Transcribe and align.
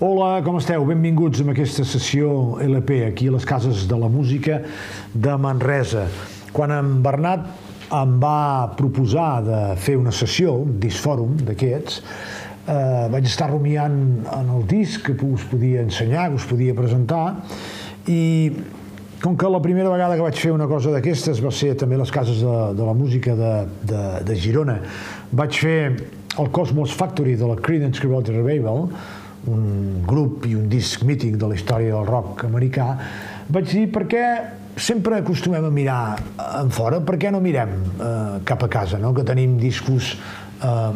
Hola, 0.00 0.44
com 0.46 0.54
esteu? 0.60 0.84
Benvinguts 0.86 1.40
a 1.42 1.44
aquesta 1.50 1.82
sessió 1.82 2.28
LP 2.62 3.00
aquí 3.02 3.26
a 3.26 3.32
les 3.34 3.42
Cases 3.42 3.80
de 3.90 3.96
la 3.98 4.06
Música 4.06 4.60
de 5.10 5.32
Manresa. 5.42 6.04
Quan 6.54 6.70
en 6.70 6.92
Bernat 7.02 7.48
em 7.98 8.12
va 8.22 8.76
proposar 8.78 9.42
de 9.42 9.58
fer 9.82 9.96
una 9.98 10.14
sessió, 10.14 10.54
un 10.62 10.78
disfòrum 10.78 11.34
d'aquests, 11.42 11.98
eh, 11.98 13.10
vaig 13.10 13.26
estar 13.26 13.50
rumiant 13.50 13.98
en 14.38 14.54
el 14.54 14.62
disc 14.70 15.02
que 15.02 15.18
us 15.26 15.50
podia 15.50 15.82
ensenyar, 15.82 16.28
que 16.30 16.38
us 16.44 16.46
podia 16.46 16.78
presentar, 16.78 17.24
i 18.06 18.54
com 19.18 19.34
que 19.34 19.50
la 19.50 19.58
primera 19.66 19.90
vegada 19.90 20.14
que 20.14 20.22
vaig 20.30 20.38
fer 20.38 20.54
una 20.54 20.70
cosa 20.70 20.94
d'aquestes 20.94 21.42
va 21.42 21.50
ser 21.50 21.74
també 21.74 21.98
les 21.98 22.14
cases 22.14 22.38
de, 22.46 22.58
de 22.78 22.86
la 22.86 22.94
música 22.94 23.34
de, 23.34 23.54
de, 23.82 24.08
de 24.30 24.42
Girona, 24.46 24.78
vaig 25.34 25.58
fer 25.58 25.80
el 26.38 26.54
Cosmos 26.54 26.94
Factory 26.94 27.34
de 27.34 27.50
la 27.50 27.58
Creedence 27.58 27.98
Clearwater 27.98 28.38
Revival, 28.38 28.92
un 29.48 30.04
grup 30.06 30.46
i 30.48 30.54
un 30.58 30.68
disc 30.70 31.02
mític 31.08 31.36
de 31.40 31.48
la 31.50 31.56
història 31.58 31.96
del 31.96 32.06
rock 32.08 32.44
americà, 32.48 32.92
vaig 33.48 33.72
dir 33.72 33.86
per 33.92 34.04
què 34.10 34.24
sempre 34.78 35.18
acostumem 35.18 35.64
a 35.64 35.72
mirar 35.74 36.02
en 36.60 36.70
fora, 36.70 37.00
per 37.04 37.18
què 37.18 37.32
no 37.34 37.40
mirem 37.42 37.74
eh, 37.74 38.38
cap 38.48 38.62
a 38.64 38.70
casa, 38.70 39.00
no? 39.02 39.12
que 39.16 39.26
tenim 39.26 39.56
discos 39.58 40.14
eh, 40.14 40.92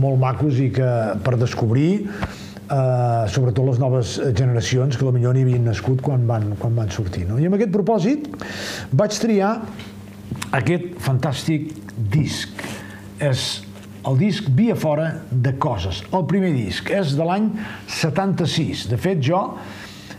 molt 0.00 0.20
macos 0.22 0.60
i 0.62 0.70
que 0.74 0.88
per 1.24 1.36
descobrir 1.40 1.90
eh, 2.06 3.24
sobretot 3.32 3.68
les 3.68 3.82
noves 3.82 4.16
generacions 4.32 4.96
que 4.96 5.12
millor 5.12 5.36
n'hi 5.36 5.44
havien 5.46 5.68
nascut 5.68 6.02
quan 6.04 6.26
van, 6.28 6.54
quan 6.60 6.74
van 6.78 6.90
sortir. 6.94 7.26
No? 7.28 7.38
I 7.38 7.50
amb 7.50 7.58
aquest 7.58 7.74
propòsit 7.74 8.30
vaig 8.96 9.20
triar 9.20 9.52
aquest 10.56 10.96
fantàstic 11.04 11.70
disc. 11.96 12.64
És 13.22 13.65
el 14.06 14.18
disc 14.20 14.46
Via 14.56 14.76
fora 14.78 15.22
de 15.30 15.56
coses. 15.58 16.02
El 16.14 16.26
primer 16.30 16.52
disc 16.54 16.90
és 16.94 17.16
de 17.18 17.26
l'any 17.26 17.50
76. 17.90 18.86
De 18.90 18.98
fet, 19.00 19.20
jo 19.22 19.42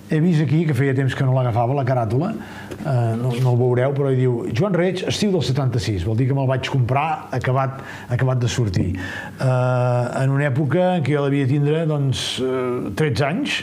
he 0.10 0.20
vist 0.24 0.40
aquí, 0.44 0.62
que 0.68 0.76
feia 0.76 0.94
temps 0.96 1.16
que 1.16 1.26
no 1.28 1.34
l'agafava, 1.36 1.76
la 1.76 1.84
caràtula, 1.88 2.30
eh, 2.78 3.16
no, 3.20 3.34
no 3.44 3.52
el 3.52 3.58
veureu, 3.60 3.96
però 3.96 4.12
hi 4.12 4.20
diu 4.22 4.38
Joan 4.56 4.78
Reig, 4.78 5.04
estiu 5.12 5.34
del 5.34 5.44
76, 5.44 6.06
vol 6.08 6.16
dir 6.20 6.30
que 6.30 6.38
me'l 6.38 6.48
vaig 6.48 6.70
comprar 6.72 7.28
acabat, 7.36 7.82
acabat 8.16 8.40
de 8.40 8.52
sortir. 8.52 8.88
Eh, 8.96 10.22
en 10.24 10.32
una 10.32 10.48
època 10.48 10.94
en 10.96 11.04
què 11.04 11.18
jo 11.18 11.26
devia 11.28 11.50
tindre 11.50 11.84
doncs, 11.90 12.24
eh, 12.40 12.96
13 12.96 13.28
anys, 13.28 13.60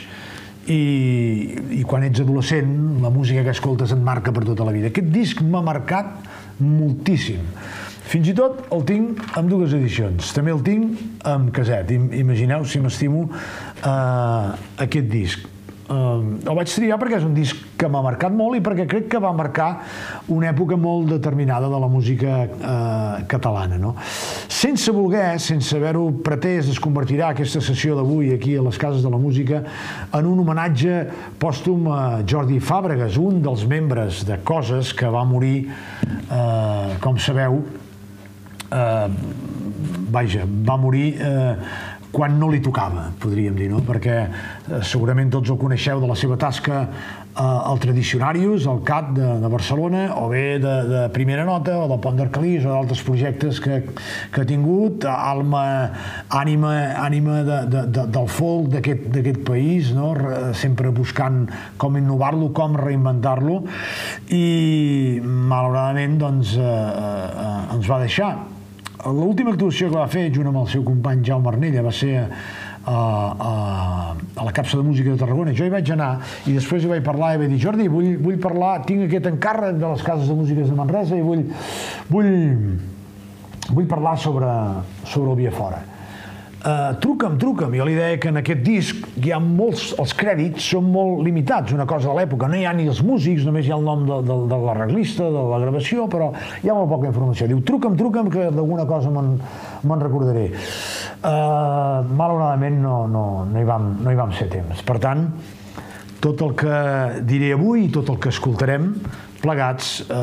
i, 0.65 0.81
i 1.77 1.83
quan 1.85 2.05
ets 2.05 2.21
adolescent 2.23 2.69
la 3.03 3.11
música 3.13 3.43
que 3.45 3.53
escoltes 3.53 3.93
et 3.93 4.01
marca 4.01 4.33
per 4.33 4.45
tota 4.47 4.65
la 4.65 4.73
vida. 4.73 4.89
Aquest 4.89 5.11
disc 5.13 5.41
m'ha 5.45 5.61
marcat 5.65 6.15
moltíssim. 6.61 7.41
Fins 8.05 8.29
i 8.29 8.35
tot 8.37 8.67
el 8.75 8.85
tinc 8.85 9.21
amb 9.39 9.49
dues 9.49 9.73
edicions. 9.73 10.29
També 10.35 10.53
el 10.53 10.61
tinc 10.65 11.25
amb 11.25 11.49
caset. 11.55 11.89
Imagineu 11.95 12.65
si 12.69 12.81
m'estimo 12.83 13.25
eh, 13.31 14.55
aquest 14.85 15.11
disc. 15.11 15.51
Uh, 15.85 16.39
el 16.49 16.55
vaig 16.57 16.71
triar 16.73 16.95
perquè 16.97 17.19
és 17.19 17.25
un 17.27 17.35
disc 17.37 17.59
que 17.77 17.85
m'ha 17.85 17.99
marcat 18.01 18.33
molt 18.33 18.57
i 18.57 18.61
perquè 18.65 18.87
crec 18.89 19.03
que 19.11 19.19
va 19.21 19.29
marcar 19.37 19.67
una 20.33 20.47
època 20.49 20.79
molt 20.81 21.11
determinada 21.11 21.69
de 21.69 21.81
la 21.83 21.89
música 21.91 22.39
uh, 22.47 23.19
catalana. 23.29 23.77
No? 23.77 23.93
Sense 24.49 24.89
voler, 24.95 25.37
sense 25.37 25.77
haver-ho 25.77 26.07
pretès, 26.25 26.71
es 26.73 26.81
convertirà 26.81 27.29
aquesta 27.29 27.61
sessió 27.61 27.99
d'avui 27.99 28.33
aquí 28.33 28.55
a 28.57 28.65
les 28.65 28.81
Cases 28.81 29.05
de 29.05 29.13
la 29.13 29.21
Música 29.21 29.61
en 30.09 30.25
un 30.25 30.41
homenatge 30.41 31.03
pòstum 31.37 31.85
a 31.93 32.01
Jordi 32.25 32.57
Fàbregas, 32.57 33.21
un 33.21 33.43
dels 33.45 33.69
membres 33.69 34.25
de 34.25 34.41
Coses 34.41 34.89
que 34.89 35.13
va 35.13 35.21
morir, 35.29 35.67
uh, 36.31 36.97
com 36.97 37.21
sabeu, 37.21 37.61
eh, 38.71 39.07
vaja, 40.15 40.45
va 40.45 40.77
morir 40.77 41.09
eh, 41.19 41.55
quan 42.15 42.37
no 42.39 42.47
li 42.47 42.61
tocava, 42.63 43.09
podríem 43.19 43.57
dir, 43.59 43.67
no? 43.67 43.81
perquè 43.83 44.15
eh, 44.23 44.79
segurament 44.87 45.33
tots 45.33 45.51
el 45.51 45.59
coneixeu 45.59 45.99
de 45.99 46.07
la 46.07 46.15
seva 46.15 46.37
tasca 46.39 46.77
eh, 46.85 47.41
al 47.41 47.81
Tradicionarius, 47.83 48.69
al 48.71 48.79
CAT 48.87 49.11
de, 49.17 49.31
de 49.41 49.49
Barcelona, 49.51 50.05
o 50.21 50.29
bé 50.31 50.45
de, 50.63 50.75
de 50.87 51.01
Primera 51.15 51.43
Nota, 51.47 51.75
o 51.83 51.89
del 51.91 51.99
Pont 52.03 52.15
d'Arcalís, 52.21 52.63
o 52.63 52.71
d'altres 52.71 53.03
projectes 53.03 53.59
que, 53.63 53.81
que 54.31 54.45
ha 54.45 54.47
tingut, 54.47 55.03
alma, 55.11 55.65
ànima, 56.31 56.73
ànima 57.03 57.41
de, 57.43 57.59
de, 57.75 57.85
de, 57.99 58.07
del 58.15 58.31
folk 58.31 58.71
d'aquest 58.77 59.43
país, 59.47 59.91
no? 59.95 60.13
sempre 60.55 60.95
buscant 60.95 61.43
com 61.81 61.99
innovar-lo, 61.99 62.53
com 62.55 62.79
reinventar-lo, 62.79 63.63
i 64.31 65.19
malauradament 65.19 66.19
doncs, 66.23 66.55
eh, 66.55 66.75
eh, 66.75 67.55
ens 67.75 67.91
va 67.91 68.05
deixar 68.07 68.35
L'última 69.05 69.51
actuació 69.53 69.91
que 69.91 69.99
va 69.99 70.07
fer, 70.09 70.29
junt 70.33 70.49
amb 70.49 70.63
el 70.63 70.69
seu 70.71 70.83
company 70.85 71.21
Jaume 71.25 71.51
Arnella, 71.51 71.83
va 71.85 71.91
ser 71.93 72.13
a, 72.21 72.95
a, 72.95 73.51
a 74.15 74.45
la 74.47 74.53
capsa 74.55 74.77
de 74.77 74.83
música 74.83 75.11
de 75.11 75.17
Tarragona. 75.21 75.53
Jo 75.53 75.67
hi 75.67 75.73
vaig 75.73 75.91
anar 75.93 76.11
i 76.49 76.55
després 76.57 76.83
hi 76.83 76.89
vaig 76.89 77.05
parlar 77.05 77.35
i 77.35 77.41
vaig 77.43 77.53
dir 77.53 77.61
Jordi, 77.61 77.87
vull, 77.91 78.15
vull 78.21 78.39
parlar, 78.41 78.79
tinc 78.89 79.05
aquest 79.05 79.29
encàrrec 79.29 79.77
de 79.81 79.87
les 79.93 80.05
cases 80.05 80.29
de 80.29 80.37
músiques 80.37 80.69
de 80.69 80.77
Manresa 80.77 81.17
i 81.17 81.25
vull, 81.25 81.45
vull, 82.09 82.31
vull 83.71 83.91
parlar 83.91 84.17
sobre, 84.21 84.53
sobre 85.05 85.35
el 85.35 85.43
Via 85.43 85.53
Fora 85.53 85.83
Uh, 86.65 86.95
truca'm, 86.97 87.35
truca'm. 87.37 87.75
Jo 87.77 87.85
li 87.85 87.93
deia 87.93 88.17
que 88.17 88.31
en 88.31 88.39
aquest 88.39 88.61
disc 88.65 89.03
hi 89.21 89.29
ha 89.29 89.37
molts, 89.37 89.91
els 90.01 90.15
crèdits 90.17 90.65
són 90.71 90.87
molt 90.89 91.19
limitats, 91.21 91.75
una 91.75 91.85
cosa 91.85 92.09
de 92.09 92.15
l'època. 92.17 92.47
No 92.49 92.57
hi 92.57 92.63
ha 92.65 92.71
ni 92.73 92.87
els 92.89 93.03
músics, 93.05 93.43
només 93.45 93.67
hi 93.67 93.73
ha 93.73 93.77
el 93.77 93.85
nom 93.85 94.01
de, 94.07 94.17
de, 94.25 94.37
de 94.49 94.57
l'arreglista, 94.63 95.27
de 95.29 95.43
la 95.51 95.59
gravació, 95.61 96.07
però 96.09 96.31
hi 96.63 96.71
ha 96.71 96.77
molt 96.77 96.89
poca 96.89 97.11
informació. 97.11 97.45
Diu, 97.51 97.59
truca'm, 97.69 97.93
truca'm, 97.99 98.31
que 98.33 98.47
d'alguna 98.55 98.87
cosa 98.89 99.13
me'n 99.13 100.01
recordaré. 100.01 100.47
Uh, 101.21 102.01
malauradament 102.17 102.81
no, 102.81 102.95
no, 103.13 103.27
no, 103.45 103.61
hi 103.61 103.69
vam, 103.69 103.91
no 104.01 104.09
hi 104.09 104.17
vam 104.17 104.33
ser 104.33 104.49
temps. 104.55 104.81
Per 104.89 104.97
tant, 105.03 105.27
tot 106.25 106.41
el 106.41 106.57
que 106.57 106.81
diré 107.29 107.53
avui 107.53 107.85
i 107.85 107.93
tot 107.93 108.09
el 108.09 108.17
que 108.17 108.33
escoltarem 108.33 108.89
plegats, 109.45 109.99
eh, 110.01 110.15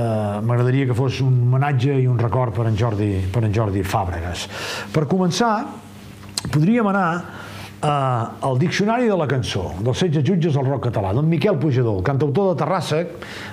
m'agradaria 0.42 0.88
que 0.88 0.96
fos 0.98 1.20
un 1.22 1.36
homenatge 1.46 1.94
i 2.02 2.08
un 2.10 2.18
record 2.18 2.56
per 2.56 2.66
en 2.66 2.74
Jordi, 2.74 3.12
per 3.30 3.44
en 3.46 3.54
Jordi 3.54 3.84
Fàbregas. 3.86 4.48
Per 4.90 5.06
començar, 5.06 5.52
podríem 6.52 6.86
anar 6.92 7.08
eh, 7.82 8.46
al 8.46 8.58
Diccionari 8.58 9.08
de 9.08 9.16
la 9.16 9.26
cançó, 9.26 9.72
dels 9.80 10.02
16 10.04 10.24
jutges 10.26 10.56
del 10.56 10.68
rock 10.68 10.86
català, 10.88 11.12
d'en 11.16 11.26
Miquel 11.28 11.58
Pujador, 11.58 12.02
cantautor 12.06 12.52
de 12.52 12.60
Terrassa, 12.62 13.02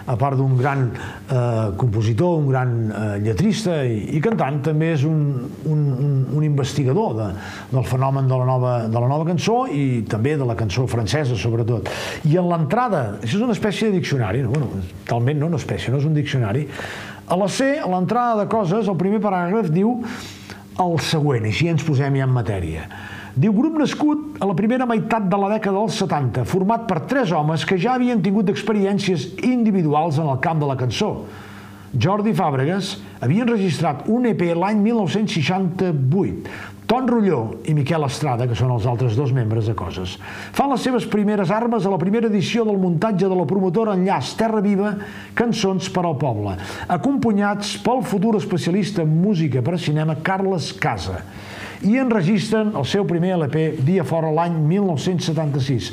a 0.06 0.16
part 0.20 0.38
d'un 0.38 0.56
gran 0.60 0.86
eh, 0.92 1.72
compositor, 1.80 2.38
un 2.44 2.50
gran 2.52 2.74
eh, 2.90 3.08
lletrista 3.26 3.80
i, 3.86 4.02
i 4.18 4.22
cantant, 4.24 4.62
també 4.70 4.94
és 4.96 5.06
un, 5.08 5.20
un, 5.66 5.86
un, 5.96 6.16
un 6.38 6.46
investigador 6.46 7.16
de, 7.18 7.30
del 7.74 7.86
fenomen 7.90 8.30
de 8.30 8.40
la, 8.42 8.50
nova, 8.50 8.74
de 8.88 9.00
la 9.00 9.12
nova 9.12 9.28
cançó 9.30 9.62
i 9.72 10.04
també 10.10 10.36
de 10.38 10.48
la 10.48 10.58
cançó 10.60 10.86
francesa, 10.90 11.38
sobretot. 11.40 11.90
I 12.30 12.38
en 12.42 12.50
l'entrada, 12.52 13.06
això 13.22 13.40
és 13.40 13.46
una 13.46 13.58
espècie 13.58 13.90
de 13.90 14.00
diccionari, 14.00 14.44
no? 14.46 14.54
bueno, 14.54 14.84
talment 15.10 15.40
no 15.42 15.50
una 15.50 15.62
espècie, 15.62 15.94
no 15.94 16.02
és 16.04 16.10
un 16.10 16.18
diccionari, 16.18 16.68
a 17.30 17.38
la 17.38 17.46
C, 17.46 17.76
a 17.78 17.86
l'entrada 17.86 18.44
de 18.44 18.50
coses, 18.50 18.88
el 18.90 18.98
primer 18.98 19.20
paràgraf 19.22 19.70
diu 19.70 20.00
el 20.84 21.00
següent, 21.04 21.48
així 21.50 21.70
ens 21.72 21.86
posem 21.86 22.18
ja 22.20 22.28
en 22.28 22.34
matèria. 22.34 22.88
Diu, 23.40 23.54
grup 23.56 23.78
nascut 23.80 24.40
a 24.42 24.48
la 24.50 24.56
primera 24.58 24.88
meitat 24.90 25.30
de 25.32 25.38
la 25.40 25.52
dècada 25.54 25.78
dels 25.78 26.00
70, 26.02 26.46
format 26.50 26.88
per 26.90 27.04
tres 27.08 27.32
homes 27.36 27.64
que 27.68 27.78
ja 27.80 27.94
havien 27.96 28.24
tingut 28.24 28.50
experiències 28.52 29.30
individuals 29.46 30.20
en 30.20 30.28
el 30.32 30.42
camp 30.44 30.60
de 30.60 30.68
la 30.68 30.78
cançó. 30.80 31.14
Jordi 31.98 32.36
Fàbregas 32.38 32.98
havia 33.20 33.46
enregistrat 33.46 34.04
un 34.14 34.28
EP 34.30 34.44
l'any 34.54 34.82
1968, 34.84 36.52
Ton 36.90 37.06
Rulló 37.06 37.40
i 37.70 37.74
Miquel 37.78 38.06
Estrada, 38.08 38.48
que 38.50 38.58
són 38.58 38.72
els 38.74 38.86
altres 38.90 39.14
dos 39.18 39.30
membres 39.34 39.68
de 39.70 39.76
Coses, 39.78 40.16
fan 40.58 40.72
les 40.74 40.82
seves 40.86 41.06
primeres 41.10 41.52
armes 41.54 41.86
a 41.86 41.92
la 41.94 42.00
primera 42.02 42.30
edició 42.30 42.66
del 42.66 42.80
muntatge 42.82 43.30
de 43.30 43.38
la 43.38 43.46
promotora 43.50 43.94
Enllaç 43.98 44.36
Terra 44.38 44.62
Viva, 44.66 44.96
Cançons 45.38 45.90
per 45.94 46.06
al 46.06 46.18
Poble, 46.22 46.58
acompanyats 46.90 47.76
pel 47.86 48.02
futur 48.06 48.36
especialista 48.42 49.06
en 49.06 49.14
música 49.22 49.62
per 49.66 49.78
a 49.78 49.82
cinema 49.82 50.18
Carles 50.26 50.74
Casa 50.82 51.22
i 51.88 51.96
enregistren 52.00 52.74
el 52.76 52.86
seu 52.88 53.06
primer 53.08 53.32
LP 53.38 53.62
Via 53.88 54.04
Fora 54.08 54.32
l'any 54.36 54.56
1976. 54.68 55.90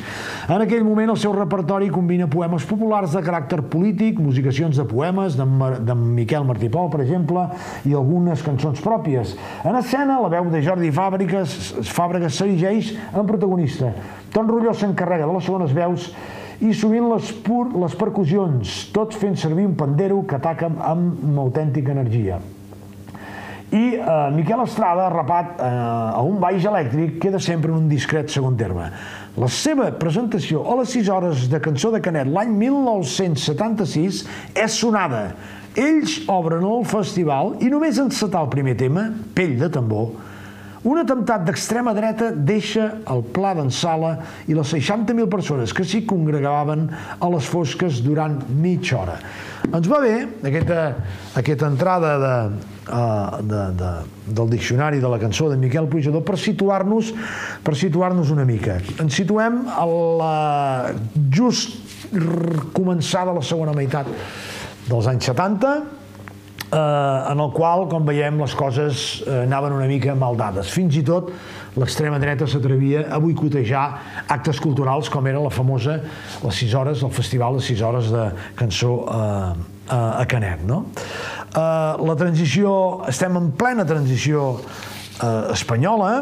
En 0.50 0.62
aquell 0.64 0.82
moment 0.86 1.12
el 1.12 1.20
seu 1.20 1.34
repertori 1.36 1.90
combina 1.94 2.26
poemes 2.30 2.66
populars 2.66 3.14
de 3.14 3.22
caràcter 3.22 3.60
polític, 3.70 4.18
musicacions 4.22 4.80
de 4.80 4.86
poemes 4.88 5.36
de, 5.38 5.46
de 5.86 5.96
Miquel 6.00 6.46
Martí 6.48 6.70
Pol, 6.72 6.90
per 6.90 7.04
exemple, 7.04 7.46
i 7.86 7.94
algunes 7.94 8.42
cançons 8.46 8.82
pròpies. 8.82 9.36
En 9.64 9.78
escena, 9.78 10.18
la 10.22 10.32
veu 10.32 10.50
de 10.50 10.64
Jordi 10.66 10.90
Fàbregas, 10.94 11.54
Fàbregas 11.86 12.40
s'erigeix 12.40 12.94
en 13.12 13.28
protagonista. 13.28 13.92
Ton 14.34 14.50
Rulló 14.50 14.74
s'encarrega 14.74 15.28
de 15.28 15.38
les 15.38 15.46
segones 15.46 15.76
veus 15.76 16.10
i 16.64 16.72
sovint 16.74 17.06
les, 17.12 17.30
pur, 17.46 17.68
les 17.76 17.94
percussions, 18.00 18.76
tots 18.96 19.18
fent 19.20 19.38
servir 19.38 19.68
un 19.68 19.78
pandero 19.78 20.22
que 20.26 20.40
ataca 20.40 20.72
amb 20.72 21.26
una 21.30 21.44
autèntica 21.46 21.92
energia 21.94 22.40
i 23.74 23.96
eh, 23.98 24.30
Miquel 24.30 24.62
Estrada, 24.62 25.08
rapat 25.10 25.58
eh, 25.58 25.66
a 25.66 26.22
un 26.22 26.38
baix 26.42 26.64
elèctric, 26.68 27.16
queda 27.22 27.40
sempre 27.42 27.72
en 27.72 27.80
un 27.82 27.88
discret 27.90 28.30
segon 28.30 28.54
terme. 28.58 28.90
La 29.36 29.48
seva 29.52 29.90
presentació 29.98 30.62
a 30.62 30.78
les 30.78 30.94
6 30.94 31.10
hores 31.12 31.48
de 31.50 31.60
Cançó 31.60 31.90
de 31.92 32.00
Canet 32.04 32.30
l'any 32.30 32.54
1976 32.60 34.22
és 34.54 34.78
sonada. 34.78 35.26
Ells 35.76 36.22
obren 36.32 36.64
el 36.64 36.86
festival 36.88 37.56
i 37.60 37.68
només 37.72 37.98
encetar 38.00 38.46
el 38.46 38.52
primer 38.54 38.76
tema, 38.80 39.10
Pell 39.36 39.58
de 39.60 39.68
tambor, 39.74 40.14
Un 40.86 41.00
atemptat 41.00 41.42
d'extrema 41.42 41.90
dreta 41.96 42.28
deixa 42.30 42.84
el 43.10 43.24
pla 43.34 43.50
d'en 43.58 43.72
Sala 43.74 44.12
i 44.46 44.54
les 44.54 44.70
60.000 44.70 45.26
persones 45.30 45.72
que 45.74 45.82
s'hi 45.82 46.04
congregaven 46.06 46.84
a 47.18 47.30
les 47.32 47.48
fosques 47.50 47.98
durant 48.04 48.36
mitja 48.62 49.00
hora. 49.00 49.16
Ens 49.66 49.88
va 49.90 49.98
bé 50.04 50.14
aquesta, 50.46 50.84
aquesta 51.42 51.70
entrada 51.72 52.12
de, 52.22 52.34
uh, 52.86 53.42
de, 53.42 53.64
de, 53.80 53.90
del 54.38 54.54
diccionari 54.54 55.02
de 55.02 55.10
la 55.10 55.18
cançó 55.18 55.50
de 55.50 55.58
Miquel 55.58 55.90
Pujador 55.90 56.22
per 56.22 56.38
situar-nos 56.38 57.10
per 57.66 57.74
situar-nos 57.74 58.30
una 58.30 58.46
mica. 58.46 58.78
Ens 59.02 59.18
situem 59.18 59.64
a 59.66 59.88
la 59.90 60.36
just 61.34 61.82
començada 62.76 63.34
la 63.34 63.42
segona 63.42 63.74
meitat 63.74 64.06
dels 64.86 65.10
anys 65.10 65.32
70, 65.32 65.74
eh, 65.74 65.95
en 66.76 67.40
el 67.40 67.52
qual, 67.54 67.86
com 67.90 68.06
veiem, 68.06 68.40
les 68.42 68.54
coses 68.56 69.04
eh, 69.26 69.42
anaven 69.44 69.74
una 69.76 69.86
mica 69.90 70.14
mal 70.18 70.36
dades. 70.38 70.70
Fins 70.72 70.96
i 70.98 71.02
tot 71.06 71.30
l'extrema 71.76 72.18
dreta 72.22 72.48
s'atrevia 72.48 73.06
a 73.12 73.20
boicotejar 73.22 73.84
actes 74.32 74.60
culturals 74.62 75.10
com 75.12 75.26
era 75.28 75.42
la 75.42 75.52
famosa 75.52 75.98
les 76.42 76.60
6 76.62 76.74
hores, 76.74 77.04
el 77.04 77.12
festival 77.12 77.58
de 77.58 77.64
6 77.66 77.84
hores 77.84 78.10
de 78.12 78.26
cançó 78.58 78.92
eh, 79.06 79.54
a 79.92 80.24
Canet. 80.28 80.64
No? 80.66 80.84
Eh, 81.56 82.06
la 82.08 82.16
transició, 82.18 82.72
estem 83.08 83.38
en 83.38 83.52
plena 83.56 83.86
transició 83.88 84.56
eh, 84.58 85.52
espanyola, 85.54 86.12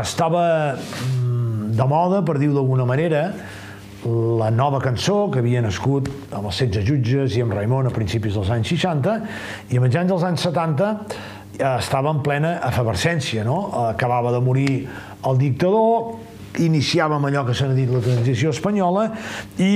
estava 0.00 0.44
mm, 0.76 1.72
de 1.78 1.86
moda, 1.88 2.20
per 2.26 2.36
dir-ho 2.38 2.54
d'alguna 2.58 2.86
manera, 2.86 3.30
la 4.04 4.48
nova 4.50 4.80
cançó 4.80 5.28
que 5.30 5.40
havia 5.42 5.60
nascut 5.60 6.08
amb 6.32 6.48
els 6.48 6.60
16 6.62 6.86
jutges 6.86 7.36
i 7.36 7.42
amb 7.44 7.52
Raimon 7.52 7.90
a 7.90 7.92
principis 7.92 8.36
dels 8.38 8.48
anys 8.54 8.72
60 8.72 9.16
i 9.70 9.76
a 9.76 9.82
mitjans 9.84 10.08
dels 10.08 10.24
anys 10.24 10.46
70 10.48 10.88
eh, 11.58 11.74
estava 11.74 12.12
en 12.14 12.22
plena 12.24 12.54
efervescència, 12.68 13.44
no? 13.44 13.58
Acabava 13.90 14.32
de 14.32 14.40
morir 14.44 14.72
el 15.28 15.40
dictador, 15.40 16.14
iniciàvem 16.64 17.28
allò 17.28 17.44
que 17.46 17.54
s'ha 17.54 17.68
dit 17.76 17.92
la 17.92 18.00
transició 18.04 18.54
espanyola 18.56 19.10
i 19.60 19.74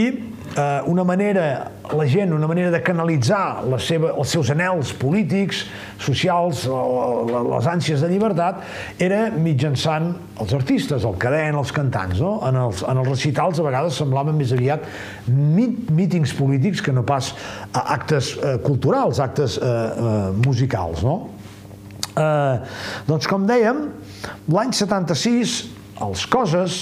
eh, 0.56 0.82
una 0.86 1.04
manera, 1.04 1.70
la 1.92 2.06
gent, 2.06 2.32
una 2.32 2.46
manera 2.46 2.70
de 2.70 2.80
canalitzar 2.82 3.64
la 3.68 3.78
seva, 3.82 4.12
els 4.18 4.30
seus 4.34 4.50
anels 4.54 4.92
polítics, 4.98 5.64
socials, 6.00 6.64
les 6.68 7.68
ànsies 7.70 8.02
de 8.04 8.10
llibertat, 8.10 8.62
era 9.02 9.28
mitjançant 9.34 10.12
els 10.42 10.54
artistes, 10.56 11.04
el 11.06 11.18
cadent, 11.20 11.58
els 11.58 11.72
cantants. 11.74 12.20
No? 12.22 12.36
En, 12.48 12.58
els, 12.66 12.82
en 12.86 13.02
els 13.02 13.10
recitals 13.10 13.60
a 13.60 13.66
vegades 13.66 13.98
semblaven 14.00 14.38
més 14.38 14.54
aviat 14.54 14.86
mit, 15.28 15.90
mítings 15.94 16.34
polítics 16.38 16.82
que 16.84 16.94
no 16.94 17.04
pas 17.06 17.32
actes 17.72 18.34
eh, 18.38 18.56
culturals, 18.64 19.22
actes 19.22 19.58
eh, 19.58 19.64
eh, 19.70 20.18
musicals. 20.44 21.04
No? 21.06 21.18
Eh, 22.14 22.74
doncs 23.08 23.26
com 23.30 23.46
dèiem, 23.48 23.88
l'any 24.54 24.74
76 24.74 25.58
els 26.04 26.24
Coses 26.30 26.78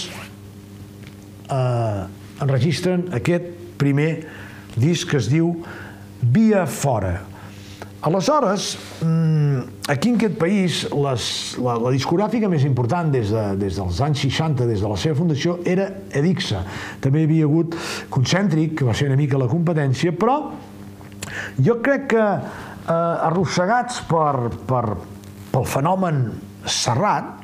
eh, 1.52 2.02
enregistren 2.42 3.08
aquest 3.16 3.61
primer 3.82 4.12
disc 4.78 5.10
que 5.10 5.18
es 5.18 5.28
diu 5.32 5.56
Via 6.22 6.66
Fora. 6.70 7.18
Aleshores, 8.02 8.78
mm, 9.02 9.86
aquí 9.86 10.08
en 10.10 10.16
aquest 10.16 10.34
país, 10.38 10.80
les, 10.90 11.26
la, 11.62 11.76
la 11.78 11.92
discogràfica 11.94 12.48
més 12.50 12.64
important 12.66 13.12
des, 13.14 13.30
de, 13.30 13.44
des 13.60 13.78
dels 13.78 14.00
anys 14.02 14.24
60, 14.24 14.66
des 14.66 14.82
de 14.82 14.90
la 14.90 14.98
seva 14.98 15.14
fundació, 15.18 15.60
era 15.62 15.86
Edixa. 16.18 16.64
També 17.02 17.22
hi 17.22 17.28
havia 17.28 17.46
hagut 17.46 17.76
Concèntric, 18.10 18.74
que 18.80 18.88
va 18.88 18.94
ser 18.98 19.06
una 19.10 19.18
mica 19.20 19.38
la 19.38 19.46
competència, 19.50 20.14
però 20.18 20.40
jo 21.62 21.78
crec 21.82 22.10
que 22.16 22.26
eh, 22.26 22.90
arrossegats 23.30 24.02
per, 24.10 24.50
per, 24.66 24.84
pel 25.54 25.70
fenomen 25.70 26.24
Serrat, 26.66 27.38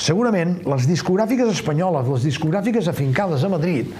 segurament 0.00 0.58
les 0.68 0.88
discogràfiques 0.88 1.52
espanyoles, 1.52 2.08
les 2.16 2.28
discogràfiques 2.32 2.88
afincades 2.88 3.44
a 3.44 3.52
Madrid, 3.52 3.92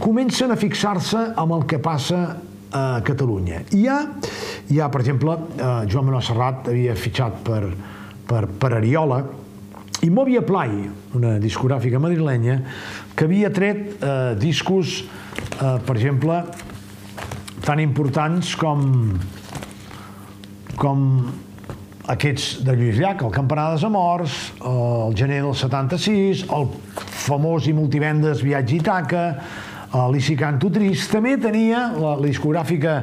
comencen 0.00 0.52
a 0.52 0.56
fixar-se 0.56 1.32
amb 1.36 1.56
el 1.56 1.66
que 1.70 1.80
passa 1.82 2.22
a 2.72 3.02
Catalunya. 3.04 3.62
Hi 3.76 3.86
ha, 3.90 3.98
hi 4.70 4.80
ha 4.80 4.88
per 4.92 5.02
exemple, 5.02 5.36
eh, 5.56 5.70
Joan 5.90 6.08
Manuel 6.08 6.24
Serrat 6.24 6.70
havia 6.72 6.96
fitxat 6.96 7.42
per, 7.44 7.62
per, 8.28 8.46
per 8.46 8.72
Ariola, 8.78 9.20
i 10.02 10.10
Movia 10.10 10.42
Play, 10.42 10.88
una 11.14 11.36
discogràfica 11.38 12.00
madrilenya, 12.02 12.58
que 13.14 13.28
havia 13.28 13.52
tret 13.54 14.02
eh, 14.02 14.34
discos, 14.40 15.02
eh, 15.02 15.76
per 15.84 15.96
exemple, 15.98 16.40
tan 17.62 17.78
importants 17.82 18.56
com 18.58 18.88
com 20.82 21.02
aquests 22.10 22.64
de 22.66 22.74
Lluís 22.74 22.96
Llach, 22.98 23.20
el 23.22 23.30
Campanar 23.30 23.68
dels 23.70 23.84
Amors, 23.86 24.38
el 24.66 25.14
gener 25.18 25.42
del 25.44 25.54
76, 25.54 26.46
el 26.50 26.66
famós 27.22 27.68
i 27.70 27.74
multivendes 27.76 28.42
Viatge 28.42 28.80
Itaca, 28.80 29.26
Alici 29.92 30.34
Canto 30.40 30.70
Trist, 30.72 31.10
també 31.12 31.34
tenia 31.36 31.82
la, 31.92 32.14
la 32.16 32.24
discogràfica 32.24 32.94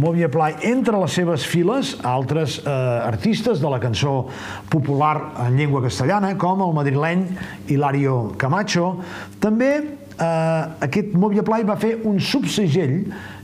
Movia 0.00 0.30
Play 0.32 0.56
entre 0.70 0.96
les 1.02 1.12
seves 1.12 1.44
files 1.44 1.92
altres 2.06 2.58
eh, 2.62 2.70
artistes 3.04 3.60
de 3.60 3.68
la 3.68 3.80
cançó 3.82 4.14
popular 4.72 5.14
en 5.44 5.58
llengua 5.60 5.82
castellana, 5.84 6.32
com 6.40 6.62
el 6.64 6.72
madrileny 6.76 7.26
Hilario 7.68 8.32
Camacho. 8.40 8.94
També 9.42 9.72
eh, 9.76 10.62
aquest 10.86 11.12
Movia 11.12 11.44
Play 11.44 11.66
va 11.68 11.76
fer 11.80 11.98
un 12.08 12.16
subsegell 12.24 13.02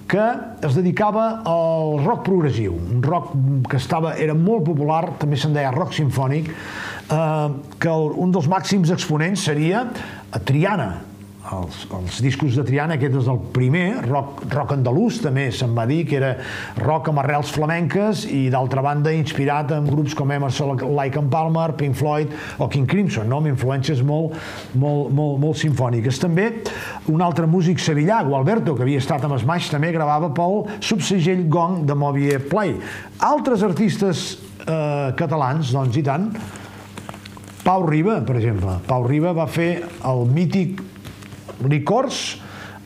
que 0.08 0.24
es 0.64 0.76
dedicava 0.78 1.42
al 1.50 1.98
rock 2.04 2.22
progressiu, 2.28 2.76
un 2.78 3.02
rock 3.04 3.34
que 3.68 3.76
estava, 3.76 4.14
era 4.22 4.36
molt 4.38 4.64
popular, 4.68 5.02
també 5.20 5.36
se'n 5.36 5.52
deia 5.56 5.74
rock 5.74 5.92
sinfònic, 5.98 6.48
eh, 6.48 7.20
que 7.82 7.92
el, 7.92 8.08
un 8.24 8.32
dels 8.32 8.48
màxims 8.48 8.94
exponents 8.94 9.44
seria 9.50 9.84
Triana, 10.46 10.94
els, 11.54 11.84
els 11.94 12.18
discos 12.24 12.56
de 12.58 12.64
Triana, 12.66 12.96
aquest 12.96 13.16
és 13.20 13.28
el 13.30 13.38
primer, 13.54 13.84
rock, 14.06 14.42
rock 14.52 14.74
andalús 14.74 15.20
també 15.22 15.46
se'n 15.54 15.74
va 15.76 15.86
dir, 15.88 16.00
que 16.08 16.18
era 16.18 16.32
rock 16.80 17.10
amb 17.12 17.22
arrels 17.22 17.52
flamenques 17.54 18.24
i 18.32 18.46
d'altra 18.52 18.82
banda 18.84 19.12
inspirat 19.14 19.74
en 19.76 19.86
grups 19.90 20.16
com 20.18 20.32
Emerson, 20.34 20.82
Lake 20.96 21.20
and 21.20 21.30
Palmer, 21.32 21.68
Pink 21.78 21.96
Floyd 21.98 22.34
o 22.58 22.68
King 22.72 22.88
Crimson, 22.90 23.28
no? 23.30 23.40
amb 23.42 23.50
influències 23.52 24.02
molt, 24.06 24.34
molt, 24.74 25.12
molt, 25.14 25.38
molt 25.42 25.60
sinfòniques. 25.60 26.20
També 26.22 26.48
un 27.12 27.22
altre 27.24 27.46
músic 27.50 27.80
sevillà, 27.82 28.22
Gualberto, 28.26 28.74
que 28.76 28.86
havia 28.86 29.02
estat 29.02 29.24
amb 29.26 29.38
Smash, 29.40 29.70
també 29.72 29.92
gravava 29.94 30.32
pel 30.34 30.64
subsegell 30.84 31.46
Gong 31.52 31.84
de 31.86 31.96
Movie 31.98 32.40
Play. 32.50 32.76
Altres 33.26 33.62
artistes 33.66 34.28
eh, 34.66 35.12
catalans, 35.18 35.72
doncs 35.76 36.00
i 36.00 36.04
tant, 36.06 36.30
Pau 37.66 37.82
Riba, 37.82 38.20
per 38.22 38.36
exemple. 38.38 38.76
Pau 38.86 39.02
Riba 39.08 39.32
va 39.34 39.48
fer 39.50 39.70
el 40.06 40.20
mític 40.30 40.78
Licors, 41.64 42.36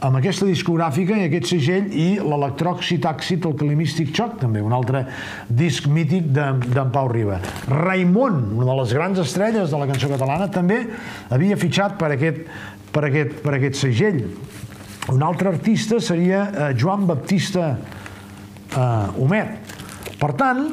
amb 0.01 0.17
aquesta 0.17 0.47
discogràfica 0.49 1.17
i 1.19 1.27
aquest 1.27 1.51
segell 1.51 1.91
i 1.93 2.07
l'Electròxid 2.23 3.05
Àxid, 3.11 3.45
el 3.45 3.57
Calimístic 3.61 4.15
Xoc, 4.17 4.39
també, 4.41 4.63
un 4.65 4.73
altre 4.73 5.05
disc 5.49 5.89
mític 5.91 6.31
d'en 6.33 6.63
de, 6.65 6.85
Pau 6.95 7.11
Riba. 7.13 7.41
Raimon, 7.69 8.39
una 8.57 8.71
de 8.71 8.77
les 8.81 8.95
grans 8.97 9.21
estrelles 9.21 9.73
de 9.73 9.81
la 9.81 9.89
cançó 9.91 10.09
catalana, 10.13 10.49
també 10.53 10.81
havia 11.29 11.59
fitxat 11.61 11.99
per 12.01 12.15
aquest, 12.17 12.47
per 12.95 13.05
aquest, 13.11 13.37
per 13.45 13.57
aquest 13.59 13.81
segell. 13.83 14.23
Un 15.13 15.25
altre 15.27 15.53
artista 15.53 16.01
seria 16.01 16.47
eh, 16.49 16.71
Joan 16.79 17.05
Baptista 17.09 17.75
eh, 17.75 19.21
Homet. 19.21 19.77
Per 20.21 20.33
tant, 20.39 20.65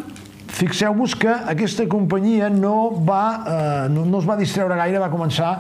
fixeu-vos 0.58 1.18
que 1.20 1.34
aquesta 1.52 1.86
companyia 1.90 2.48
no, 2.54 2.92
va, 3.04 3.26
eh, 3.44 3.84
no, 3.92 4.06
no 4.08 4.22
es 4.22 4.30
va 4.30 4.40
distreure 4.40 4.80
gaire, 4.80 5.04
va 5.04 5.12
començar 5.12 5.58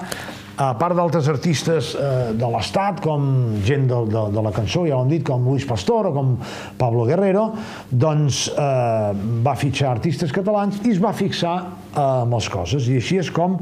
a 0.58 0.72
part 0.78 0.98
d'altres 0.98 1.28
artistes 1.30 1.92
eh, 1.94 2.34
de 2.34 2.50
l'Estat, 2.50 3.02
com 3.06 3.28
gent 3.66 3.86
de, 3.90 4.00
de, 4.10 4.24
de 4.34 4.44
la 4.44 4.52
cançó, 4.56 4.88
ja 4.90 4.98
ho 4.98 5.04
hem 5.06 5.12
dit, 5.14 5.24
com 5.26 5.46
Luis 5.46 5.68
Pastor 5.70 6.10
o 6.10 6.14
com 6.16 6.34
Pablo 6.80 7.06
Guerrero, 7.06 7.52
doncs 7.92 8.48
eh, 8.50 9.12
va 9.46 9.54
fitxar 9.60 9.92
artistes 9.94 10.34
catalans 10.34 10.82
i 10.84 10.96
es 10.96 11.02
va 11.04 11.14
fixar 11.18 11.58
eh, 11.62 12.00
amb 12.02 12.34
les 12.40 12.50
coses. 12.50 12.90
I 12.90 12.98
així 13.02 13.22
és 13.22 13.30
com 13.34 13.60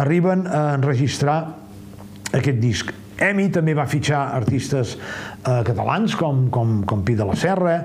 arriben 0.00 0.44
a 0.44 0.66
enregistrar 0.76 1.38
aquest 2.34 2.60
disc. 2.60 2.92
EMI 3.24 3.46
també 3.54 3.76
va 3.78 3.86
fitxar 3.86 4.26
artistes 4.34 4.96
eh, 4.98 5.62
catalans 5.64 6.16
com, 6.18 6.48
com, 6.52 6.80
com 6.88 7.04
Pi 7.06 7.16
de 7.16 7.28
la 7.28 7.36
Serra, 7.38 7.78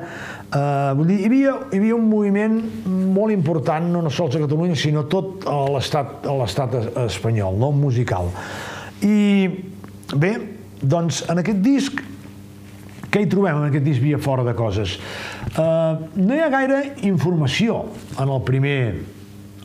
Uh, 0.50 0.96
vull 0.98 1.12
dir, 1.12 1.20
hi 1.22 1.28
havia, 1.28 1.52
hi 1.70 1.78
havia 1.78 1.94
un 1.94 2.08
moviment 2.10 2.56
molt 3.14 3.30
important, 3.30 3.86
no 3.94 4.10
sols 4.10 4.34
a 4.34 4.40
Catalunya, 4.42 4.74
sinó 4.74 5.04
tot 5.06 5.46
a 5.46 5.58
l'estat 5.70 6.74
espanyol, 7.06 7.60
no 7.62 7.70
musical. 7.76 8.32
I 9.06 9.46
bé, 10.18 10.32
doncs 10.82 11.22
en 11.30 11.44
aquest 11.44 11.60
disc, 11.62 12.02
què 13.14 13.22
hi 13.22 13.30
trobem 13.30 13.60
en 13.60 13.68
aquest 13.68 13.86
disc 13.86 14.02
Via 14.02 14.18
Fora 14.22 14.46
de 14.46 14.56
Coses? 14.58 14.96
Uh, 15.54 16.02
no 16.18 16.34
hi 16.34 16.42
ha 16.42 16.50
gaire 16.54 16.80
informació 17.06 17.84
en 18.18 18.30
el 18.30 18.42
primer, 18.46 18.80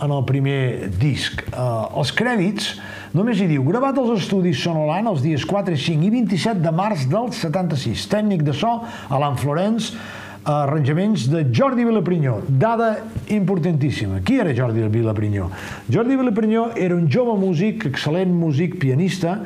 en 0.05 0.13
el 0.13 0.25
primer 0.29 0.91
disc. 1.01 1.47
Uh, 1.53 1.87
els 2.01 2.13
crèdits 2.17 2.75
només 3.17 3.41
hi 3.41 3.49
diu 3.49 3.65
gravat 3.65 3.97
als 4.01 4.25
estudis 4.25 4.61
Sonolant 4.61 5.09
els 5.09 5.25
dies 5.25 5.45
4, 5.49 5.77
5 5.81 6.09
i 6.09 6.13
27 6.17 6.61
de 6.65 6.75
març 6.77 7.05
del 7.09 7.33
76. 7.33 8.05
Tècnic 8.13 8.45
de 8.45 8.53
so, 8.57 8.75
Alan 9.09 9.41
Florence, 9.41 9.97
arranjaments 10.45 11.29
de 11.31 11.47
Jordi 11.53 11.85
Vilaprinyó. 11.85 12.43
Dada 12.49 12.99
importantíssima. 13.29 14.21
Qui 14.21 14.39
era 14.41 14.55
Jordi 14.55 14.87
Vilaprinyó? 14.89 15.49
Jordi 15.91 16.17
Vilaprinyó 16.17 16.71
era 16.77 16.95
un 16.95 17.09
jove 17.11 17.39
músic, 17.41 17.87
excel·lent 17.89 18.33
músic, 18.33 18.79
pianista, 18.79 19.39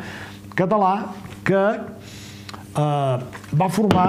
català, 0.59 1.14
que 1.47 1.62
eh, 2.76 3.17
va 3.55 3.69
formar, 3.71 4.09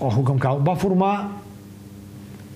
ojo 0.00 0.24
com 0.26 0.38
cal, 0.38 0.60
va 0.66 0.74
formar 0.76 1.14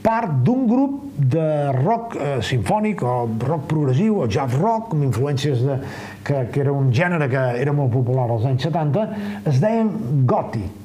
part 0.02 0.40
d'un 0.44 0.66
grup 0.66 1.04
de 1.18 1.47
rock 1.75 2.16
eh, 2.16 2.38
sinfònic 2.47 3.02
o 3.02 3.14
rock 3.42 3.66
progressiu 3.70 4.23
o 4.23 4.28
jazz 4.30 4.54
rock 4.58 4.94
amb 4.94 5.08
influències 5.08 5.64
de, 5.66 5.78
que, 6.25 6.44
que 6.52 6.62
era 6.62 6.73
un 6.73 6.92
gènere 6.94 7.28
que 7.30 7.44
era 7.61 7.75
molt 7.75 7.92
popular 7.92 8.28
als 8.30 8.47
anys 8.49 8.68
70 8.68 9.06
es 9.50 9.58
deien 9.61 9.90
Gòtic 10.30 10.77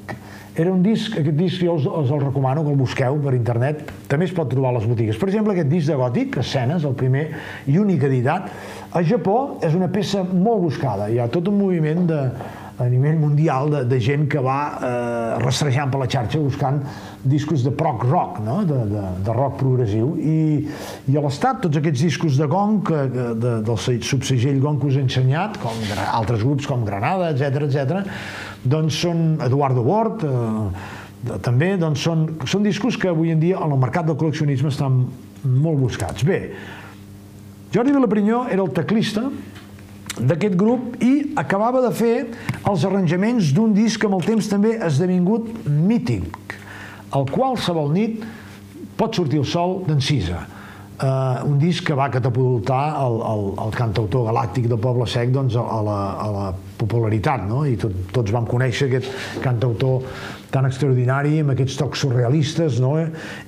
era 0.55 0.71
un 0.71 0.83
disc, 0.85 1.15
aquest 1.17 1.37
disc 1.37 1.63
jo 1.63 1.73
us, 1.79 1.85
us 1.89 2.11
el 2.13 2.21
recomano 2.21 2.63
que 2.63 2.73
el 2.73 2.77
busqueu 2.77 3.17
per 3.23 3.33
internet, 3.33 3.87
també 4.09 4.27
es 4.29 4.33
pot 4.35 4.51
trobar 4.51 4.73
a 4.73 4.77
les 4.77 4.87
botigues. 4.89 5.17
Per 5.17 5.29
exemple, 5.31 5.55
aquest 5.55 5.71
disc 5.71 5.89
de 5.89 5.97
Gòtic, 5.97 6.37
Escenes, 6.43 6.85
el 6.85 6.93
primer 6.99 7.27
i 7.69 7.79
únic 7.81 8.05
editat, 8.09 8.51
a 8.93 9.01
Japó 9.01 9.37
és 9.65 9.73
una 9.73 9.89
peça 9.89 10.21
molt 10.23 10.61
buscada. 10.67 11.09
Hi 11.09 11.17
ha 11.17 11.29
tot 11.33 11.49
un 11.49 11.57
moviment 11.57 12.05
de, 12.09 12.19
a 12.77 12.85
nivell 12.89 13.17
mundial 13.17 13.69
de, 13.69 13.81
de 13.89 13.99
gent 14.01 14.27
que 14.29 14.41
va 14.41 14.59
eh, 14.73 15.41
rastrejant 15.43 15.91
per 15.93 15.99
la 16.01 16.07
xarxa 16.09 16.41
buscant 16.41 16.79
discos 17.23 17.63
de 17.65 17.71
prog 17.77 18.05
rock, 18.05 18.39
no? 18.45 18.61
de, 18.67 18.79
de, 18.89 19.03
de 19.25 19.35
rock 19.35 19.59
progressiu. 19.61 20.15
I, 20.17 20.39
i 21.09 21.17
a 21.17 21.23
l'Estat, 21.23 21.61
tots 21.65 21.81
aquests 21.81 22.05
discos 22.07 22.39
de 22.41 22.49
gong, 22.49 22.81
que, 22.87 23.03
de, 23.13 23.59
del 23.65 24.01
subsegell 24.05 24.61
gong 24.63 24.81
que 24.81 24.89
us 24.89 24.97
he 24.97 25.05
ensenyat, 25.05 25.61
com 25.61 25.85
altres 26.07 26.45
grups 26.45 26.69
com 26.69 26.85
Granada, 26.87 27.29
etc 27.33 27.69
etc, 27.69 28.17
doncs 28.63 28.99
són 29.03 29.23
Eduardo 29.43 29.83
Bort, 29.83 30.23
eh, 30.23 31.37
també 31.43 31.73
doncs 31.79 32.03
són, 32.03 32.25
són 32.49 32.63
discos 32.63 32.97
que 32.99 33.11
avui 33.11 33.31
en 33.31 33.39
dia 33.39 33.59
en 33.63 33.71
el 33.71 33.79
mercat 33.79 34.07
del 34.07 34.17
col·leccionisme 34.19 34.71
estan 34.71 35.05
molt 35.43 35.79
buscats. 35.79 36.23
Bé, 36.27 36.53
Jordi 37.73 37.95
Vilaprinyó 37.95 38.45
era 38.51 38.63
el 38.63 38.71
teclista 38.75 39.25
d'aquest 40.13 40.55
grup 40.59 41.01
i 41.01 41.33
acabava 41.41 41.81
de 41.81 41.91
fer 41.95 42.15
els 42.69 42.83
arranjaments 42.85 43.49
d'un 43.55 43.73
disc 43.73 43.99
que 43.99 44.09
amb 44.09 44.19
el 44.19 44.27
temps 44.27 44.49
també 44.51 44.75
ha 44.77 44.91
esdevingut 44.91 45.49
mític, 45.65 46.57
el 47.17 47.25
qualsevol 47.31 47.91
nit 47.93 48.21
pot 48.97 49.15
sortir 49.15 49.41
el 49.41 49.47
sol 49.49 49.81
d'encisa. 49.87 50.43
Uh, 51.03 51.41
un 51.49 51.57
disc 51.59 51.83
que 51.83 51.95
va 51.97 52.05
catapultar 52.13 52.93
el, 53.01 53.17
el, 53.25 53.41
el 53.65 53.73
cantautor 53.75 54.27
galàctic 54.29 54.69
del 54.69 54.79
Poble 54.79 55.07
Sec 55.09 55.33
doncs, 55.33 55.57
a, 55.57 55.79
la, 55.83 55.97
a 56.21 56.27
la 56.31 56.43
popularitat, 56.83 57.47
no? 57.49 57.63
i 57.65 57.75
tot, 57.79 57.95
tots 58.13 58.33
vam 58.35 58.47
conèixer 58.49 58.89
aquest 58.89 59.39
cantautor 59.43 60.03
tan 60.53 60.69
extraordinari, 60.69 61.39
amb 61.41 61.55
aquests 61.55 61.79
tocs 61.79 62.05
surrealistes 62.05 62.79
no? 62.83 62.95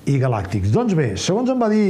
i 0.10 0.20
galàctics. 0.22 0.74
Doncs 0.74 0.98
bé, 0.98 1.12
segons 1.22 1.52
em 1.54 1.62
va 1.62 1.70
dir 1.72 1.90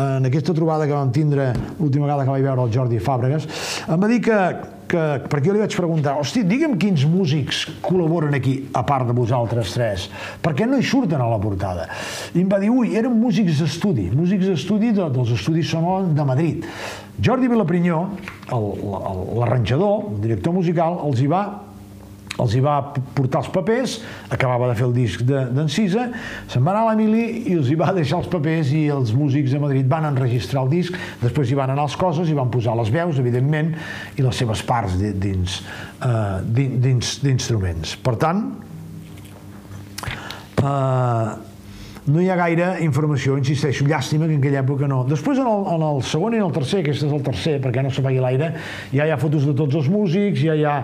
en 0.00 0.26
aquesta 0.26 0.54
trobada 0.54 0.86
que 0.86 0.94
vam 0.94 1.12
tindre 1.14 1.52
l'última 1.78 2.08
vegada 2.08 2.24
que 2.24 2.32
vaig 2.32 2.42
veure 2.42 2.64
el 2.64 2.72
Jordi 2.74 2.98
Fàbregas, 3.02 3.46
em 3.86 4.00
va 4.00 4.08
dir 4.10 4.18
que, 4.24 4.38
que 4.90 5.04
perquè 5.30 5.46
jo 5.46 5.54
li 5.54 5.62
vaig 5.62 5.76
preguntar, 5.78 6.16
hosti, 6.18 6.42
digue'm 6.48 6.74
quins 6.82 7.04
músics 7.06 7.64
col·laboren 7.84 8.34
aquí, 8.34 8.56
a 8.74 8.82
part 8.86 9.06
de 9.10 9.14
vosaltres 9.16 9.76
tres, 9.76 10.08
per 10.42 10.54
què 10.58 10.66
no 10.66 10.80
hi 10.80 10.86
surten 10.88 11.22
a 11.22 11.30
la 11.30 11.38
portada? 11.42 11.86
I 12.34 12.42
em 12.42 12.50
va 12.50 12.58
dir, 12.62 12.72
ui, 12.74 12.96
eren 12.98 13.14
músics 13.20 13.62
d'estudi, 13.62 14.10
músics 14.14 14.50
d'estudi 14.50 14.90
de, 14.96 15.08
dels 15.14 15.34
estudis 15.38 15.70
sonors 15.70 16.10
de 16.16 16.26
Madrid. 16.26 16.66
Jordi 17.22 17.48
Vilaprinyó, 17.48 18.00
l'arranjador, 18.50 20.10
el 20.14 20.20
director 20.24 20.56
musical, 20.56 20.98
els 21.06 21.22
hi 21.22 21.30
va 21.30 21.44
els 22.42 22.54
hi 22.56 22.60
va 22.62 22.80
portar 23.14 23.44
els 23.44 23.50
papers, 23.54 23.92
acabava 24.34 24.66
de 24.70 24.74
fer 24.78 24.88
el 24.88 24.94
disc 24.96 25.22
d'Encisa, 25.22 26.08
de, 26.10 26.22
se'n 26.50 26.64
va 26.66 26.72
anar 26.72 26.82
a 26.82 26.88
l'Emili 26.88 27.44
i 27.52 27.54
els 27.54 27.70
hi 27.70 27.76
va 27.78 27.92
deixar 27.94 28.18
els 28.18 28.30
papers 28.32 28.72
i 28.74 28.88
els 28.90 29.12
músics 29.14 29.54
de 29.54 29.60
Madrid 29.62 29.86
van 29.90 30.08
enregistrar 30.08 30.64
el 30.64 30.72
disc, 30.72 30.98
després 31.22 31.52
hi 31.52 31.58
van 31.58 31.70
anar 31.70 31.86
les 31.86 31.96
coses 32.00 32.30
i 32.30 32.34
van 32.34 32.50
posar 32.50 32.74
les 32.80 32.90
veus, 32.94 33.22
evidentment, 33.22 33.70
i 34.18 34.26
les 34.26 34.42
seves 34.42 34.64
parts 34.66 34.98
dins 34.98 35.60
uh, 36.02 36.42
dins 36.42 37.14
d'instruments. 37.22 37.94
Per 38.02 38.16
tant, 38.18 38.46
uh, 40.64 41.53
no 42.06 42.20
hi 42.20 42.28
ha 42.28 42.36
gaire 42.36 42.68
informació, 42.84 43.38
insisteixo, 43.40 43.86
llàstima 43.88 44.28
que 44.28 44.36
en 44.36 44.42
aquella 44.42 44.60
època 44.60 44.88
no. 44.90 45.02
Després 45.08 45.40
en 45.40 45.48
el, 45.48 45.66
en 45.74 45.84
el 45.88 46.02
segon 46.04 46.36
i 46.36 46.40
en 46.40 46.46
el 46.46 46.54
tercer, 46.54 46.82
aquest 46.84 47.06
és 47.06 47.12
el 47.12 47.24
tercer, 47.24 47.58
perquè 47.64 47.84
no 47.84 47.92
s'apagui 47.94 48.20
l'aire, 48.20 48.54
ja 48.92 49.06
hi 49.06 49.12
ha 49.14 49.20
fotos 49.20 49.46
de 49.48 49.54
tots 49.56 49.80
els 49.80 49.88
músics, 49.92 50.42
ja 50.44 50.56
hi 50.58 50.66
ha 50.68 50.76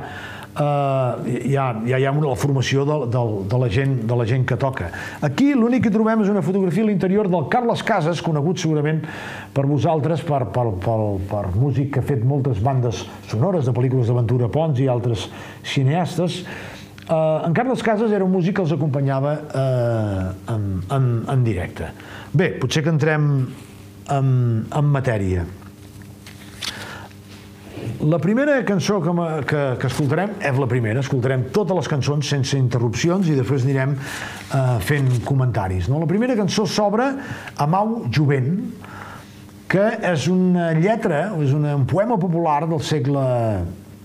eh, 0.57 1.41
hi, 1.51 1.57
ha, 1.57 1.67
ja 1.87 2.01
hi 2.01 2.07
ha 2.07 2.13
una, 2.15 2.31
la 2.31 2.39
formació 2.41 2.87
de, 2.89 2.97
de, 3.13 3.25
de, 3.53 3.61
la 3.61 3.69
gent, 3.73 3.95
de 4.09 4.17
la 4.17 4.27
gent 4.27 4.47
que 4.49 4.59
toca. 4.61 4.91
Aquí 5.27 5.53
l'únic 5.55 5.87
que 5.87 5.95
trobem 5.95 6.25
és 6.25 6.33
una 6.33 6.45
fotografia 6.47 6.85
a 6.87 6.91
l'interior 6.91 7.29
del 7.31 7.49
Carles 7.53 7.85
Casas, 7.87 8.25
conegut 8.25 8.63
segurament 8.63 9.05
per 9.55 9.67
vosaltres, 9.69 10.25
per, 10.27 10.47
per, 10.55 10.67
per, 10.83 10.99
per 11.31 11.45
músic 11.57 11.95
que 11.95 12.03
ha 12.03 12.11
fet 12.11 12.25
moltes 12.27 12.63
bandes 12.65 13.05
sonores 13.31 13.69
de 13.69 13.77
pel·lícules 13.77 14.11
d'aventura 14.11 14.51
Pons 14.53 14.81
i 14.81 14.89
altres 14.91 15.29
cineastes. 15.69 16.45
Uh, 17.11 17.43
en 17.45 17.53
Carles 17.53 17.83
Casas 17.83 18.13
era 18.15 18.23
un 18.23 18.31
músic 18.31 18.55
que 18.55 18.63
els 18.63 18.71
acompanyava 18.71 19.33
uh, 19.35 20.53
en, 20.53 20.67
en, 20.95 21.09
en 21.33 21.41
directe. 21.43 21.89
Bé, 22.31 22.53
potser 22.63 22.85
que 22.87 22.93
entrem 22.95 23.25
en, 24.15 24.29
en 24.71 24.93
matèria. 24.95 25.43
La 28.07 28.21
primera 28.23 28.61
cançó 28.65 29.01
que, 29.03 29.13
que, 29.51 29.65
que 29.81 29.91
escoltarem 29.91 30.37
és 30.39 30.63
la 30.63 30.69
primera, 30.71 31.03
escoltarem 31.03 31.49
totes 31.51 31.81
les 31.81 31.91
cançons 31.91 32.31
sense 32.31 32.55
interrupcions 32.57 33.27
i 33.27 33.35
després 33.37 33.67
anirem 33.67 33.97
eh, 33.99 34.63
fent 34.87 35.11
comentaris. 35.27 35.91
No? 35.91 35.99
La 36.01 36.09
primera 36.09 36.37
cançó 36.39 36.65
s'obre 36.69 37.11
a 37.57 37.67
Mau 37.69 38.05
Jovent, 38.15 38.55
que 39.71 39.85
és 40.15 40.31
una 40.33 40.71
lletra, 40.79 41.27
és 41.43 41.53
una, 41.57 41.75
un 41.77 41.85
poema 41.91 42.17
popular 42.21 42.63
del 42.71 42.81
segle 42.87 43.27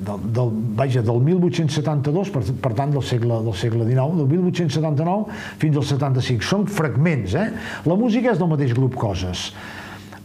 del, 0.05 0.27
del, 0.35 0.51
vaja, 0.77 1.01
del 1.05 1.24
1872, 1.29 2.31
per, 2.33 2.43
per 2.62 2.74
tant 2.77 2.93
del 2.93 3.03
segle, 3.05 3.39
del 3.45 3.57
segle 3.57 3.88
XIX, 3.88 4.19
del 4.19 4.29
1879 4.35 5.39
fins 5.62 5.79
al 5.81 5.88
75. 5.89 6.45
Són 6.45 6.67
fragments, 6.69 7.35
eh? 7.39 7.50
La 7.89 7.97
música 8.00 8.33
és 8.33 8.41
del 8.41 8.51
mateix 8.51 8.75
grup 8.77 8.97
Coses. 9.00 9.50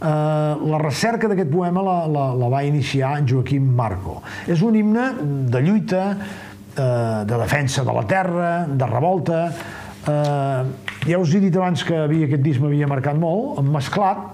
Eh, 0.01 0.07
la 0.07 0.79
recerca 0.81 1.29
d'aquest 1.31 1.51
poema 1.53 1.85
la, 1.85 1.97
la, 2.09 2.29
la 2.37 2.53
va 2.53 2.63
iniciar 2.65 3.17
en 3.21 3.29
Joaquim 3.29 3.67
Marco. 3.77 4.21
És 4.49 4.63
un 4.65 4.79
himne 4.79 5.11
de 5.53 5.65
lluita, 5.65 6.05
eh, 6.77 7.25
de 7.27 7.43
defensa 7.45 7.85
de 7.85 7.97
la 7.97 8.07
terra, 8.09 8.53
de 8.69 8.93
revolta. 8.93 9.43
Eh, 10.01 10.63
ja 11.09 11.19
us 11.21 11.35
he 11.35 11.43
dit 11.43 11.57
abans 11.57 11.85
que 11.85 11.97
havia, 12.07 12.29
aquest 12.29 12.45
disc 12.45 12.63
m'havia 12.63 12.89
marcat 12.89 13.21
molt, 13.21 13.61
mesclat, 13.65 14.25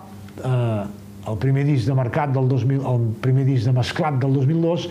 eh, 0.43 0.87
el 1.27 1.39
primer 1.43 1.65
disc 1.67 1.89
de 1.89 1.95
Mercat 1.99 2.33
del 2.35 2.49
2000, 2.49 2.83
el 2.87 3.07
primer 3.23 3.45
disc 3.49 3.67
de 3.67 3.73
Mesclat 3.75 4.21
del 4.23 4.35
2002, 4.39 4.89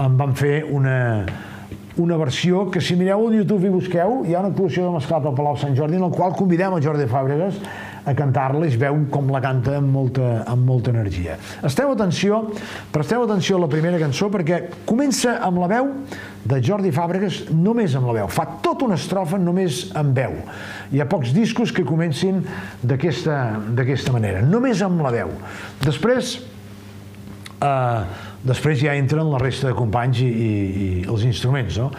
em 0.00 0.16
van 0.16 0.32
fer 0.36 0.62
una, 0.64 1.26
una 2.00 2.16
versió 2.16 2.64
que 2.72 2.80
si 2.80 2.96
mireu 2.96 3.26
al 3.26 3.36
YouTube 3.36 3.68
i 3.68 3.72
busqueu, 3.72 4.22
hi 4.24 4.34
ha 4.34 4.40
una 4.40 4.50
actuació 4.54 4.86
de 4.86 4.96
Mesclat 4.96 5.26
al 5.28 5.36
Palau 5.36 5.58
Sant 5.60 5.76
Jordi 5.76 6.00
en 6.00 6.06
el 6.08 6.14
qual 6.14 6.32
convidem 6.38 6.76
a 6.76 6.82
Jordi 6.82 7.08
Fàbregas 7.10 7.60
a 8.08 8.14
cantar-la 8.16 8.64
i 8.64 8.78
veu 8.80 8.96
com 9.12 9.28
la 9.28 9.42
canta 9.44 9.74
amb 9.76 9.92
molta, 9.92 10.30
amb 10.48 10.64
molta 10.64 10.92
energia. 10.94 11.36
Esteu 11.66 11.92
atenció, 11.92 12.40
presteu 12.94 13.26
atenció 13.26 13.58
a 13.58 13.64
la 13.66 13.68
primera 13.68 14.00
cançó 14.00 14.30
perquè 14.32 14.62
comença 14.88 15.36
amb 15.44 15.60
la 15.60 15.68
veu 15.68 15.90
de 16.48 16.62
Jordi 16.64 16.94
Fàbregas 16.96 17.42
només 17.52 17.92
amb 17.98 18.08
la 18.08 18.22
veu. 18.22 18.30
Fa 18.32 18.46
tota 18.64 18.88
una 18.88 18.96
estrofa 18.96 19.38
només 19.38 19.90
amb 20.00 20.16
veu. 20.16 20.38
Hi 20.96 21.02
ha 21.02 21.08
pocs 21.10 21.34
discos 21.36 21.74
que 21.76 21.84
comencin 21.84 22.40
d'aquesta 22.80 24.16
manera, 24.16 24.40
només 24.40 24.80
amb 24.80 25.04
la 25.04 25.12
veu. 25.12 25.36
Després, 25.84 26.38
eh, 27.60 28.29
després 28.46 28.80
ja 28.80 28.94
entren 28.96 29.28
la 29.28 29.38
resta 29.40 29.68
de 29.68 29.76
companys 29.76 30.22
i, 30.24 30.28
i, 30.28 30.50
i 30.84 30.88
els 31.10 31.24
instruments, 31.28 31.76
no? 31.80 31.90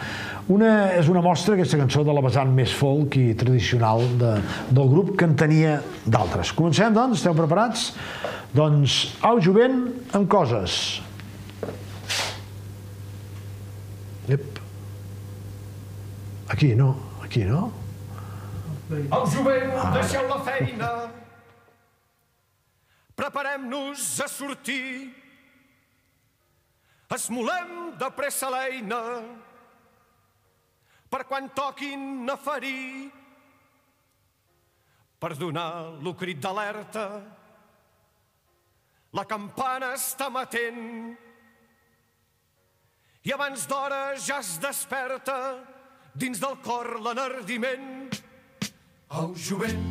Una, 0.50 0.72
és 0.98 1.06
una 1.08 1.22
mostra, 1.22 1.54
aquesta 1.54 1.78
cançó, 1.78 2.02
de 2.02 2.14
la 2.14 2.22
vessant 2.24 2.50
més 2.54 2.72
folk 2.74 3.14
i 3.20 3.28
tradicional 3.38 4.02
de, 4.18 4.32
del 4.74 4.90
grup 4.90 5.14
que 5.18 5.28
en 5.28 5.36
tenia 5.38 5.76
d'altres. 6.02 6.50
Comencem, 6.58 6.90
doncs? 6.96 7.20
Esteu 7.22 7.36
preparats? 7.38 7.92
Doncs, 8.52 8.98
au 9.24 9.38
jovent 9.40 9.86
amb 10.18 10.26
coses. 10.30 10.98
Ep. 14.28 14.58
Aquí, 16.52 16.74
no? 16.76 16.90
Aquí, 17.22 17.46
no? 17.46 17.70
Au 19.14 19.24
jovent, 19.30 19.72
ah. 19.78 19.88
deixeu 19.94 20.26
la 20.28 20.42
feina. 20.44 20.92
Preparem-nos 23.16 24.20
a 24.20 24.28
sortir. 24.28 25.21
Esmolem 27.12 27.92
de 28.00 28.08
pressa 28.16 28.48
l'eina 28.48 29.00
per 31.12 31.26
quan 31.28 31.50
toquin 31.52 32.24
a 32.32 32.38
ferir, 32.40 33.10
per 35.20 35.34
donar 35.36 36.00
lo 36.00 36.14
crit 36.16 36.40
d'alerta. 36.40 37.04
La 39.12 39.26
campana 39.28 39.90
està 39.92 40.30
matent 40.32 40.80
i 43.28 43.34
abans 43.36 43.66
d'hora 43.68 44.16
ja 44.16 44.38
es 44.40 44.54
desperta 44.62 45.36
dins 46.16 46.40
del 46.40 46.56
cor 46.64 46.96
l'enardiment. 47.04 48.08
Au, 49.12 49.34
jovent, 49.36 49.84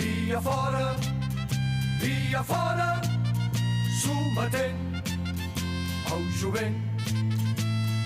via 0.00 0.42
fora, 0.42 0.88
via 2.02 2.42
fora, 2.42 2.90
sometent 4.02 4.93
el 6.14 6.24
jovent, 6.38 6.76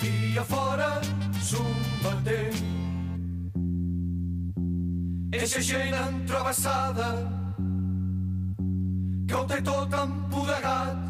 via 0.00 0.44
fora, 0.44 1.00
sometent. 1.42 2.56
Eixa 5.32 5.60
gent 5.60 5.94
entrevessada 5.94 7.08
que 9.28 9.34
ho 9.36 9.44
té 9.50 9.60
tot 9.66 9.98
empodegat. 10.00 11.04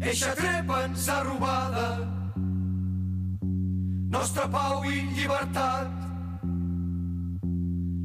Eixa 0.00 0.32
trepa 0.38 0.80
ens 0.86 1.08
ha 1.12 1.20
robada 1.28 1.86
nostra 4.10 4.48
pau 4.50 4.82
i 4.88 5.04
llibertat. 5.14 5.92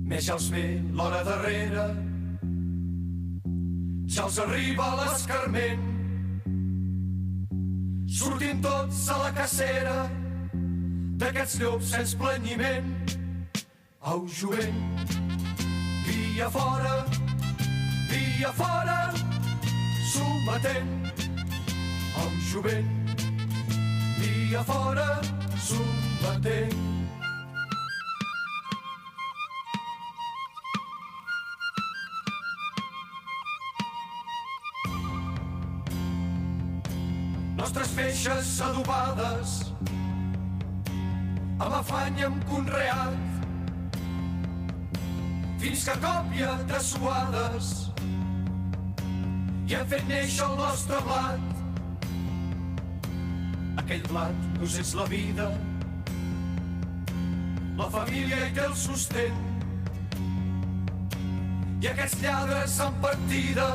Més 0.05 0.27
ja 0.27 0.36
els 0.36 0.51
ve 0.53 0.67
l'hora 0.94 1.24
darrere, 1.25 1.89
ja 4.05 4.27
els 4.27 4.39
arriba 4.46 4.94
l'escarment. 5.01 5.94
Sortim 8.07 8.62
tots 8.62 9.09
a 9.09 9.17
la 9.17 9.31
cacera 9.33 9.95
d'aquests 11.17 11.59
llops 11.62 11.89
sense 11.89 12.17
planyiment. 12.19 12.91
Au, 14.05 14.27
jovent, 14.29 14.77
via 16.05 16.50
fora, 16.53 17.05
via 18.12 18.51
fora, 18.53 19.00
sometent. 20.13 21.13
Au, 22.21 22.29
jovent, 22.51 23.15
via 24.19 24.63
fora, 24.63 25.09
sometent. 25.57 26.94
Nostres 37.75 37.91
feixes 37.91 38.50
adobades 38.63 39.53
amb 41.60 41.74
afany 41.75 42.22
hem 42.24 42.38
conreat 42.48 43.41
fins 45.60 45.84
que 45.89 45.96
còpia 46.05 46.53
de 46.70 46.79
suades 46.89 47.74
i 49.67 49.75
hem 49.75 49.91
fet 49.91 50.08
néixer 50.08 50.48
el 50.48 50.55
nostre 50.62 51.01
blat. 51.10 51.51
Aquell 53.84 54.08
blat 54.08 54.63
és 54.86 54.96
la 54.96 55.12
vida 55.12 55.51
la 57.84 57.91
família 58.00 58.39
té 58.55 58.70
el 58.70 58.82
sostén. 58.88 59.46
I 61.84 61.91
aquests 61.91 62.24
lladres 62.24 62.79
en 62.88 63.03
partida 63.03 63.72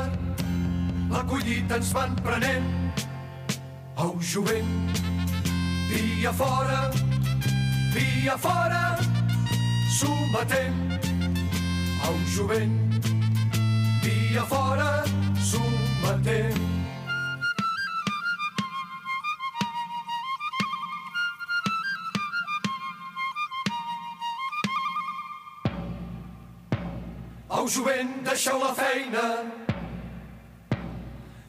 la 1.13 1.27
collita 1.35 1.83
ens 1.83 1.93
van 2.01 2.17
prenent 2.25 2.90
au 4.01 4.17
jovent 4.21 4.65
via 5.89 6.33
fora 6.33 6.91
via 7.93 8.37
fora. 8.39 8.97
Sometent 9.99 10.75
au 12.07 12.17
jovent 12.27 13.05
via 14.03 14.45
fora 14.45 15.05
sometent 15.51 16.57
Au 27.51 27.67
jovent, 27.69 28.23
deixeu 28.25 28.59
la 28.59 28.73
feina, 28.73 29.45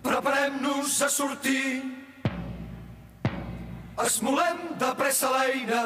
preparem-nos 0.04 1.02
a 1.02 1.08
sortir, 1.08 2.01
esmolem 4.00 4.78
de 4.80 4.92
pressa 4.96 5.30
l'eina, 5.36 5.84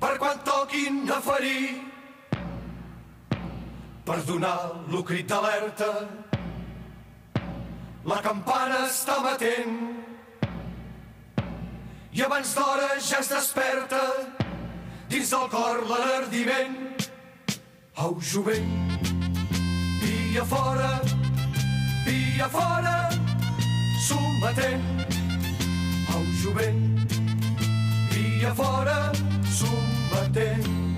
per 0.00 0.14
quan 0.18 0.38
toquin 0.44 1.04
a 1.10 1.20
ferir, 1.20 1.82
per 4.06 4.18
donar 4.26 4.86
lo 4.90 5.02
crit 5.02 5.28
d'alerta. 5.30 5.92
La 8.06 8.20
campana 8.22 8.84
està 8.86 9.18
matent 9.22 9.78
i 12.16 12.22
abans 12.22 12.52
d'hora 12.54 12.94
ja 13.02 13.18
es 13.20 13.28
desperta 13.28 13.98
dins 15.10 15.32
del 15.34 15.50
cor 15.52 15.82
l'enardiment. 15.90 16.78
Au, 17.96 18.16
jovent, 18.20 18.72
via 20.00 20.44
fora, 20.44 20.90
via 22.06 22.48
fora, 22.54 22.96
sometent. 24.06 25.15
Jovent, 26.46 27.12
via 28.12 28.54
fora, 28.54 29.10
sometent. 29.50 30.95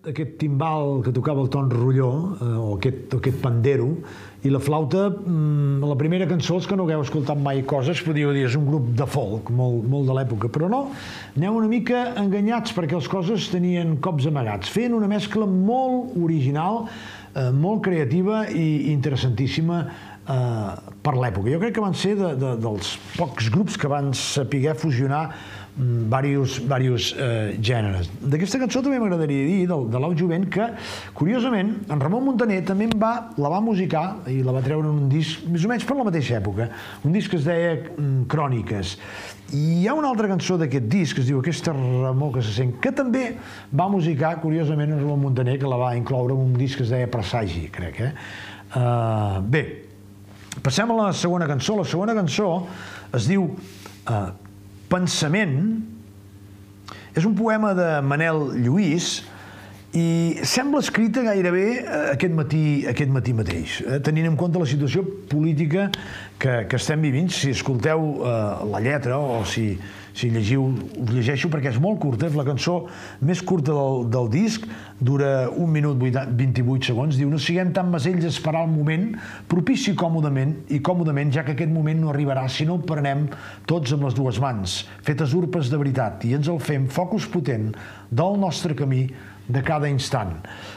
Aquest, 0.00 0.38
timbal 0.40 1.02
que 1.04 1.12
tocava 1.12 1.42
el 1.44 1.50
Ton 1.52 1.66
Rulló, 1.68 2.06
eh, 2.40 2.44
o 2.56 2.76
aquest, 2.78 3.12
aquest 3.18 3.36
pandero, 3.42 3.90
i 4.40 4.48
la 4.48 4.58
flauta, 4.58 5.10
mm, 5.10 5.84
la 5.84 5.96
primera 6.00 6.24
cançó, 6.26 6.54
els 6.56 6.66
que 6.66 6.74
no 6.74 6.86
hagueu 6.86 7.02
escoltat 7.04 7.36
mai 7.36 7.60
coses, 7.68 8.00
podríeu 8.00 8.32
dir, 8.32 8.46
és 8.46 8.56
un 8.56 8.64
grup 8.64 8.86
de 8.96 9.04
folk, 9.04 9.50
molt, 9.50 9.84
molt 9.84 10.08
de 10.08 10.16
l'època, 10.16 10.48
però 10.48 10.70
no, 10.72 10.80
aneu 11.36 11.58
una 11.58 11.68
mica 11.68 12.14
enganyats 12.16 12.72
perquè 12.72 12.96
les 12.96 13.08
coses 13.12 13.50
tenien 13.52 13.98
cops 14.00 14.24
amagats. 14.24 14.72
Feien 14.72 14.96
una 14.96 15.06
mescla 15.06 15.44
molt 15.44 16.16
original, 16.16 16.86
eh, 17.34 17.50
molt 17.50 17.84
creativa 17.84 18.46
i 18.48 18.90
interessantíssima 18.94 19.84
eh, 19.84 20.92
per 21.02 21.14
l'època. 21.14 21.50
Jo 21.52 21.60
crec 21.60 21.74
que 21.76 21.84
van 21.84 21.94
ser 21.94 22.16
de, 22.16 22.34
de, 22.40 22.56
dels 22.56 22.96
pocs 23.18 23.50
grups 23.52 23.76
que 23.76 23.90
van 23.90 24.14
saber 24.14 24.72
fusionar 24.80 25.26
diversos, 25.76 26.58
diversos 26.60 27.10
eh, 27.16 27.56
gèneres. 27.62 28.10
D'aquesta 28.20 28.60
cançó 28.60 28.82
també 28.84 28.98
m'agradaria 29.00 29.46
dir, 29.46 29.66
del, 29.70 29.86
de 29.92 30.00
l'Au 30.02 30.14
Jovent, 30.18 30.46
que, 30.52 30.66
curiosament, 31.16 31.72
en 31.88 32.02
Ramon 32.02 32.24
Montaner 32.26 32.60
també 32.66 32.88
en 32.90 32.96
va, 33.00 33.12
la 33.40 33.52
va 33.52 33.60
musicar 33.64 34.04
i 34.30 34.40
la 34.46 34.54
va 34.56 34.62
treure 34.64 34.88
en 34.88 35.04
un 35.04 35.10
disc, 35.12 35.44
més 35.48 35.64
o 35.64 35.70
menys 35.70 35.86
per 35.88 35.96
la 35.98 36.06
mateixa 36.10 36.38
època, 36.40 36.70
un 37.06 37.16
disc 37.16 37.32
que 37.32 37.40
es 37.40 37.48
deia 37.48 37.76
mm, 37.78 38.26
Cròniques. 38.30 38.96
I 39.56 39.64
hi 39.80 39.88
ha 39.90 39.96
una 39.98 40.10
altra 40.12 40.28
cançó 40.30 40.58
d'aquest 40.60 40.86
disc 40.90 41.16
que 41.16 41.24
es 41.24 41.30
diu 41.30 41.40
Aquesta 41.40 41.72
remor 41.74 42.36
que 42.36 42.44
se 42.46 42.52
sent, 42.54 42.76
que 42.82 42.92
també 42.94 43.32
va 43.74 43.88
musicar, 43.90 44.36
curiosament, 44.42 44.94
en 44.94 45.02
Ramon 45.02 45.24
Montaner, 45.28 45.58
que 45.58 45.70
la 45.70 45.80
va 45.80 45.94
incloure 45.98 46.36
en 46.36 46.50
un 46.50 46.58
disc 46.58 46.78
que 46.78 46.86
es 46.86 46.94
deia 46.94 47.10
Presagi, 47.10 47.66
crec, 47.72 48.02
eh? 48.04 48.12
Uh, 48.70 49.40
bé, 49.42 49.64
passem 50.62 50.90
a 50.92 50.98
la 51.00 51.08
segona 51.16 51.48
cançó. 51.50 51.74
La 51.80 51.86
segona 51.88 52.14
cançó 52.14 52.52
es 53.16 53.26
diu 53.26 53.48
uh, 53.50 54.20
Pensament 54.90 55.56
és 57.16 57.26
un 57.26 57.34
poema 57.38 57.72
de 57.78 57.90
Manel 58.06 58.50
Lluís 58.58 59.20
i 59.96 60.38
sembla 60.46 60.82
escrita 60.84 61.24
gairebé 61.26 61.64
eh, 61.80 62.02
aquest 62.12 62.34
matí, 62.34 62.64
aquest 62.86 63.10
matí 63.10 63.34
mateix, 63.34 63.80
eh, 63.82 63.98
tenint 64.06 64.28
en 64.30 64.36
compte 64.38 64.60
la 64.62 64.68
situació 64.70 65.02
política 65.30 65.88
que, 66.38 66.60
que 66.70 66.78
estem 66.78 67.02
vivint. 67.02 67.30
Si 67.34 67.50
escolteu 67.50 68.04
eh, 68.22 68.34
la 68.70 68.82
lletra 68.84 69.18
o 69.18 69.42
si, 69.42 69.72
si 70.20 70.28
llegiu, 70.32 70.66
us 71.00 71.10
llegeixo 71.14 71.48
perquè 71.52 71.72
és 71.72 71.80
molt 71.80 72.00
curta, 72.02 72.28
és 72.28 72.36
la 72.36 72.44
cançó 72.44 72.82
més 73.24 73.40
curta 73.46 73.72
del, 73.72 74.04
del 74.12 74.28
disc, 74.32 74.66
dura 75.00 75.48
un 75.50 75.70
minut 75.72 75.96
28 76.00 76.90
segons, 76.90 77.16
diu 77.16 77.30
no 77.32 77.40
siguem 77.40 77.72
tan 77.76 77.88
masells 77.92 78.26
a 78.26 78.32
esperar 78.32 78.66
el 78.66 78.72
moment 78.74 79.08
propici 79.50 79.94
còmodament 79.98 80.54
i 80.68 80.82
còmodament, 80.84 81.32
ja 81.32 81.44
que 81.46 81.56
aquest 81.56 81.72
moment 81.72 82.02
no 82.04 82.12
arribarà 82.12 82.46
si 82.52 82.68
no 82.68 82.76
el 82.78 82.86
prenem 82.88 83.26
tots 83.70 83.96
amb 83.96 84.04
les 84.08 84.16
dues 84.18 84.40
mans, 84.42 84.82
fetes 85.06 85.34
urpes 85.36 85.72
de 85.72 85.80
veritat, 85.80 86.28
i 86.28 86.36
ens 86.36 86.50
el 86.52 86.60
fem 86.62 86.88
focus 86.90 87.28
potent 87.32 87.70
del 88.10 88.40
nostre 88.40 88.76
camí 88.76 89.06
de 89.50 89.62
cada 89.66 89.88
instant. 89.90 90.36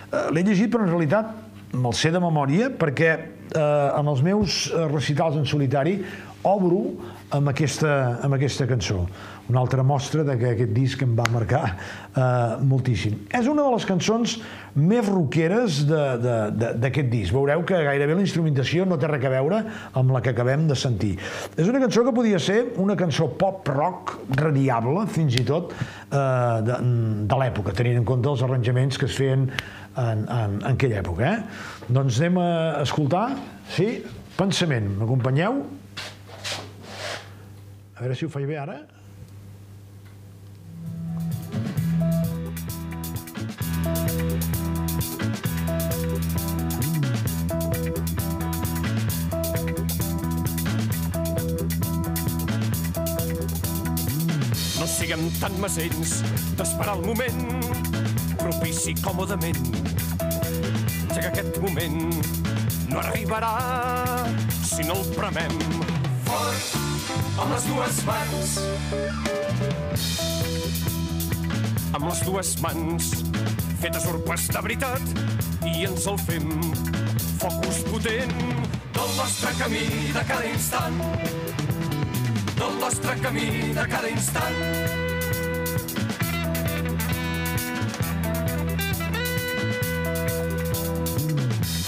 Eh, 0.09 0.29
L'he 0.33 0.45
llegit, 0.45 0.71
però 0.71 0.87
en 0.87 0.93
realitat 0.93 1.33
me'l 1.73 1.95
sé 1.97 2.11
de 2.13 2.21
memòria 2.21 2.69
perquè 2.77 3.11
eh, 3.13 3.59
en 3.59 4.09
els 4.09 4.21
meus 4.25 4.67
recitals 4.93 5.39
en 5.39 5.47
solitari 5.49 5.97
obro 6.43 6.83
amb 7.33 7.49
aquesta, 7.49 8.19
amb 8.21 8.37
aquesta 8.37 8.67
cançó. 8.69 9.05
Una 9.51 9.59
altra 9.59 9.83
mostra 9.83 10.23
de 10.23 10.37
que 10.39 10.53
aquest 10.53 10.71
disc 10.75 11.01
em 11.03 11.15
va 11.17 11.25
marcar 11.33 11.63
eh, 11.67 12.23
moltíssim. 12.63 13.17
És 13.35 13.49
una 13.51 13.65
de 13.65 13.73
les 13.73 13.85
cançons 13.87 14.37
més 14.79 15.05
rockeres 15.09 15.81
d'aquest 15.89 17.11
disc. 17.11 17.35
Veureu 17.35 17.65
que 17.67 17.81
gairebé 17.85 18.15
la 18.15 18.23
instrumentació 18.23 18.87
no 18.87 18.97
té 19.01 19.11
res 19.11 19.27
a 19.27 19.33
veure 19.35 19.59
amb 19.99 20.15
la 20.15 20.23
que 20.23 20.31
acabem 20.31 20.65
de 20.69 20.77
sentir. 20.79 21.13
És 21.57 21.67
una 21.67 21.83
cançó 21.83 22.05
que 22.07 22.15
podia 22.15 22.39
ser 22.39 22.59
una 22.81 22.95
cançó 22.99 23.27
pop-rock 23.39 24.17
radiable, 24.39 25.05
fins 25.11 25.37
i 25.39 25.45
tot, 25.47 25.75
eh, 25.75 26.17
de, 26.63 26.81
de 27.27 27.43
l'època, 27.43 27.75
tenint 27.75 28.01
en 28.01 28.07
compte 28.07 28.31
els 28.31 28.47
arranjaments 28.47 28.97
que 28.97 29.11
es 29.11 29.19
feien 29.19 29.47
en, 29.51 30.25
en, 30.25 30.59
en 30.63 30.73
aquella 30.73 31.03
època. 31.03 31.35
Eh? 31.35 31.87
Doncs 31.93 32.23
anem 32.23 32.41
a 32.41 32.51
escoltar, 32.87 33.27
sí, 33.75 33.97
Pensament, 34.33 34.87
m'acompanyeu? 34.97 35.59
A 37.93 38.01
veure 38.01 38.15
si 38.17 38.25
ho 38.25 38.31
faig 38.33 38.47
bé 38.49 38.57
ara. 38.57 38.79
Siguem 55.03 55.23
tan 55.35 55.51
mesents 55.59 56.11
d'esperar 56.55 56.93
el 56.95 57.01
moment 57.03 57.65
propici 58.39 58.93
còmodament, 59.03 59.57
ja 61.11 61.17
que 61.17 61.25
aquest 61.27 61.57
moment 61.59 61.97
no 62.87 63.01
arribarà 63.01 63.49
si 64.63 64.85
no 64.87 64.95
el 65.01 65.09
premem 65.17 65.57
fort 66.23 67.09
amb 67.35 67.51
les 67.51 67.67
dues 67.67 67.99
mans. 68.07 68.53
Amb 71.91 72.07
les 72.07 72.23
dues 72.29 72.53
mans 72.63 73.09
fetes 73.83 74.07
urpes 74.13 74.47
de 74.55 74.63
veritat 74.69 75.03
i 75.67 75.83
ens 75.89 76.07
el 76.13 76.21
fem 76.29 76.47
focus 77.43 77.83
potent 77.91 78.39
del 78.95 79.11
nostre 79.19 79.51
camí 79.59 79.83
de 80.15 80.25
cada 80.31 80.47
instant 80.53 81.52
del 82.63 82.79
nostre 82.79 83.15
camí 83.19 83.73
de 83.73 83.87
cada 83.87 84.09
instant 84.09 84.59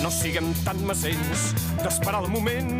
No 0.01 0.11
siguem 0.11 0.51
tan 0.65 0.81
mesents 0.85 1.53
d'esperar 1.81 2.21
el 2.25 2.29
moment 2.33 2.73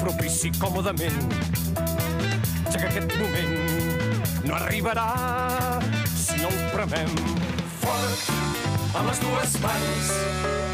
propici 0.00 0.50
còmodament, 0.58 1.36
ja 1.76 2.80
que 2.80 2.88
aquest 2.88 3.14
moment 3.20 4.42
no 4.48 4.56
arribarà 4.58 5.08
si 6.16 6.40
no 6.42 6.50
el 6.50 6.60
premem 6.74 7.16
fort 7.84 8.30
amb 8.98 9.08
les 9.12 9.26
dues 9.28 9.58
mans. 9.62 10.71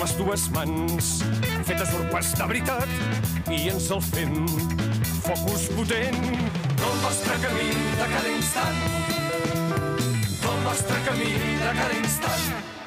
Les 0.00 0.12
dues 0.16 0.44
mans 0.54 1.08
fetes 1.68 1.90
urpes 1.98 2.30
de 2.38 2.46
veritat 2.48 3.52
i 3.52 3.58
ens 3.68 3.90
el 3.92 4.00
fem 4.06 4.32
focus 5.26 5.68
potent. 5.76 6.24
Del 6.80 6.98
nostre 7.04 7.36
camí 7.44 7.68
de 8.00 8.08
cada 8.16 8.32
instant. 8.32 8.82
Del 10.40 10.60
nostre 10.64 11.04
camí 11.10 11.32
de 11.36 11.72
cada 11.82 11.96
instant 12.00 12.79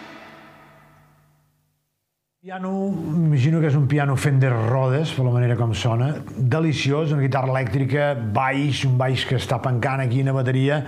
Piano, 2.44 2.92
imagino 3.16 3.62
que 3.62 3.70
és 3.72 3.76
un 3.80 3.86
piano 3.88 4.18
Fender 4.20 4.50
Rhodes, 4.52 5.14
per 5.16 5.24
la 5.24 5.32
manera 5.32 5.56
com 5.56 5.72
sona. 5.72 6.10
Deliciós, 6.36 7.14
una 7.16 7.24
guitarra 7.24 7.48
elèctrica, 7.54 8.10
baix, 8.36 8.82
un 8.84 8.98
baix 9.00 9.22
que 9.24 9.38
està 9.40 9.62
pencant 9.64 10.02
aquí 10.04 10.20
una 10.20 10.34
bateria. 10.36 10.82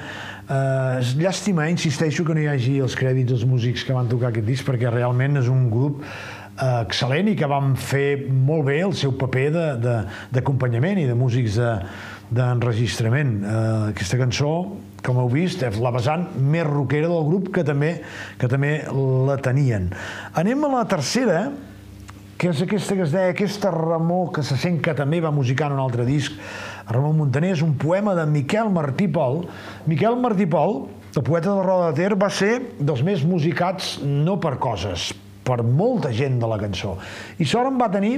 Eh, 0.51 1.13
llàstima, 1.15 1.69
insisteixo, 1.71 2.25
que 2.27 2.35
no 2.35 2.43
hi 2.43 2.49
hagi 2.51 2.73
els 2.83 2.97
crèdits 2.99 3.31
dels 3.31 3.45
músics 3.47 3.85
que 3.87 3.95
van 3.95 4.11
tocar 4.11 4.33
aquest 4.33 4.49
disc, 4.51 4.67
perquè 4.67 4.91
realment 4.91 5.39
és 5.39 5.47
un 5.47 5.69
grup 5.71 6.03
eh, 6.03 6.81
excel·lent 6.81 7.31
i 7.31 7.37
que 7.39 7.47
van 7.47 7.77
fer 7.79 8.25
molt 8.27 8.67
bé 8.67 8.81
el 8.89 8.91
seu 8.91 9.15
paper 9.15 9.47
d'acompanyament 10.35 10.99
i 11.05 11.07
de 11.07 11.15
músics 11.15 11.55
d'enregistrament. 12.35 13.31
De, 13.45 13.53
eh, 13.53 13.95
aquesta 13.95 14.19
cançó 14.19 14.51
com 15.05 15.21
heu 15.21 15.29
vist, 15.31 15.61
és 15.63 15.77
la 15.81 15.93
vessant 15.93 16.25
més 16.41 16.65
rockera 16.67 17.09
del 17.11 17.29
grup 17.29 17.51
que 17.55 17.63
també, 17.67 17.93
que 18.41 18.49
també 18.51 18.79
la 19.27 19.37
tenien. 19.43 19.91
Anem 20.33 20.65
a 20.65 20.71
la 20.79 20.83
tercera, 20.89 21.45
que 22.35 22.49
és 22.51 22.61
aquesta 22.65 22.97
que 22.97 23.05
es 23.05 23.13
deia 23.15 23.31
Aquesta 23.31 23.71
Ramó 23.71 24.25
que 24.35 24.43
se 24.43 24.57
sent 24.59 24.81
que 24.83 24.95
també 24.97 25.21
va 25.23 25.31
musicar 25.31 25.69
en 25.69 25.77
un 25.77 25.83
altre 25.85 26.03
disc, 26.07 26.33
Ramon 26.89 27.15
Montaner, 27.17 27.53
és 27.55 27.63
un 27.65 27.73
poema 27.81 28.13
de 28.17 28.25
Miquel 28.29 28.69
Martí 28.73 29.07
Pol. 29.07 29.45
Miquel 29.89 30.17
Martí 30.21 30.45
Pol, 30.49 30.83
el 31.15 31.23
poeta 31.23 31.53
de 31.53 31.63
Roda 31.63 31.91
de 31.91 32.01
Ter, 32.01 32.17
va 32.19 32.29
ser 32.29 32.59
dels 32.77 33.01
més 33.05 33.23
musicats 33.25 33.95
no 34.03 34.35
per 34.43 34.57
coses, 34.61 35.13
per 35.45 35.61
molta 35.63 36.11
gent 36.15 36.39
de 36.41 36.49
la 36.49 36.57
cançó. 36.61 36.95
I 37.37 37.45
sort 37.47 37.69
en 37.69 37.77
va 37.79 37.91
tenir 37.93 38.17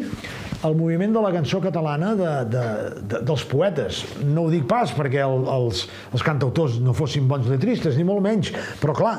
el 0.66 0.76
moviment 0.78 1.14
de 1.14 1.22
la 1.22 1.32
cançó 1.36 1.60
catalana 1.62 2.14
de, 2.18 2.32
de, 2.54 2.64
de, 3.12 3.22
dels 3.28 3.44
poetes. 3.50 4.02
No 4.24 4.48
ho 4.48 4.52
dic 4.54 4.66
pas 4.70 4.94
perquè 4.96 5.22
el, 5.26 5.46
els, 5.54 5.84
els 6.14 6.26
cantautors 6.26 6.80
no 6.84 6.96
fossin 6.98 7.28
bons 7.30 7.50
letristes, 7.52 7.98
ni 8.00 8.08
molt 8.08 8.24
menys, 8.26 8.54
però 8.82 8.96
clar, 8.98 9.16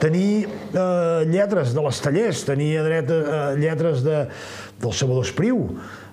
tenir 0.00 0.46
eh, 0.46 1.26
lletres 1.30 1.74
de 1.76 1.84
les 1.84 2.02
tallers, 2.04 2.44
tenir 2.48 2.72
dret, 2.86 3.10
eh, 3.12 3.40
lletres 3.60 4.04
de, 4.06 4.24
del 4.80 4.94
Salvador 4.96 5.26
Espriu, 5.28 5.66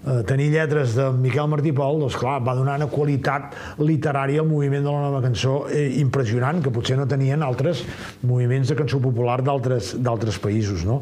eh, 0.07 0.23
tenir 0.27 0.49
lletres 0.53 0.95
de 0.95 1.09
Miquel 1.11 1.49
Martí 1.51 1.73
Pol, 1.75 1.99
doncs 2.01 2.17
clar, 2.19 2.39
va 2.45 2.55
donar 2.57 2.77
una 2.79 2.89
qualitat 2.91 3.55
literària 3.81 4.41
al 4.43 4.49
moviment 4.49 4.85
de 4.85 4.93
la 4.93 5.03
nova 5.07 5.21
cançó 5.25 5.59
eh, 5.67 5.99
impressionant, 6.01 6.61
que 6.63 6.73
potser 6.73 6.97
no 6.99 7.07
tenien 7.09 7.43
altres 7.45 7.83
moviments 8.23 8.71
de 8.71 8.79
cançó 8.79 9.01
popular 9.03 9.41
d'altres 9.43 10.41
països. 10.43 10.85
No? 10.87 11.01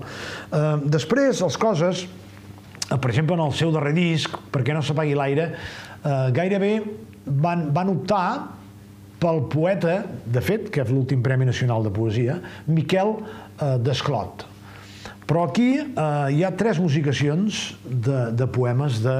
Eh, 0.49 0.65
després, 0.97 1.41
les 1.45 1.59
coses, 1.61 2.05
eh, 2.05 2.97
per 2.97 3.13
exemple, 3.13 3.37
en 3.37 3.45
el 3.45 3.55
seu 3.57 3.73
darrer 3.75 3.93
disc, 3.97 4.35
perquè 4.51 4.75
no 4.75 4.83
s'apagui 4.85 5.15
l'aire, 5.17 5.51
eh, 5.53 6.17
gairebé 6.35 6.75
van, 7.25 7.69
van 7.73 7.93
optar 7.93 8.27
pel 9.21 9.45
poeta, 9.49 10.01
de 10.25 10.41
fet, 10.43 10.67
que 10.69 10.83
és 10.83 10.91
l'últim 10.91 11.23
Premi 11.23 11.47
Nacional 11.47 11.85
de 11.85 11.93
Poesia, 11.93 12.41
Miquel 12.67 13.15
eh, 13.15 13.77
Desclot 13.81 14.51
però 15.25 15.47
aquí 15.49 15.71
eh, 15.81 16.27
hi 16.37 16.43
ha 16.45 16.51
tres 16.57 16.79
musicacions 16.81 17.73
de, 17.83 18.29
de 18.37 18.47
poemes 18.47 19.01
de, 19.03 19.15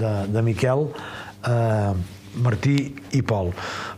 de, 0.00 0.12
de 0.32 0.42
Miquel 0.46 0.86
eh, 0.88 1.92
Martí 2.40 2.76
i 3.16 3.20
Pol. 3.26 3.52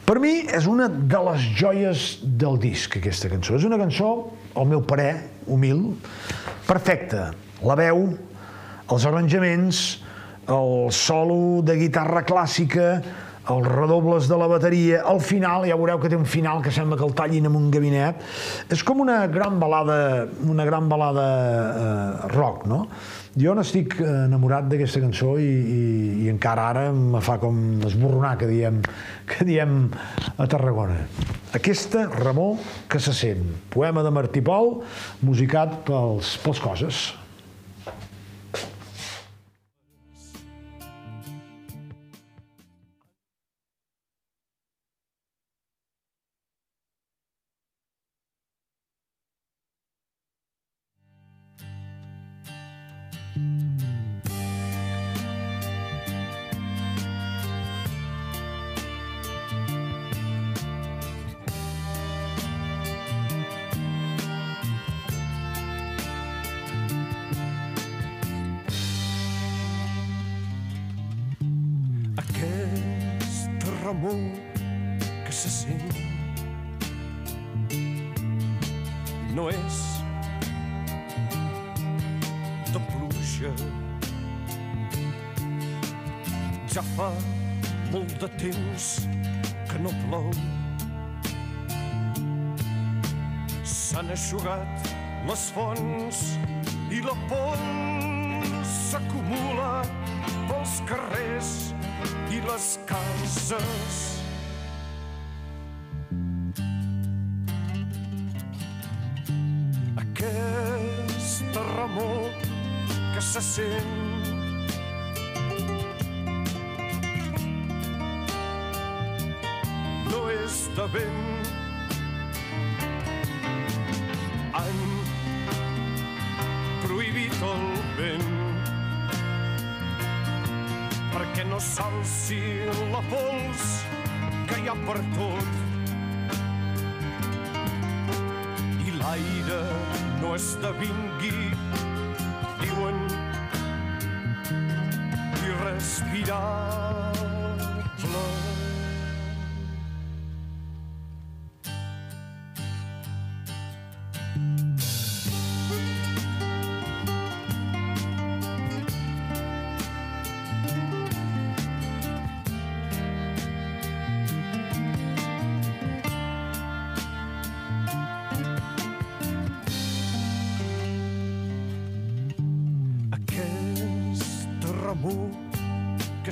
Per 0.07 0.17
mi 0.23 0.33
és 0.51 0.67
una 0.67 0.89
de 0.91 1.21
les 1.29 1.49
joies 1.59 2.07
del 2.25 2.59
disc, 2.63 2.97
aquesta 2.99 3.31
cançó. 3.31 3.59
És 3.59 3.67
una 3.69 3.79
cançó, 3.81 4.13
al 4.59 4.69
meu 4.71 4.83
parer, 4.89 5.15
humil, 5.47 5.93
perfecta. 6.67 7.31
La 7.63 7.77
veu, 7.79 8.09
els 8.91 9.07
arranjaments, 9.07 9.83
el 10.51 10.91
solo 10.97 11.61
de 11.63 11.77
guitarra 11.79 12.25
clàssica, 12.27 12.97
els 13.51 13.67
redobles 13.67 14.29
de 14.31 14.37
la 14.39 14.47
bateria, 14.47 15.01
al 15.09 15.19
final, 15.25 15.67
ja 15.67 15.79
veureu 15.79 15.99
que 15.99 16.11
té 16.13 16.19
un 16.19 16.29
final 16.29 16.63
que 16.63 16.71
sembla 16.75 16.99
que 16.99 17.07
el 17.07 17.15
tallin 17.19 17.49
en 17.49 17.57
un 17.59 17.71
gabinet, 17.75 18.23
és 18.71 18.85
com 18.87 19.03
una 19.03 19.25
gran 19.27 19.59
balada, 19.59 20.29
una 20.47 20.67
gran 20.69 20.89
balada 20.89 21.27
eh, 21.27 22.29
rock, 22.37 22.67
no? 22.71 22.85
Jo 23.33 23.55
n'estic 23.57 23.97
enamorat 24.05 24.67
d'aquesta 24.69 25.01
cançó 25.01 25.39
i, 25.41 25.49
i, 25.49 25.85
i 26.27 26.29
encara 26.29 26.67
ara 26.69 26.83
me 26.93 27.23
fa 27.25 27.39
com 27.41 27.81
esborronar, 27.89 28.35
que 28.39 28.51
diem, 28.51 28.83
que 29.27 29.47
diem 29.49 29.87
a 30.37 30.47
Tarragona. 30.47 31.01
Aquesta 31.57 32.05
remor 32.13 32.61
que 32.93 33.01
se 33.01 33.17
sent, 33.17 33.49
poema 33.73 34.05
de 34.05 34.13
Martí 34.13 34.45
Pol, 34.45 34.83
musicat 35.25 35.81
pels, 35.89 36.37
pels 36.45 36.61
coses. 36.61 37.03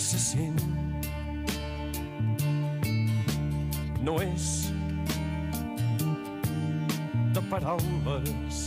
Que 0.01 0.07
se 0.07 0.19
sent 0.19 0.61
no 4.01 4.15
és 4.23 4.45
de 7.37 7.43
paraules. 7.51 8.61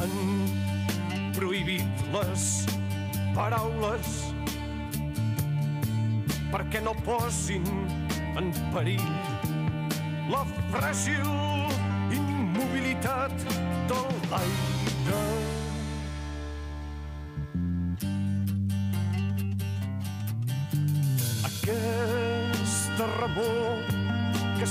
Han 0.00 0.16
prohibit 1.38 2.02
les 2.16 2.48
paraules 3.38 4.16
perquè 6.50 6.82
no 6.82 6.96
posin 7.06 7.70
en 8.42 8.50
perill 8.74 9.06
la 10.34 10.42
fràgil 10.72 11.47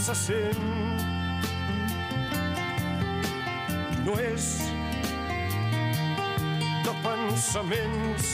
se 0.08 0.15
sent. 0.15 1.02
No 4.06 4.13
és 4.24 4.46
de 6.86 6.93
pensaments. 7.04 8.30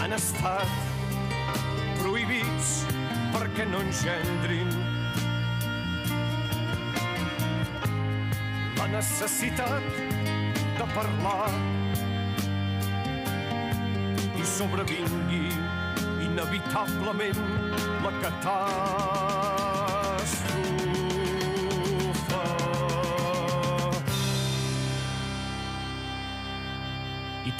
Han 0.00 0.16
estat 0.16 0.72
prohibits 1.98 2.70
perquè 3.34 3.68
no 3.68 3.82
engendrin. 3.84 4.72
La 8.80 8.88
necessitat 8.96 10.00
de 10.80 10.88
parlar 10.96 11.52
i 14.32 14.48
sobrevingui 14.56 15.44
inevitablement 16.30 17.44
la 18.06 18.12
catàstrofe. 18.22 19.25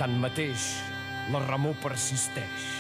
Tanmateix, 0.07 0.67
la 1.35 1.41
remor 1.49 1.75
persisteix. 1.83 2.76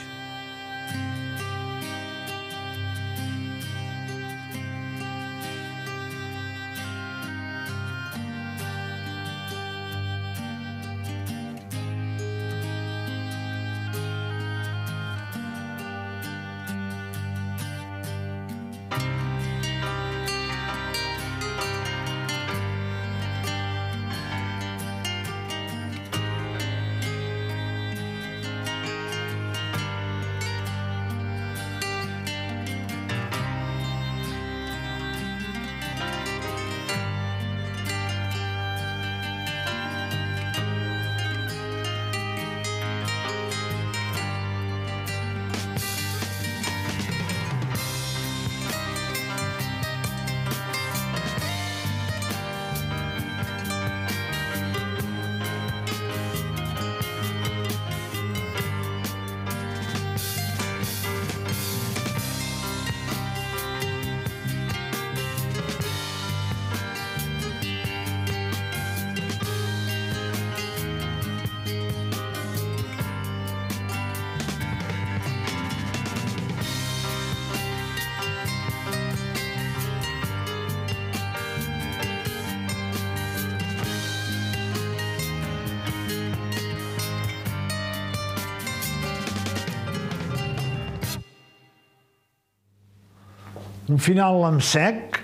Un 93.97 94.01
final 94.05 94.43
en 94.45 94.59
sec. 94.61 95.17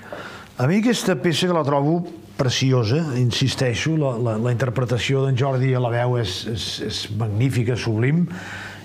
A 0.56 0.64
mi 0.64 0.78
aquesta 0.80 1.12
peça 1.20 1.44
que 1.44 1.52
la 1.52 1.60
trobo 1.60 1.98
preciosa, 2.38 3.02
insisteixo, 3.20 3.98
la, 4.00 4.14
la, 4.16 4.36
la 4.40 4.52
interpretació 4.54 5.26
d'en 5.26 5.36
Jordi 5.36 5.74
a 5.76 5.82
la 5.82 5.90
veu 5.92 6.16
és, 6.16 6.38
és, 6.48 6.64
és 6.86 7.00
magnífica, 7.20 7.76
sublim, 7.76 8.22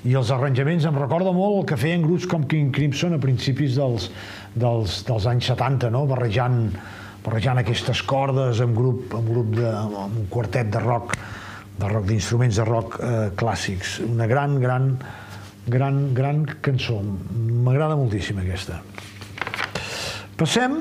i 0.04 0.18
els 0.20 0.34
arranjaments 0.36 0.90
em 0.92 1.00
recorda 1.00 1.32
molt 1.32 1.62
el 1.62 1.66
que 1.72 1.80
feien 1.80 2.04
grups 2.04 2.28
com 2.28 2.44
King 2.52 2.76
Crimson 2.76 3.16
a 3.16 3.22
principis 3.24 3.80
dels, 3.80 4.10
dels, 4.60 5.00
dels 5.08 5.30
anys 5.32 5.54
70, 5.54 5.94
no? 5.96 6.04
barrejant, 6.12 6.66
barrejant 7.24 7.64
aquestes 7.64 8.04
cordes 8.12 8.60
amb 8.60 8.76
grup, 8.76 9.16
amb 9.16 9.32
grup 9.38 9.56
de, 9.56 9.72
amb 9.72 10.20
un 10.20 10.28
quartet 10.36 10.76
de 10.76 10.84
rock, 10.84 11.16
de 11.80 11.96
rock 11.96 12.12
d'instruments 12.12 12.60
de 12.60 12.68
rock 12.68 13.00
eh, 13.00 13.18
clàssics. 13.40 14.02
Una 14.04 14.28
gran, 14.28 14.60
gran, 14.60 14.98
gran, 15.72 16.10
gran 16.12 16.44
cançó. 16.60 17.00
M'agrada 17.00 17.96
moltíssim 17.96 18.44
aquesta. 18.44 18.84
Passem 20.38 20.78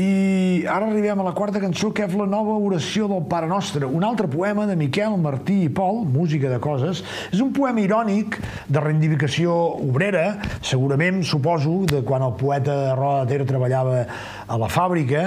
i 0.00 0.64
ara 0.64 0.86
arribem 0.88 1.20
a 1.20 1.24
la 1.26 1.34
quarta 1.36 1.60
cançó, 1.60 1.90
que 1.92 2.06
és 2.06 2.14
la 2.16 2.24
nova 2.24 2.54
oració 2.56 3.04
del 3.10 3.26
Pare 3.28 3.44
Nostre, 3.50 3.84
un 3.84 4.06
altre 4.08 4.24
poema 4.24 4.64
de 4.64 4.72
Miquel 4.80 5.18
Martí 5.20 5.58
i 5.66 5.68
Pol, 5.68 6.00
música 6.08 6.48
de 6.48 6.56
coses. 6.64 7.02
És 7.28 7.42
un 7.44 7.50
poema 7.52 7.82
irònic 7.84 8.38
de 8.72 8.80
reivindicació 8.80 9.52
obrera, 9.84 10.38
segurament, 10.64 11.20
suposo, 11.28 11.82
de 11.90 12.00
quan 12.08 12.24
el 12.24 12.32
poeta 12.40 12.94
Roda 12.96 13.26
de 13.26 13.36
Ter 13.36 13.46
treballava 13.50 14.06
a 14.48 14.58
la 14.62 14.70
fàbrica. 14.72 15.26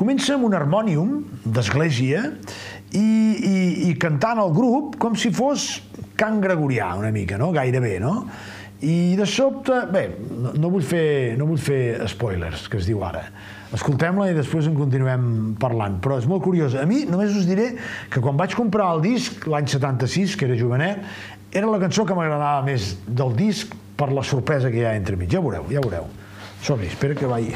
Comença 0.00 0.38
amb 0.38 0.48
un 0.48 0.56
harmònium 0.56 1.12
d'església 1.44 2.24
i, 2.96 3.04
i, 3.04 3.58
i 3.90 3.92
cantant 4.00 4.40
el 4.40 4.56
grup 4.56 4.96
com 5.02 5.12
si 5.12 5.28
fos 5.28 5.74
cant 6.16 6.40
gregorià 6.40 6.94
una 6.96 7.12
mica, 7.12 7.36
no? 7.36 7.52
gairebé, 7.52 7.98
no? 8.00 8.22
I 8.80 9.14
de 9.16 9.26
sobte, 9.28 9.74
bé, 9.92 10.06
no, 10.30 10.54
no, 10.56 10.70
vull 10.72 10.84
fer, 10.86 11.36
no 11.36 11.44
vull 11.50 11.60
fer 11.60 12.00
spoilers, 12.08 12.64
que 12.72 12.78
es 12.80 12.86
diu 12.88 13.02
ara. 13.04 13.26
Escoltem-la 13.76 14.30
i 14.30 14.36
després 14.36 14.70
en 14.70 14.78
continuem 14.78 15.26
parlant, 15.60 15.98
però 16.02 16.16
és 16.18 16.26
molt 16.30 16.42
curiós. 16.46 16.74
A 16.80 16.86
mi 16.88 17.02
només 17.08 17.36
us 17.36 17.44
diré 17.48 17.74
que 18.10 18.22
quan 18.24 18.40
vaig 18.40 18.56
comprar 18.56 18.88
el 18.96 19.04
disc 19.04 19.44
l'any 19.50 19.68
76, 19.68 20.38
que 20.40 20.48
era 20.48 20.56
jovenet, 20.58 21.04
era 21.52 21.68
la 21.68 21.82
cançó 21.82 22.06
que 22.08 22.16
m'agradava 22.16 22.64
més 22.66 22.94
del 23.06 23.36
disc 23.36 23.76
per 24.00 24.08
la 24.16 24.24
sorpresa 24.24 24.72
que 24.72 24.80
hi 24.80 24.88
ha 24.88 24.96
entre 24.96 25.18
mig. 25.20 25.28
Ja 25.30 25.44
veureu, 25.44 25.68
ja 25.68 25.84
veureu. 25.84 26.08
Som-hi, 26.64 26.88
espera 26.88 27.18
que 27.18 27.28
vagi. 27.28 27.52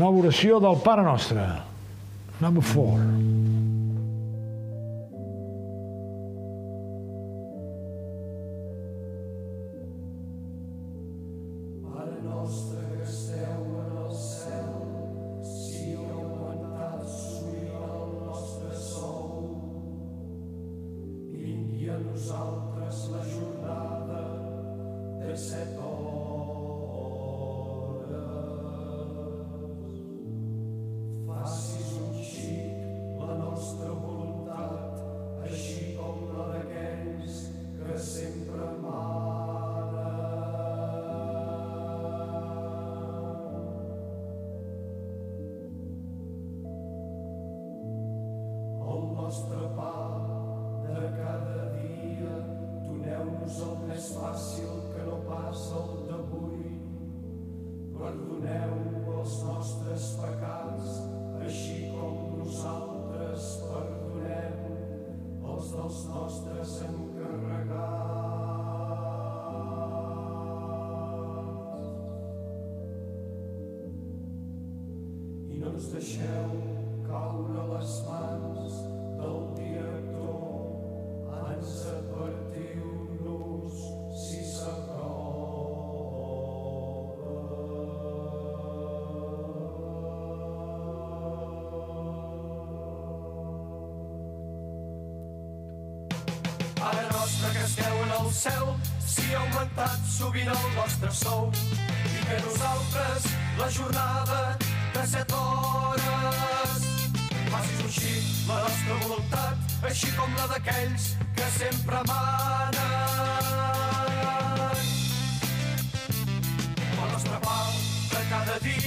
Nova 0.00 0.24
oració 0.24 0.62
del 0.64 0.80
Pare 0.84 1.04
Nostre. 1.04 1.44
Number 2.40 2.64
four. 2.64 2.96
cel 2.96 3.47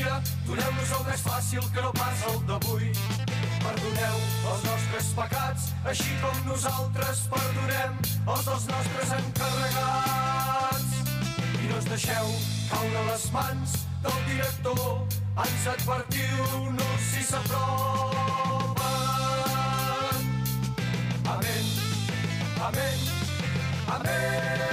dia 0.02 0.22
doneu-nos 0.48 0.92
el 0.98 1.04
més 1.06 1.22
fàcil 1.22 1.66
que 1.74 1.82
no 1.86 1.92
pas 1.98 2.24
el 2.32 2.40
d'avui 2.50 2.90
Perdoneu 3.62 4.16
els 4.52 4.64
nostres 4.66 5.10
pecats, 5.18 5.68
així 5.92 6.16
com 6.22 6.40
nosaltres 6.48 7.22
perdonem 7.30 8.00
els 8.02 8.48
dels 8.48 8.66
nostres 8.72 9.14
encarregats. 9.20 10.96
I 11.62 11.70
no 11.70 11.78
ens 11.78 11.90
deixeu 11.92 12.34
caure 12.72 13.06
les 13.12 13.28
mans 13.36 13.78
del 14.08 14.18
director, 14.32 14.84
ens 15.46 15.70
advertiu-nos 15.76 17.08
si 17.12 17.24
s'aprova. 17.30 18.92
Amén, 21.38 21.72
amén, 22.72 23.08
amén. 24.00 24.71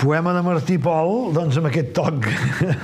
Poema 0.00 0.32
de 0.32 0.40
Martí 0.40 0.78
Pol, 0.80 1.28
doncs 1.36 1.58
amb 1.60 1.68
aquest 1.68 1.90
toc 1.92 2.24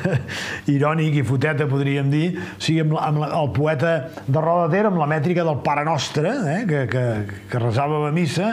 irònic 0.77 1.15
i 1.17 1.23
foteta, 1.25 1.65
podríem 1.71 2.11
dir, 2.13 2.27
o 2.37 2.61
sigui, 2.61 2.83
amb, 2.85 2.93
la, 2.93 3.07
amb 3.09 3.23
la, 3.23 3.31
el 3.39 3.49
poeta 3.57 3.95
de 4.27 4.43
Roda 4.43 4.67
Ter, 4.75 4.83
amb 4.91 5.01
la 5.01 5.09
mètrica 5.09 5.47
del 5.47 5.63
Pare 5.65 5.87
Nostre, 5.89 6.35
eh, 6.53 6.59
que, 6.69 6.83
que, 6.93 7.07
que 7.49 7.63
resava 7.63 8.03
a 8.05 8.13
missa, 8.13 8.51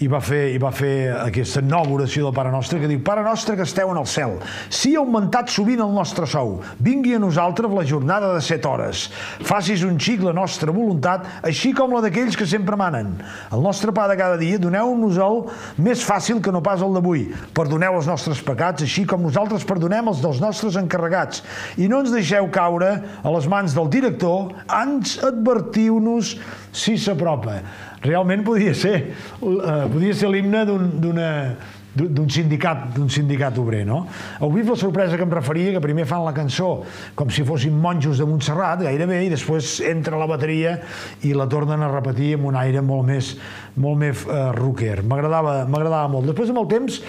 i 0.00 0.08
va 0.10 0.20
fer, 0.24 0.54
i 0.54 0.58
va 0.60 0.70
fer 0.74 1.12
aquesta 1.14 1.60
nova 1.64 1.92
oració 1.94 2.26
del 2.26 2.34
Pare 2.36 2.50
Nostre 2.52 2.80
que 2.80 2.88
diu 2.90 3.02
Pare 3.04 3.22
Nostre 3.24 3.56
que 3.58 3.66
esteu 3.66 3.90
en 3.92 4.00
el 4.00 4.08
cel, 4.08 4.38
si 4.72 4.94
ha 4.94 5.02
augmentat 5.02 5.52
sovint 5.52 5.82
el 5.84 5.92
nostre 5.94 6.26
sou, 6.30 6.56
vingui 6.82 7.14
a 7.16 7.20
nosaltres 7.22 7.72
la 7.72 7.84
jornada 7.86 8.32
de 8.34 8.40
set 8.44 8.66
hores, 8.66 9.08
facis 9.44 9.84
un 9.86 9.98
xic 10.00 10.24
la 10.24 10.34
nostra 10.36 10.72
voluntat, 10.74 11.28
així 11.46 11.72
com 11.76 11.92
la 11.94 12.02
d'aquells 12.04 12.38
que 12.38 12.48
sempre 12.48 12.78
manen. 12.78 13.14
El 13.52 13.62
nostre 13.64 13.92
pa 13.94 14.08
de 14.10 14.16
cada 14.18 14.38
dia, 14.40 14.60
doneu-nos 14.62 15.20
el 15.22 15.42
més 15.82 16.02
fàcil 16.06 16.42
que 16.42 16.54
no 16.54 16.62
pas 16.64 16.82
el 16.82 16.96
d'avui. 16.96 17.28
Perdoneu 17.54 17.98
els 18.00 18.08
nostres 18.10 18.42
pecats, 18.44 18.84
així 18.86 19.04
com 19.08 19.22
nosaltres 19.22 19.66
perdonem 19.68 20.10
els 20.12 20.22
dels 20.24 20.40
nostres 20.42 20.78
encarregats. 20.80 21.44
I 21.76 21.88
no 21.90 22.02
ens 22.02 22.14
deixeu 22.14 22.48
caure 22.54 22.94
a 23.22 23.36
les 23.36 23.48
mans 23.50 23.76
del 23.76 23.90
director, 23.92 24.52
ans 24.66 25.18
advertiu-nos 25.22 26.36
si 26.72 26.96
s'apropa 26.98 27.60
realment 28.02 28.44
podia 28.46 28.74
ser, 28.74 29.12
uh, 29.40 29.86
podia 29.92 30.14
ser 30.16 30.30
l'himne 30.32 30.64
d'un 30.66 32.28
sindicat, 32.32 32.88
d'un 32.96 33.10
sindicat 33.12 33.58
obrer, 33.62 33.82
no? 33.88 34.02
Heu 34.40 34.50
vist 34.54 34.70
la 34.72 34.78
sorpresa 34.80 35.18
que 35.18 35.26
em 35.26 35.32
referia, 35.32 35.74
que 35.74 35.82
primer 35.84 36.06
fan 36.08 36.24
la 36.24 36.34
cançó 36.36 36.70
com 37.18 37.30
si 37.30 37.44
fossin 37.46 37.76
monjos 37.78 38.18
de 38.18 38.26
Montserrat, 38.28 38.82
gairebé, 38.86 39.22
i 39.26 39.32
després 39.32 39.78
entra 39.86 40.20
la 40.20 40.28
bateria 40.30 40.78
i 41.22 41.34
la 41.36 41.48
tornen 41.50 41.82
a 41.84 41.90
repetir 41.92 42.34
amb 42.38 42.50
un 42.50 42.58
aire 42.58 42.82
molt 42.82 43.06
més, 43.08 43.34
molt 43.76 44.00
més 44.02 44.26
uh, 44.26 44.50
rocker. 44.56 45.02
M'agradava 45.06 46.06
molt. 46.10 46.32
Després, 46.32 46.50
amb 46.50 46.64
el 46.64 46.70
temps, 46.72 47.02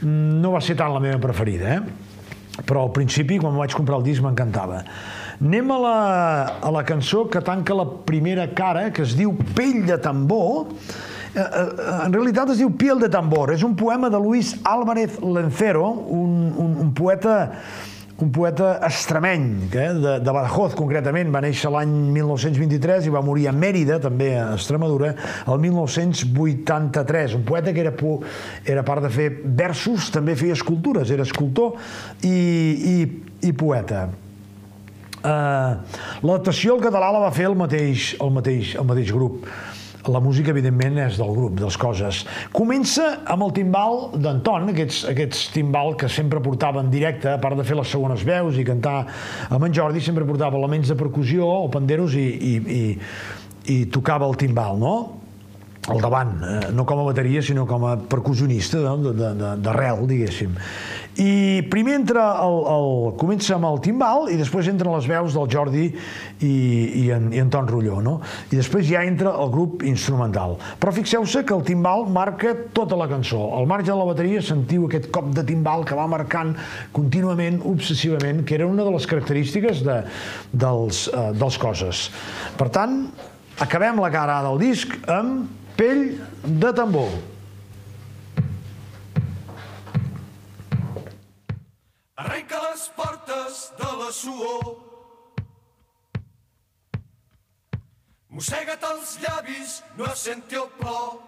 mm, 0.00 0.38
no 0.42 0.54
va 0.56 0.64
ser 0.64 0.78
tant 0.78 0.94
la 0.94 1.02
meva 1.02 1.20
preferida, 1.22 1.78
eh? 1.78 2.06
Però 2.66 2.82
al 2.82 2.92
principi, 2.94 3.38
quan 3.38 3.54
vaig 3.54 3.74
comprar 3.76 4.00
el 4.00 4.06
disc, 4.08 4.22
m'encantava. 4.24 4.82
Anem 5.38 5.70
a 5.70 5.78
la, 5.78 5.98
a 6.58 6.70
la 6.74 6.82
cançó 6.82 7.28
que 7.30 7.40
tanca 7.40 7.74
la 7.74 7.84
primera 7.86 8.48
cara, 8.58 8.88
que 8.90 9.04
es 9.06 9.14
diu 9.14 9.36
Pell 9.54 9.84
de 9.86 9.98
tambor. 10.02 10.72
Eh, 11.30 11.38
eh, 11.38 11.68
en 12.06 12.16
realitat 12.16 12.50
es 12.50 12.58
diu 12.58 12.72
Piel 12.74 12.98
de 12.98 13.10
tambor. 13.12 13.52
És 13.54 13.62
un 13.62 13.76
poema 13.78 14.10
de 14.10 14.18
Luis 14.18 14.56
Álvarez 14.66 15.20
Lencero, 15.22 15.86
un, 16.10 16.50
un, 16.58 16.74
un 16.82 16.90
poeta 16.90 17.38
un 18.18 18.32
poeta 18.34 18.80
extremeny, 18.82 19.68
eh, 19.70 19.94
de, 19.94 20.18
de 20.18 20.32
Badajoz 20.34 20.74
concretament, 20.74 21.30
va 21.30 21.38
néixer 21.44 21.70
l'any 21.70 21.94
1923 22.18 23.06
i 23.06 23.14
va 23.14 23.22
morir 23.22 23.46
a 23.46 23.54
Mèrida, 23.54 24.00
també 24.02 24.32
a 24.34 24.56
Extremadura, 24.56 25.14
el 25.46 25.62
1983. 25.62 27.38
Un 27.38 27.46
poeta 27.46 27.70
que 27.70 27.86
era, 27.86 27.94
era 28.66 28.82
part 28.82 29.06
de 29.06 29.14
fer 29.14 29.30
versos, 29.46 30.10
també 30.10 30.34
feia 30.34 30.58
escultures, 30.58 31.14
era 31.14 31.22
escultor 31.22 31.78
i, 32.26 32.34
i, 32.34 32.96
i 33.46 33.54
poeta. 33.54 34.08
Uh, 35.18 35.78
L'adaptació 36.22 36.76
al 36.76 36.84
català 36.84 37.10
la 37.14 37.24
va 37.24 37.32
fer 37.34 37.48
el 37.48 37.56
mateix, 37.58 38.12
el 38.22 38.30
mateix, 38.34 38.76
el 38.78 38.86
mateix 38.86 39.12
grup. 39.14 39.48
la 40.08 40.20
música, 40.24 40.54
evidentment, 40.54 40.94
és 41.04 41.18
del 41.20 41.34
grup, 41.36 41.58
dels 41.58 41.76
coses. 41.76 42.22
Comença 42.54 43.18
amb 43.28 43.44
el 43.44 43.50
timbal 43.52 44.06
d'Anton, 44.14 44.70
aquests, 44.72 45.02
aquests 45.10 45.42
timbal 45.52 45.92
que 46.00 46.08
sempre 46.08 46.40
portava 46.40 46.80
en 46.80 46.88
directe, 46.88 47.28
a 47.34 47.40
part 47.42 47.58
de 47.58 47.66
fer 47.66 47.76
les 47.76 47.92
segones 47.92 48.24
veus 48.24 48.56
i 48.56 48.64
cantar 48.64 49.02
amb 49.50 49.66
en 49.68 49.74
Jordi, 49.76 50.00
sempre 50.00 50.24
portava 50.24 50.56
elements 50.56 50.88
de 50.88 50.96
percussió 50.96 51.44
o 51.44 51.68
panderos 51.68 52.16
i, 52.16 52.24
i, 52.24 52.54
i, 52.78 52.82
i 53.74 53.78
tocava 53.92 54.30
el 54.30 54.38
timbal, 54.40 54.80
no? 54.80 54.96
al 55.88 56.00
davant, 56.00 56.32
eh, 56.44 56.72
no 56.72 56.84
com 56.84 57.00
a 57.00 57.04
bateria, 57.06 57.42
sinó 57.42 57.64
com 57.66 57.86
a 57.88 57.96
percussionista 57.96 58.80
d'arrel, 58.80 60.04
diguéssim. 60.08 60.56
I 61.18 61.64
primer 61.66 61.96
entra 61.98 62.24
el, 62.44 62.56
el, 62.70 62.92
comença 63.18 63.56
amb 63.56 63.66
el 63.66 63.80
timbal 63.82 64.28
i 64.30 64.36
després 64.38 64.68
entren 64.70 64.94
les 64.94 65.08
veus 65.10 65.34
del 65.34 65.48
Jordi 65.50 65.86
i, 65.88 66.50
i, 66.50 67.04
en, 67.14 67.32
i 67.34 67.40
Anton 67.42 67.66
Rulló, 67.66 67.96
no? 68.04 68.20
I 68.52 68.60
després 68.60 68.86
ja 68.86 69.02
entra 69.02 69.32
el 69.42 69.50
grup 69.50 69.82
instrumental. 69.88 70.54
Però 70.78 70.92
fixeu-se 70.94 71.42
que 71.48 71.56
el 71.56 71.64
timbal 71.66 72.06
marca 72.14 72.52
tota 72.76 72.98
la 72.98 73.08
cançó. 73.10 73.40
Al 73.58 73.66
marge 73.66 73.90
de 73.90 73.96
la 73.98 74.06
bateria 74.06 74.42
sentiu 74.46 74.86
aquest 74.86 75.08
cop 75.14 75.32
de 75.34 75.42
timbal 75.48 75.82
que 75.88 75.98
va 75.98 76.06
marcant 76.10 76.52
contínuament, 76.94 77.58
obsessivament, 77.66 78.44
que 78.46 78.54
era 78.60 78.68
una 78.70 78.86
de 78.86 78.92
les 78.94 79.08
característiques 79.10 79.82
de, 79.86 79.98
dels, 80.52 81.08
uh, 81.10 81.32
dels 81.34 81.58
coses. 81.58 82.04
Per 82.60 82.70
tant, 82.74 83.00
acabem 83.58 83.98
la 83.98 84.12
cara 84.14 84.38
del 84.46 84.62
disc 84.62 84.94
amb 85.10 85.50
pell 85.78 86.12
de 86.46 86.72
tambor. 86.78 87.10
Arrenca 92.18 92.58
les 92.70 92.88
portes 92.96 93.72
de 93.78 93.88
la 93.98 94.10
suor. 94.10 94.64
Mossega't 98.34 98.86
els 98.88 99.12
llavis, 99.22 99.76
no 100.00 100.08
senti 100.18 100.58
el 100.58 100.66
plor. 100.80 101.20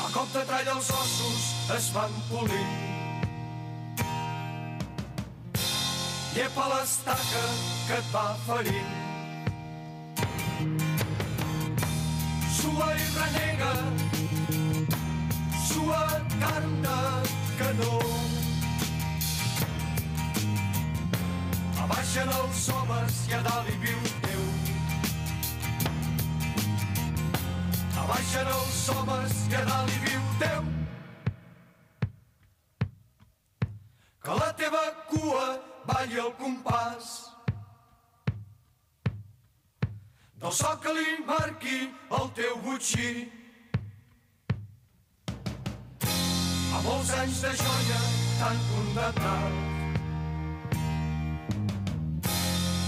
A 0.00 0.06
cop 0.14 0.32
de 0.32 0.46
tralla 0.48 0.78
els 0.78 0.88
ossos 1.02 1.44
es 1.76 1.90
van 1.98 2.16
polint. 2.30 2.72
Llepa 6.32 6.70
l'estaca 6.72 7.44
que 7.90 8.00
et 8.00 8.10
va 8.16 8.26
ferint. 8.48 8.96
sua 12.60 12.88
i 12.94 13.06
renega, 13.18 13.72
sua 15.68 16.02
carn 16.40 16.82
de 16.84 17.49
canó. 17.60 17.98
Abaixen 21.84 22.28
els 22.40 22.68
homes 22.72 23.18
i 23.28 23.36
a 23.36 23.40
dalt 23.46 23.68
hi 23.68 23.76
viu 23.84 23.98
Déu. 24.24 24.44
Abaixen 28.04 28.52
els 28.56 28.78
homes 28.94 29.34
i 29.50 29.58
a 29.58 29.64
dalt 29.68 29.92
hi 29.94 29.98
viu 30.06 30.22
Déu. 30.44 30.70
Que 34.24 34.38
la 34.40 34.52
teva 34.62 34.84
cua 35.10 35.48
balli 35.90 36.22
el 36.24 36.32
compàs 36.40 37.10
del 40.40 40.56
so 40.56 40.72
que 40.80 40.92
li 40.96 41.18
marqui 41.28 41.82
el 42.16 42.32
teu 42.38 42.56
butxí. 42.64 43.10
A 46.70 46.80
molts 46.84 47.10
anys 47.18 47.40
de 47.42 47.50
joia 47.58 48.00
tan 48.38 48.58
condemnat. 48.70 49.52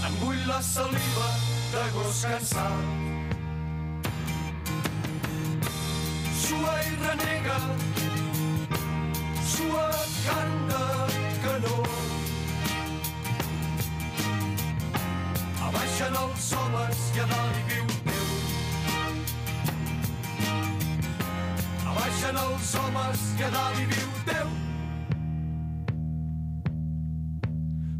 Em 0.07 0.15
bull 0.21 0.41
la 0.47 0.59
saliva 0.61 1.29
de 1.73 1.83
gos 1.95 2.21
cansat. 2.29 2.83
Sua 6.43 6.75
i 6.89 6.93
renega, 7.03 7.57
sua 9.53 9.87
carn 10.25 10.55
de 10.69 10.85
canó, 11.47 11.81
baixen 15.73 16.21
els 16.25 16.53
homes 16.59 17.03
i 17.17 17.25
a 17.25 17.27
dalt 17.33 17.59
hi 17.59 17.67
viu 17.73 17.92
Abaixen 22.23 22.37
els 22.39 22.69
homes 22.79 23.21
a 23.43 23.47
dalt 23.51 23.79
hi 23.79 23.85
viu 23.89 24.11
Déu. 24.27 24.51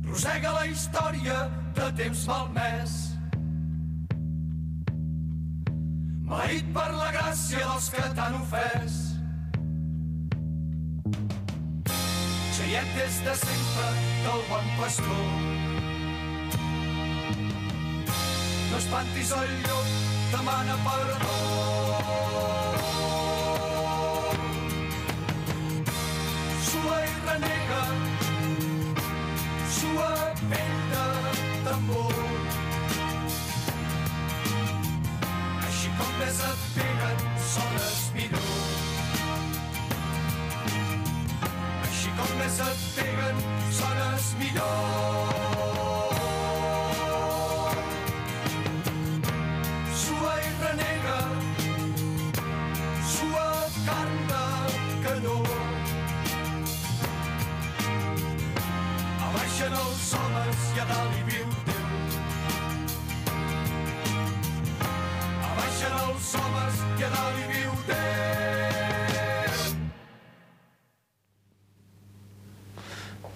Rosega 0.07 0.53
la 0.55 0.61
història 0.69 1.39
de 1.75 1.87
temps 1.97 2.21
malmès. 2.29 2.93
Maleït 6.29 6.71
per 6.77 6.87
la 6.95 7.09
gràcia 7.17 7.67
dels 7.67 7.89
que 7.97 8.07
t'han 8.15 8.39
ofès. 8.39 8.97
Xaiet 12.55 12.95
des 12.95 13.21
de 13.27 13.37
sempre 13.43 13.91
del 14.23 14.49
bon 14.53 14.75
pastor 14.79 15.23
no 18.71 18.79
espantis 18.79 19.35
el 19.37 19.57
llop, 19.67 19.95
demana 20.31 20.79
perdó. 20.87 22.62
Així 42.53 42.61
com 42.61 42.67
més 42.67 42.75
et 42.75 42.83
peguen, 42.97 43.39
sones 43.79 44.29
millor. 44.37 44.73
baixen 45.33 45.52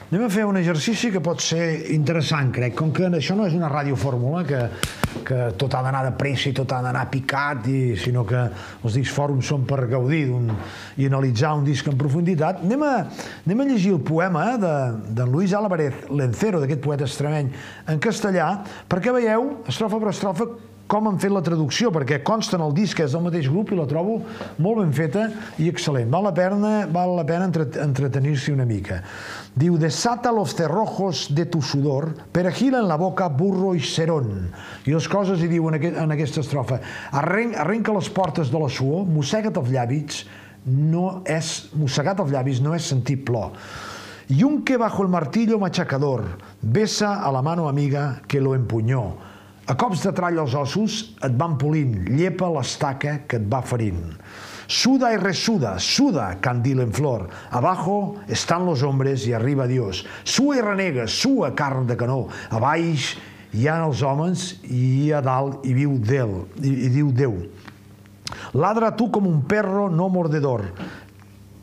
Anem 0.07 0.21
a 0.23 0.29
fer 0.31 0.45
un 0.47 0.55
exercici 0.55 1.09
que 1.11 1.19
pot 1.19 1.41
ser 1.43 1.89
interessant, 1.91 2.47
crec. 2.55 2.77
Com 2.79 2.93
que 2.95 3.09
això 3.17 3.35
no 3.35 3.43
és 3.43 3.55
una 3.57 3.67
radiofórmula, 3.67 4.45
que, 4.47 4.59
que 5.27 5.39
tot 5.59 5.73
ha 5.75 5.81
d'anar 5.83 6.05
de 6.05 6.13
pressa 6.15 6.47
i 6.47 6.53
tot 6.55 6.71
ha 6.71 6.77
d'anar 6.85 7.01
picat, 7.11 7.67
i, 7.67 7.81
sinó 7.99 8.23
que 8.29 8.45
els 8.47 8.95
discs 8.95 9.11
fòrums 9.11 9.51
són 9.51 9.65
per 9.67 9.81
gaudir 9.91 10.21
i 10.31 11.09
analitzar 11.09 11.51
un 11.59 11.67
disc 11.67 11.91
en 11.91 11.99
profunditat, 11.99 12.63
anem 12.63 12.85
a, 12.87 12.93
anem 13.43 13.65
a 13.65 13.67
llegir 13.67 13.91
el 13.97 13.99
poema 14.07 14.45
de, 14.61 14.73
de 15.19 15.27
Luis 15.27 15.51
Álvarez 15.51 16.07
Lencero, 16.07 16.63
d'aquest 16.63 16.85
poeta 16.87 17.03
extremeny, 17.03 17.51
en 17.91 17.99
castellà, 17.99 18.47
perquè 18.87 19.11
veieu, 19.11 19.57
estrofa 19.67 19.99
per 19.99 20.15
estrofa, 20.15 20.47
com 20.87 21.09
han 21.09 21.19
fet 21.19 21.33
la 21.35 21.43
traducció, 21.43 21.91
perquè 21.91 22.21
consta 22.23 22.55
en 22.55 22.63
el 22.63 22.71
disc 22.75 22.99
és 23.03 23.11
del 23.11 23.25
mateix 23.25 23.49
grup 23.51 23.73
i 23.75 23.77
la 23.79 23.89
trobo 23.89 24.21
molt 24.63 24.79
ben 24.79 24.95
feta 24.95 25.27
i 25.59 25.67
excel·lent. 25.67 26.07
Val 26.13 26.23
la 26.29 26.31
pena, 26.31 26.73
val 26.87 27.17
la 27.19 27.27
pena 27.27 27.51
entretenir-s'hi 27.51 28.55
una 28.55 28.65
mica. 28.69 29.01
Diu, 29.57 29.77
desata 29.81 30.31
los 30.31 30.53
cerrojos 30.53 31.33
de 31.33 31.47
tu 31.49 31.63
sudor, 31.63 32.13
perejil 32.31 32.75
en 32.75 32.87
la 32.87 32.95
boca 32.95 33.25
burro 33.27 33.73
i 33.73 33.81
serón. 33.81 34.51
I 34.85 34.93
les 34.93 35.07
coses 35.09 35.41
hi 35.41 35.49
diu 35.49 35.65
en, 35.71 35.79
aquest, 35.79 35.97
en 35.97 36.13
aquesta 36.13 36.43
estrofa. 36.43 36.77
Arren, 37.17 37.55
arrenca 37.57 37.95
les 37.95 38.09
portes 38.13 38.51
de 38.53 38.61
la 38.61 38.69
suor, 38.69 39.07
mossega't 39.09 39.57
els 39.57 39.71
llavis, 39.73 40.19
no 40.67 41.23
és, 41.25 41.71
mossegat 41.73 42.21
els 42.21 42.35
llavis 42.35 42.61
no 42.61 42.75
és 42.77 42.85
sentir 42.85 43.23
plor. 43.25 43.55
Yunque 44.29 44.77
bajo 44.77 45.01
el 45.01 45.09
martillo 45.09 45.57
machacador, 45.57 46.25
besa 46.61 47.15
a 47.23 47.31
la 47.31 47.41
mano 47.41 47.67
amiga 47.67 48.21
que 48.27 48.41
lo 48.41 48.53
empuñó. 48.53 49.15
A 49.65 49.73
cops 49.75 50.03
de 50.05 50.13
trall 50.13 50.37
als 50.37 50.53
ossos 50.53 50.99
et 51.23 51.33
van 51.33 51.57
polint, 51.57 52.05
llepa 52.13 52.51
l'estaca 52.51 53.23
que 53.25 53.41
et 53.41 53.49
va 53.49 53.63
ferint. 53.65 54.13
Suda 54.68 55.13
y 55.13 55.18
resuda, 55.18 55.80
suda, 55.80 56.39
candil 56.41 56.82
en 56.82 56.91
flor. 56.91 57.30
Abajo 57.51 58.15
están 58.28 58.65
los 58.65 58.84
hombres 58.84 59.26
y 59.26 59.32
arriba 59.32 59.65
Dios. 59.65 60.05
Sua 60.24 60.57
i 60.57 60.61
renega, 60.61 61.07
sua 61.07 61.55
carn 61.55 61.88
de 61.88 61.95
canó. 61.95 62.28
A 62.51 62.59
baix 62.59 63.15
hi 63.55 63.68
ha 63.72 63.80
els 63.86 64.03
homes 64.03 64.57
i 64.68 65.13
a 65.15 65.22
dalt 65.24 65.63
hi 65.63 65.72
viu 65.78 65.95
Déu. 66.03 66.43
I, 66.59 66.74
i 66.88 66.91
diu 66.91 67.13
Déu. 67.15 67.39
Ladra 68.59 68.91
tu 68.99 69.07
com 69.07 69.28
un 69.28 69.39
perro 69.47 69.88
no 69.88 70.09
mordedor. 70.11 70.65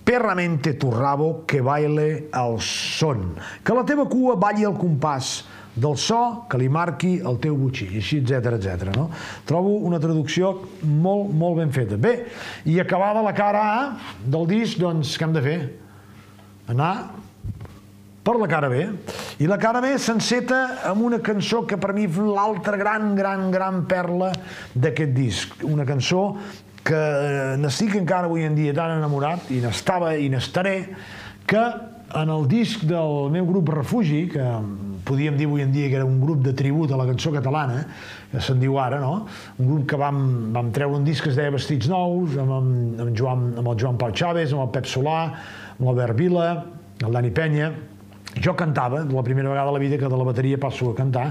Perramente 0.04 0.72
tu 0.72 0.90
rabo 0.90 1.44
que 1.44 1.60
baile 1.60 2.28
al 2.32 2.56
son. 2.60 3.34
Que 3.64 3.76
la 3.76 3.84
teva 3.84 4.08
cua 4.08 4.36
balli 4.40 4.64
al 4.64 4.80
compàs 4.80 5.42
del 5.74 5.96
so 5.98 6.46
que 6.50 6.58
li 6.60 6.68
marqui 6.70 7.16
el 7.26 7.38
teu 7.42 7.56
butxí, 7.58 7.88
i 7.90 8.00
així, 8.02 8.20
etc 8.22 8.54
etc. 8.58 8.94
no? 8.94 9.08
Trobo 9.48 9.74
una 9.88 9.98
traducció 10.02 10.52
molt, 10.82 11.32
molt 11.34 11.58
ben 11.58 11.74
feta. 11.74 11.98
Bé, 11.98 12.14
i 12.70 12.78
acabada 12.80 13.24
la 13.24 13.34
cara 13.34 13.64
A 13.74 13.80
del 14.22 14.46
disc, 14.50 14.78
doncs, 14.78 15.16
què 15.18 15.26
hem 15.26 15.34
de 15.34 15.44
fer? 15.44 15.58
Anar 16.70 16.94
per 18.24 18.38
la 18.40 18.48
cara 18.48 18.70
B. 18.72 18.86
I 19.44 19.48
la 19.50 19.58
cara 19.60 19.82
B 19.84 19.90
s'enceta 20.00 20.60
amb 20.88 21.04
una 21.04 21.18
cançó 21.20 21.64
que 21.68 21.76
per 21.76 21.92
mi 21.92 22.06
és 22.08 22.16
l'altra 22.16 22.78
gran, 22.80 23.12
gran, 23.18 23.50
gran 23.52 23.82
perla 23.90 24.30
d'aquest 24.72 25.12
disc. 25.12 25.66
Una 25.68 25.84
cançó 25.84 26.30
que 26.84 27.00
n'estic 27.60 27.98
encara 28.00 28.28
avui 28.28 28.44
en 28.44 28.56
dia 28.56 28.72
tan 28.76 28.98
enamorat, 28.98 29.50
i 29.52 29.60
n'estava 29.60 30.14
i 30.20 30.30
n'estaré, 30.32 30.76
que 31.48 31.64
en 32.14 32.30
el 32.32 32.48
disc 32.48 32.84
del 32.88 33.30
meu 33.32 33.46
grup 33.48 33.72
Refugi, 33.74 34.26
que 34.32 34.44
podíem 35.04 35.36
dir 35.36 35.46
avui 35.48 35.62
en 35.62 35.72
dia 35.72 35.88
que 35.88 35.98
era 36.00 36.06
un 36.08 36.20
grup 36.20 36.42
de 36.44 36.54
tribut 36.56 36.92
a 36.92 36.98
la 37.00 37.06
cançó 37.08 37.32
catalana, 37.34 37.84
que 38.32 38.42
se'n 38.42 38.60
diu 38.60 38.78
ara, 38.80 39.00
no? 39.02 39.26
Un 39.58 39.70
grup 39.70 39.88
que 39.92 40.00
vam, 40.00 40.20
vam 40.54 40.70
treure 40.74 40.98
un 40.98 41.06
disc 41.06 41.24
que 41.24 41.32
es 41.32 41.38
deia 41.38 41.52
Vestits 41.54 41.90
Nous, 41.92 42.38
amb, 42.40 42.58
amb, 42.58 43.02
amb, 43.06 43.16
Joan, 43.16 43.50
amb 43.60 43.72
el 43.72 43.80
Joan 43.80 44.00
Pau 44.00 44.14
Chaves, 44.16 44.54
amb 44.54 44.66
el 44.66 44.72
Pep 44.74 44.88
Solà, 44.90 45.18
amb 45.76 45.88
l'Albert 45.88 46.18
Vila, 46.18 46.48
el 47.04 47.12
Dani 47.12 47.32
Penya, 47.34 47.72
jo 48.42 48.54
cantava, 48.58 49.04
la 49.04 49.22
primera 49.22 49.48
vegada 49.48 49.70
a 49.70 49.72
la 49.72 49.78
vida 49.78 49.98
que 49.98 50.08
de 50.08 50.16
la 50.16 50.24
bateria 50.24 50.58
passo 50.58 50.90
a 50.90 50.96
cantar, 50.96 51.28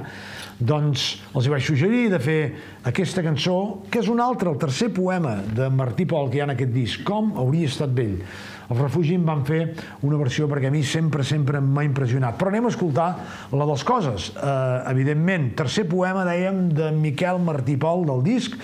doncs 0.60 1.08
els 1.34 1.46
hi 1.46 1.52
vaig 1.52 1.66
suggerir 1.66 2.06
de 2.14 2.20
fer 2.24 2.40
aquesta 2.88 3.24
cançó, 3.26 3.84
que 3.92 4.00
és 4.00 4.10
un 4.12 4.22
altre, 4.24 4.52
el 4.52 4.60
tercer 4.62 4.94
poema 4.96 5.42
de 5.44 5.68
Martí 5.74 6.06
Pol 6.08 6.30
que 6.30 6.40
hi 6.40 6.44
ha 6.44 6.48
en 6.48 6.56
aquest 6.56 6.72
disc, 6.72 7.04
Com 7.04 7.34
hauria 7.36 7.68
estat 7.68 7.92
vell. 7.96 8.22
Els 8.70 8.80
refugi 8.80 9.18
em 9.18 9.26
van 9.28 9.44
fer 9.48 9.62
una 10.08 10.20
versió 10.20 10.48
perquè 10.52 10.70
a 10.70 10.74
mi 10.74 10.84
sempre, 10.88 11.26
sempre 11.28 11.62
m'ha 11.64 11.86
impressionat. 11.88 12.38
Però 12.40 12.52
anem 12.52 12.68
a 12.68 12.74
escoltar 12.74 13.08
la 13.52 13.68
dels 13.70 13.86
coses. 13.88 14.32
Eh, 14.36 14.56
evidentment, 14.92 15.52
tercer 15.60 15.86
poema, 15.92 16.26
dèiem, 16.28 16.66
de 16.74 16.92
Miquel 16.96 17.42
Martí 17.44 17.78
Pol 17.80 18.06
del 18.10 18.24
disc, 18.26 18.58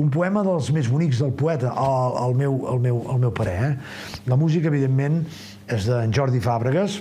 un 0.00 0.10
poema 0.14 0.44
dels 0.46 0.70
més 0.74 0.90
bonics 0.90 1.22
del 1.22 1.34
poeta, 1.38 1.74
al, 1.74 2.34
meu, 2.38 2.60
al, 2.70 2.80
meu, 2.82 3.02
al 3.14 3.20
meu 3.26 3.34
parer. 3.34 3.58
Eh? 3.64 3.74
La 4.30 4.38
música, 4.40 4.70
evidentment, 4.72 5.22
és 5.70 5.86
d'en 5.88 6.12
Jordi 6.14 6.42
Fàbregas, 6.44 7.00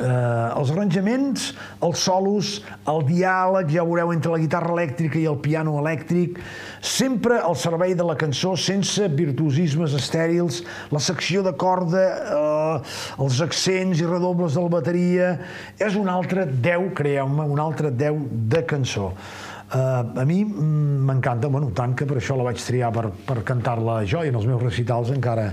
eh, 0.00 0.58
els 0.58 0.72
arranjaments, 0.72 1.46
els 1.86 2.02
solos, 2.08 2.52
el 2.90 3.02
diàleg, 3.08 3.70
ja 3.74 3.84
veureu, 3.86 4.12
entre 4.14 4.34
la 4.34 4.40
guitarra 4.42 4.74
elèctrica 4.74 5.18
i 5.20 5.26
el 5.30 5.38
piano 5.44 5.76
elèctric, 5.80 6.40
sempre 6.80 7.40
al 7.40 7.56
servei 7.60 7.96
de 7.98 8.06
la 8.06 8.16
cançó, 8.18 8.54
sense 8.56 9.08
virtuosismes 9.16 9.96
estèrils, 9.98 10.62
la 10.92 11.02
secció 11.02 11.42
de 11.46 11.54
corda, 11.56 12.06
eh, 12.36 12.94
els 13.24 13.42
accents 13.44 14.00
i 14.00 14.08
redobles 14.08 14.56
de 14.56 14.64
la 14.64 14.74
bateria, 14.78 15.34
és 15.78 15.98
un 15.98 16.08
altre 16.12 16.46
10, 16.46 16.92
creieu-me, 16.96 17.50
un 17.56 17.60
altre 17.62 17.90
10 17.90 18.24
de 18.52 18.64
cançó. 18.68 19.12
Uh, 19.66 20.20
a 20.20 20.24
mi 20.24 20.44
mm, 20.44 21.02
m'encanta, 21.08 21.48
bueno, 21.50 21.72
tant 21.74 21.96
que 21.98 22.06
per 22.06 22.20
això 22.20 22.36
la 22.38 22.44
vaig 22.46 22.60
triar 22.62 22.92
per, 22.94 23.08
per 23.26 23.40
cantar-la 23.42 23.96
jo 24.06 24.20
i 24.22 24.30
en 24.30 24.36
els 24.38 24.46
meus 24.46 24.62
recitals 24.62 25.10
encara, 25.10 25.48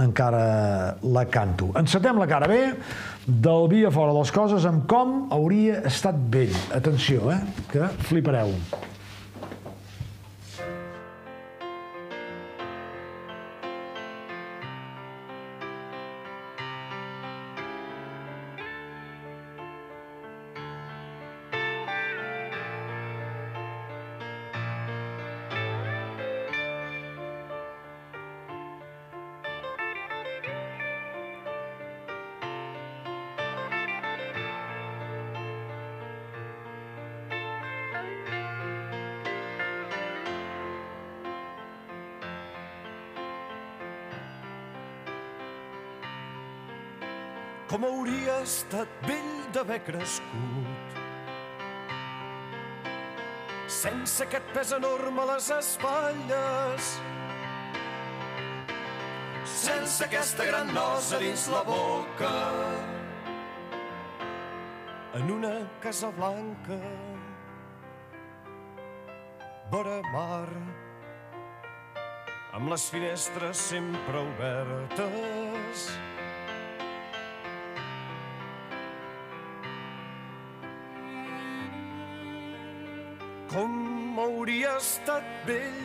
encara 0.00 0.96
la 1.02 1.26
canto. 1.28 1.72
Encetem 1.78 2.18
la 2.20 2.28
cara 2.30 2.48
B 2.48 2.60
del 3.26 3.68
Via 3.68 3.90
Fora 3.90 4.12
de 4.12 4.22
les 4.22 4.32
Coses 4.34 4.64
amb 4.68 4.86
com 4.90 5.28
hauria 5.34 5.82
estat 5.88 6.16
vell. 6.32 6.56
Atenció, 6.74 7.30
eh, 7.32 7.40
que 7.72 7.92
flipareu. 8.08 8.54
Estat 48.72 48.88
vell 49.04 49.40
d'haver 49.52 49.80
crescut. 49.84 51.00
Sense 53.68 54.24
aquest 54.24 54.46
pes 54.54 54.70
enorme 54.72 55.20
a 55.20 55.26
les 55.32 55.48
espatlles, 55.52 56.88
sense 59.44 60.04
aquesta 60.06 60.46
gran 60.48 60.72
nosa 60.72 61.20
dins 61.20 61.44
la 61.52 61.60
boca, 61.68 62.30
en 65.20 65.32
una 65.36 65.52
casa 65.84 66.08
blanca, 66.16 66.78
vora 69.74 69.98
mar, 70.14 70.48
amb 72.56 72.72
les 72.72 72.88
finestres 72.94 73.66
sempre 73.72 74.24
obertes, 74.32 75.84
com 83.52 84.20
hauria 84.20 84.76
estat 84.80 85.24
vell 85.46 85.80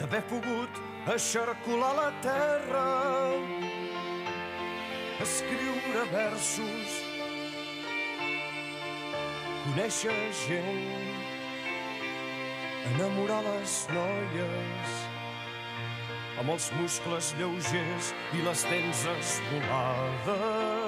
d'haver 0.00 0.22
pogut 0.30 0.80
eixarcular 1.14 1.92
la 1.98 2.08
terra, 2.24 2.84
escriure 5.22 6.04
versos, 6.14 6.98
conèixer 9.66 10.18
gent, 10.40 11.22
enamorar 12.94 13.42
les 13.50 13.78
noies, 13.94 15.00
amb 16.42 16.56
els 16.56 16.70
muscles 16.80 17.34
lleugers 17.38 18.14
i 18.34 18.46
les 18.48 18.68
dents 18.72 19.08
esvolades. 19.18 20.79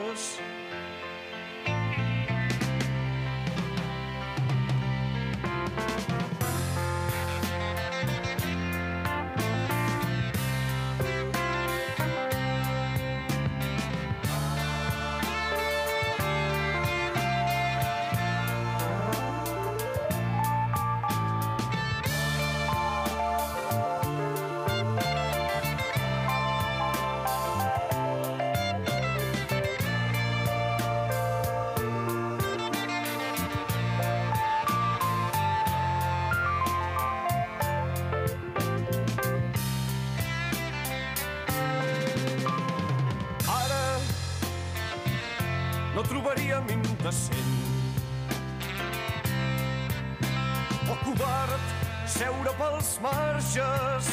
Pels 52.83 52.99
marges. 53.01 54.07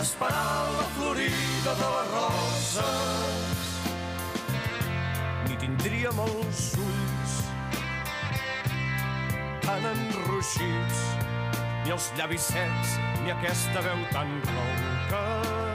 Esperar 0.00 0.66
la 0.78 0.86
florida 0.96 1.74
de 1.80 1.88
les 1.94 2.08
roses. 2.16 3.56
Ni 5.48 5.56
tindríem 5.62 6.18
els 6.26 6.64
ulls 6.82 7.36
tan 9.62 9.86
enroixits 9.92 11.06
ni 11.84 11.94
els 11.94 12.10
llavis 12.18 12.50
secs 12.50 12.98
ni 13.22 13.32
aquesta 13.36 13.84
veu 13.86 14.04
tan 14.12 14.34
ronca 14.50 15.67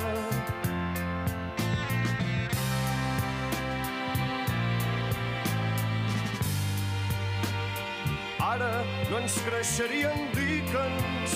creixerien 9.44 10.20
líquens 10.38 11.34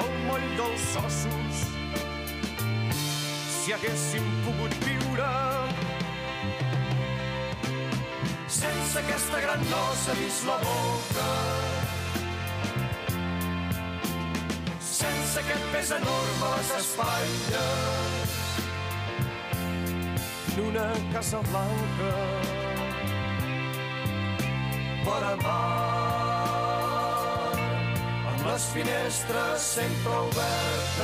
al 0.00 0.12
moll 0.26 0.46
dels 0.58 0.86
ossos 1.02 1.62
si 3.56 3.74
haguéssim 3.76 4.30
pogut 4.46 4.76
viure 4.86 5.30
sense 8.56 8.98
aquesta 9.02 9.42
gran 9.44 9.64
nosa 9.72 10.14
dins 10.20 10.38
la 10.48 10.56
boca. 10.64 11.28
Sense 14.80 15.42
aquest 15.42 15.66
pes 15.74 15.90
enorme 15.98 16.46
a 16.48 16.54
les 16.56 16.70
espatlles 16.80 18.36
d'una 20.56 20.88
casa 21.12 21.42
blanca 21.50 22.14
mar 25.06 25.22
amb 25.32 25.95
les 28.56 28.66
finestres 28.72 29.60
sempre 29.60 30.12
obertes. 30.16 31.02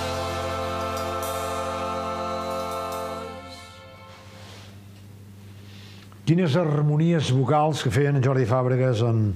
Quines 6.25 6.57
harmonies 6.57 7.29
vocals 7.37 7.83
que 7.85 7.93
feien 7.93 8.17
en 8.17 8.25
Jordi 8.25 8.47
Fàbregas, 8.49 9.03
en 9.05 9.35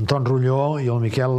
Anton 0.00 0.30
Rulló 0.30 0.78
i 0.80 0.88
el 0.88 1.04
Miquel 1.04 1.36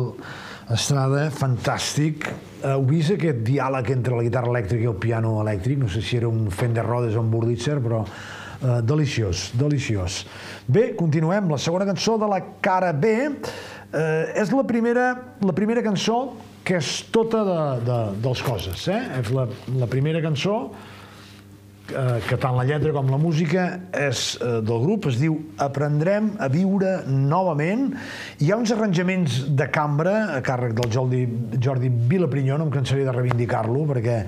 Estrada, 0.76 1.32
fantàstic. 1.34 2.30
Heu 2.62 2.86
vist 2.92 3.16
aquest 3.18 3.42
diàleg 3.50 3.90
entre 3.96 4.20
la 4.20 4.28
guitarra 4.28 4.54
elèctrica 4.54 4.86
i 4.86 4.94
el 4.94 5.02
piano 5.02 5.40
elèctric? 5.42 5.82
No 5.82 5.90
sé 5.90 6.06
si 6.06 6.22
era 6.22 6.30
un 6.30 6.46
Fender 6.54 6.86
Rhodes 6.86 7.18
o 7.18 7.26
un 7.26 7.34
Wurlitzer, 7.34 7.80
però 7.82 8.06
eh, 8.06 8.82
deliciós, 8.86 9.50
deliciós. 9.58 10.24
Bé, 10.68 10.92
continuem. 11.00 11.50
La 11.50 11.58
segona 11.58 11.90
cançó 11.90 12.20
de 12.22 12.30
la 12.30 12.44
cara 12.62 12.94
B 12.94 13.16
eh, 13.94 14.42
és 14.42 14.52
la 14.54 14.66
primera, 14.68 15.12
la 15.42 15.56
primera 15.56 15.84
cançó 15.86 16.26
que 16.64 16.80
és 16.80 16.96
tota 17.12 17.44
de, 17.48 17.60
de, 17.84 18.00
dels 18.24 18.42
coses. 18.44 18.88
Eh? 18.88 19.00
És 19.20 19.32
la, 19.36 19.48
la 19.80 19.88
primera 19.92 20.22
cançó 20.24 20.56
eh, 21.92 22.20
que 22.28 22.38
tant 22.40 22.56
la 22.56 22.66
lletra 22.68 22.94
com 22.96 23.12
la 23.12 23.20
música 23.20 23.68
és 24.00 24.26
eh, 24.40 24.60
del 24.64 24.84
grup, 24.86 25.10
es 25.12 25.20
diu 25.22 25.38
Aprendrem 25.64 26.34
a 26.40 26.50
viure 26.52 27.02
novament. 27.10 27.92
Hi 28.40 28.52
ha 28.52 28.60
uns 28.60 28.74
arranjaments 28.76 29.44
de 29.52 29.70
cambra 29.74 30.18
a 30.38 30.42
càrrec 30.46 30.76
del 30.80 30.92
Jordi, 30.96 31.24
Jordi 31.60 31.92
Vilaprinyó, 31.92 32.58
no 32.58 32.70
em 32.70 32.76
cansaré 32.76 33.08
de 33.08 33.16
reivindicar-lo 33.16 33.88
perquè 33.92 34.20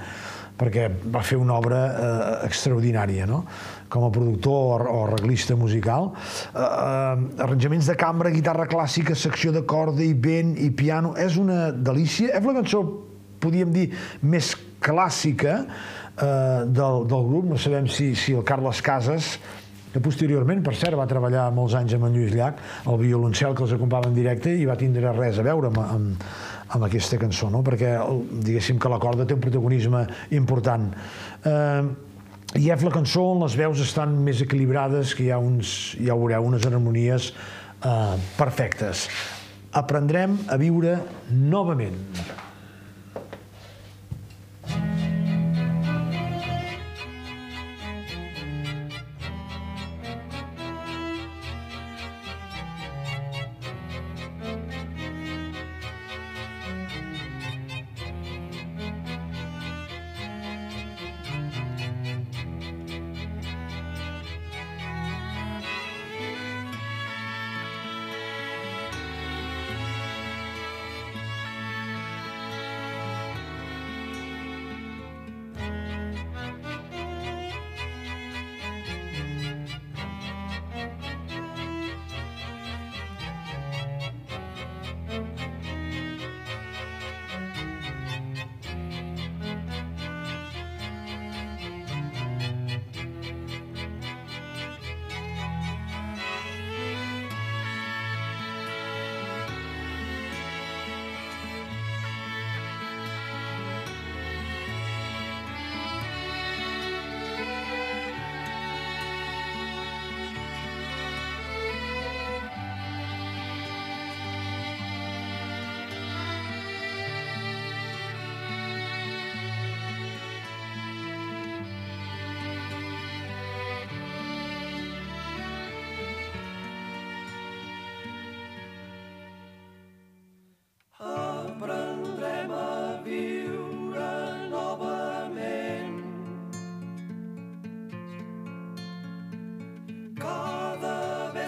perquè 0.55 0.88
va 1.11 1.20
fer 1.20 1.36
una 1.36 1.57
obra 1.59 1.80
eh, 1.86 2.36
extraordinària, 2.47 3.26
no? 3.28 3.41
Com 3.90 4.06
a 4.06 4.12
productor 4.12 4.86
o, 4.86 4.92
o 4.92 5.02
arreglista 5.06 5.56
musical. 5.56 6.14
Eh, 6.54 6.60
eh, 6.60 7.44
arranjaments 7.44 7.90
de 7.92 7.98
cambra, 8.00 8.34
guitarra 8.34 8.68
clàssica, 8.70 9.16
secció 9.16 9.54
de 9.56 9.66
corda 9.68 10.04
i 10.04 10.14
vent 10.14 10.56
i 10.62 10.72
piano. 10.72 11.16
És 11.18 11.38
una 11.42 11.70
delícia. 11.72 12.34
És 12.36 12.46
la 12.46 12.56
cançó, 12.60 12.84
podríem 13.44 13.74
dir, 13.76 13.90
més 14.22 14.56
clàssica 14.84 15.60
eh, 15.66 16.64
del, 16.66 17.06
del 17.12 17.30
grup. 17.30 17.52
No 17.52 17.62
sabem 17.62 17.90
si, 17.92 18.14
si 18.20 18.36
el 18.38 18.44
Carles 18.48 18.82
Casas 18.86 19.36
que 19.96 20.02
posteriorment, 20.04 20.60
per 20.60 20.74
cert, 20.76 20.98
va 21.00 21.06
treballar 21.08 21.46
molts 21.56 21.72
anys 21.80 21.94
amb 21.96 22.10
en 22.10 22.18
Lluís 22.18 22.34
Llach, 22.36 22.58
el 22.92 22.98
violoncel 23.00 23.54
que 23.56 23.64
els 23.64 23.78
acompava 23.78 24.10
en 24.10 24.18
directe, 24.18 24.52
i 24.52 24.66
va 24.68 24.76
tindre 24.76 25.14
res 25.16 25.40
a 25.40 25.46
veure 25.48 25.70
amb, 25.70 25.80
amb, 25.80 26.26
amb 26.76 26.88
aquesta 26.90 27.16
cançó, 27.22 27.48
no? 27.54 27.62
perquè 27.64 27.94
diguéssim 28.44 28.76
que 28.76 28.92
la 28.92 29.00
corda 29.00 29.24
té 29.24 29.38
un 29.38 29.46
protagonisme 29.46 30.02
important. 30.36 30.90
Eh, 31.48 32.05
i 32.56 32.70
és 32.72 32.84
la 32.86 32.91
cançó 32.93 33.24
on 33.34 33.41
les 33.43 33.56
veus 33.60 33.82
estan 33.84 34.14
més 34.24 34.39
equilibrades, 34.45 35.12
que 35.16 35.26
hi 35.26 35.32
ha, 35.36 35.39
uns, 35.43 35.95
ja 35.99 36.16
ho 36.16 36.22
veureu, 36.22 36.47
unes 36.47 36.64
harmonies 36.68 37.32
eh, 37.34 38.16
perfectes. 38.38 39.10
Aprendrem 39.76 40.38
a 40.47 40.56
viure 40.62 40.95
novament. 41.30 41.99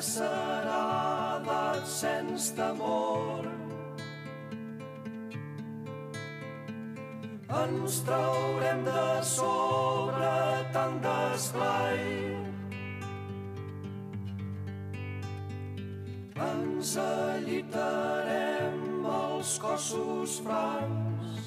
Serà 0.08 0.84
edat 1.42 1.88
sense 1.88 2.54
temor. 2.56 3.44
Ens 7.64 8.00
traurem 8.08 8.84
de 8.88 9.08
sobre 9.24 10.32
tant 10.76 10.98
d'esplai. 11.04 12.00
Ens 16.48 16.94
alliberem 17.04 18.78
els 19.18 19.58
cossos 19.64 20.40
francs. 20.46 21.42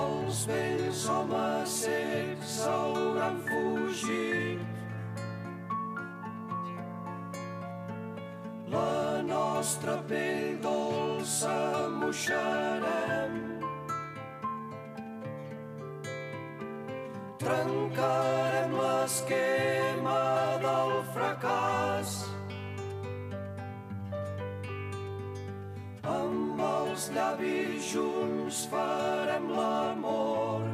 Els 0.00 0.44
vells 0.50 1.06
homes 1.14 1.80
cecs 1.84 2.60
hauran 2.66 3.42
fugit. 3.48 4.39
Nostra 9.70 10.02
pell 10.08 10.56
dolça 10.58 11.88
moixarem. 11.94 13.34
Trencarem 17.38 18.74
l'esquema 18.80 20.24
del 20.64 20.90
fracàs. 21.12 22.16
Amb 26.16 26.66
els 26.72 27.06
llavis 27.14 27.92
junts 27.92 28.66
farem 28.74 29.48
l'amor. 29.54 30.66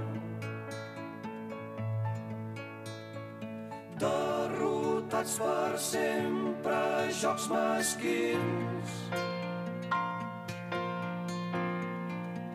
Derrotats 4.00 5.36
per 5.44 5.78
sempre, 5.92 6.45
jocs 7.20 7.48
mesquins. 7.48 8.90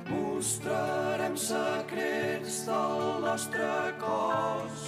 Mostrarem 0.09 1.37
secrets 1.37 2.65
del 2.65 3.21
nostre 3.25 3.71
cos. 3.99 4.85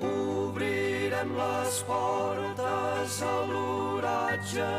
Obrirem 0.00 1.36
les 1.42 1.82
portes 1.90 3.22
a 3.22 3.36
l'oratge. 3.50 4.72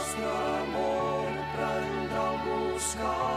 nostre 0.00 0.24
amor 0.62 1.32
prendrà 1.54 2.24
el 2.30 2.38
gust 2.46 3.29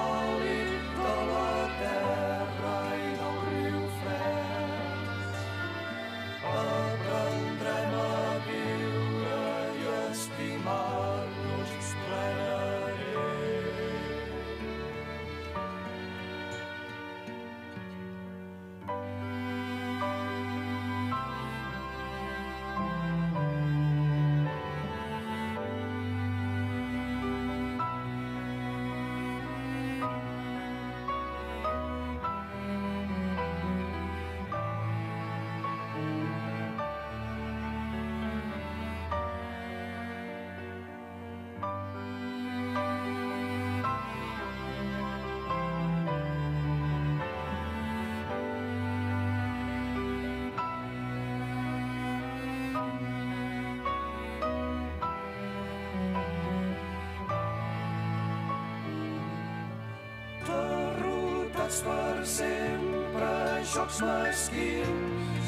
sempre, 62.25 63.63
jocs 63.73 63.99
mesquins. 64.01 65.47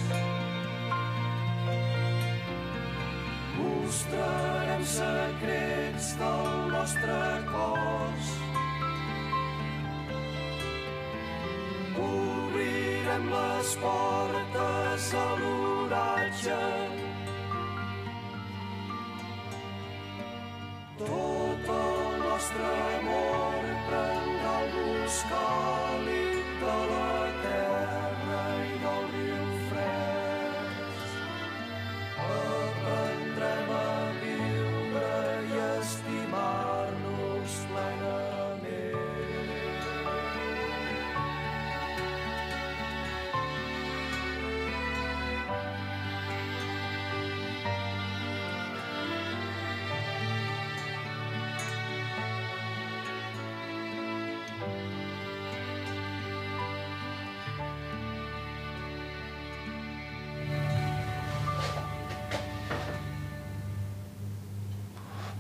Mostrarem 3.58 4.84
secrets 4.86 6.16
del 6.20 6.72
nostre 6.72 7.20
cos. 7.52 8.34
Obrirem 11.98 13.30
les 13.30 13.76
portes 13.76 15.14
a 15.14 15.28
l'oratge 15.40 16.95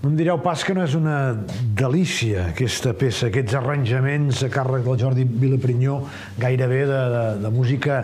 No 0.05 0.11
em 0.11 0.17
direu 0.19 0.37
pas 0.37 0.61
que 0.61 0.69
no 0.77 0.83
és 0.85 0.93
una 0.93 1.33
delícia 1.73 2.43
aquesta 2.51 2.91
peça, 2.93 3.31
aquests 3.31 3.55
arranjaments 3.57 4.43
a 4.45 4.49
càrrec 4.53 4.83
del 4.85 4.99
Jordi 5.01 5.23
Vilaprinyó, 5.25 5.95
gairebé 6.37 6.83
de, 6.85 6.99
de, 7.09 7.23
de 7.41 7.49
música 7.49 7.95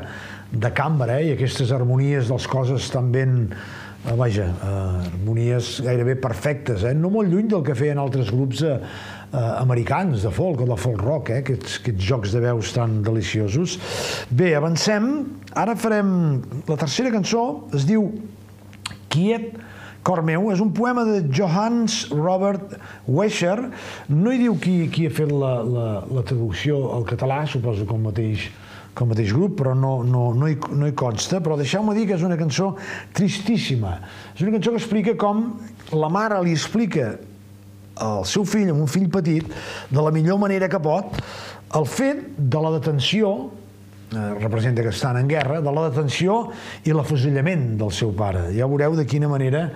de 0.50 0.72
cambra, 0.74 1.20
eh? 1.22 1.28
i 1.28 1.36
aquestes 1.36 1.70
harmonies 1.70 2.32
dels 2.34 2.50
coses 2.50 2.90
tan 2.90 3.14
ben, 3.14 3.38
eh, 3.54 4.18
vaja, 4.18 4.50
eh, 4.50 4.74
harmonies 5.12 5.76
gairebé 5.86 6.18
perfectes, 6.26 6.88
eh? 6.90 6.98
no 6.98 7.14
molt 7.14 7.30
lluny 7.30 7.54
del 7.54 7.62
que 7.70 7.78
feien 7.78 8.02
altres 8.02 8.34
grups 8.34 8.66
eh, 8.66 8.80
eh, 8.82 9.46
americans 9.62 10.26
de 10.26 10.34
folk 10.34 10.66
o 10.66 10.72
de 10.74 10.82
folk 10.82 11.06
rock, 11.06 11.30
eh? 11.36 11.44
aquests, 11.46 11.84
aquests 11.84 12.08
jocs 12.16 12.34
de 12.34 12.42
veus 12.50 12.74
tan 12.74 13.04
deliciosos. 13.06 13.78
Bé, 14.34 14.56
avancem, 14.58 15.12
ara 15.54 15.78
farem 15.78 16.16
la 16.66 16.82
tercera 16.82 17.14
cançó, 17.14 17.68
es 17.78 17.86
diu 17.86 18.10
Quiet, 19.14 19.54
Cor 20.02 20.24
meu, 20.26 20.48
és 20.50 20.62
un 20.64 20.72
poema 20.74 21.04
de 21.06 21.20
Johannes 21.30 22.08
Robert 22.10 22.74
Wescher. 23.06 23.68
No 24.10 24.34
hi 24.34 24.40
diu 24.42 24.56
qui, 24.58 24.88
qui 24.90 25.06
ha 25.06 25.14
fet 25.14 25.30
la, 25.30 25.60
la, 25.62 25.88
la 26.10 26.24
traducció 26.26 26.80
al 26.96 27.06
català, 27.06 27.44
suposo 27.46 27.86
que 27.86 27.94
el 27.94 28.02
mateix, 28.08 28.48
que 28.98 29.06
el 29.06 29.12
mateix 29.12 29.34
grup, 29.38 29.60
però 29.60 29.76
no, 29.78 30.00
no, 30.02 30.32
no, 30.34 30.50
hi, 30.50 30.58
no 30.74 30.90
hi 30.90 30.96
consta. 30.98 31.38
Però 31.46 31.60
deixeu-me 31.60 31.94
dir 31.98 32.08
que 32.10 32.18
és 32.18 32.26
una 32.26 32.40
cançó 32.40 32.72
tristíssima. 33.14 34.00
És 34.34 34.42
una 34.42 34.56
cançó 34.58 34.74
que 34.74 34.82
explica 34.82 35.14
com 35.22 35.46
la 35.94 36.10
mare 36.10 36.42
li 36.42 36.58
explica 36.58 37.14
al 38.02 38.26
seu 38.26 38.48
fill, 38.48 38.72
amb 38.74 38.82
un 38.82 38.90
fill 38.90 39.06
petit, 39.14 39.46
de 39.94 40.02
la 40.02 40.14
millor 40.16 40.42
manera 40.42 40.72
que 40.72 40.82
pot, 40.82 41.22
el 41.78 41.86
fet 41.86 42.26
de 42.42 42.62
la 42.64 42.74
detenció 42.74 43.52
representa 44.12 44.84
que 44.84 44.92
estan 44.92 45.18
en 45.18 45.28
guerra, 45.28 45.62
de 45.64 45.72
la 45.72 45.88
detenció 45.90 46.52
i 46.84 46.94
l'afusellament 46.96 47.78
del 47.80 47.92
seu 47.96 48.12
pare. 48.16 48.50
Ja 48.56 48.68
veureu 48.68 48.96
de 48.98 49.06
quina 49.08 49.30
manera 49.32 49.70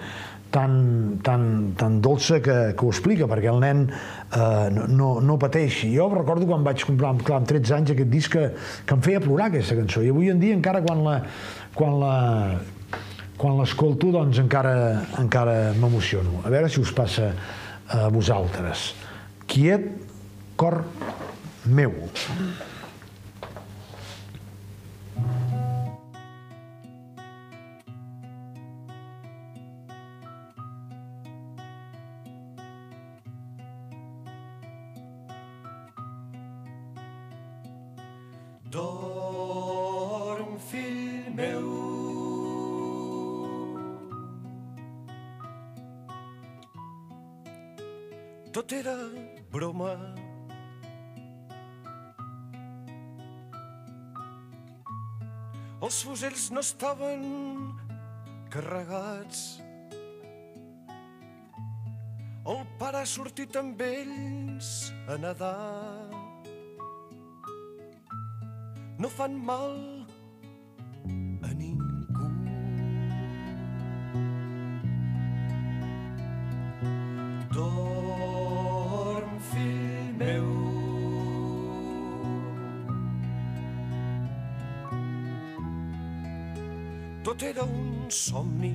tan, 0.51 1.19
tan, 1.23 1.73
tan 1.75 1.99
dolça 2.01 2.39
que, 2.39 2.55
que 2.75 2.85
ho 2.85 2.91
explica, 2.91 3.27
perquè 3.27 3.49
el 3.51 3.59
nen 3.63 3.85
eh, 3.89 4.69
no, 4.71 5.15
no, 5.19 5.37
pateixi. 5.41 5.91
Jo 5.95 6.07
recordo 6.13 6.47
quan 6.47 6.63
vaig 6.63 6.85
comprar, 6.87 7.11
clar, 7.23 7.41
amb 7.41 7.49
13 7.49 7.75
anys, 7.79 7.91
aquest 7.95 8.11
disc 8.11 8.35
que, 8.35 8.45
que 8.87 8.95
em 8.95 9.03
feia 9.03 9.23
plorar 9.23 9.49
aquesta 9.51 9.77
cançó, 9.79 10.03
i 10.03 10.13
avui 10.13 10.31
en 10.31 10.39
dia 10.43 10.55
encara 10.55 10.83
quan 10.85 11.03
la, 11.03 11.17
quan 11.75 11.99
la, 11.99 12.15
quan 13.39 13.59
l'escolto 13.59 14.13
doncs 14.15 14.39
encara, 14.43 14.75
encara 15.19 15.73
m'emociono. 15.79 16.41
A 16.45 16.53
veure 16.53 16.71
si 16.71 16.79
us 16.83 16.93
passa 16.95 17.33
a 17.91 18.07
vosaltres. 18.13 18.93
Quiet, 19.51 19.91
cor 20.55 20.81
meu. 21.67 21.93
No 56.51 56.61
estaven 56.61 57.23
carregats. 58.53 59.61
El 62.45 62.61
pare 62.79 63.01
ha 63.01 63.09
sortit 63.09 63.57
amb 63.57 63.81
ells 63.81 64.69
a 65.09 65.17
nedar 65.17 66.25
no 68.97 69.09
fan 69.09 69.35
mal 69.35 69.94
somni. 88.25 88.73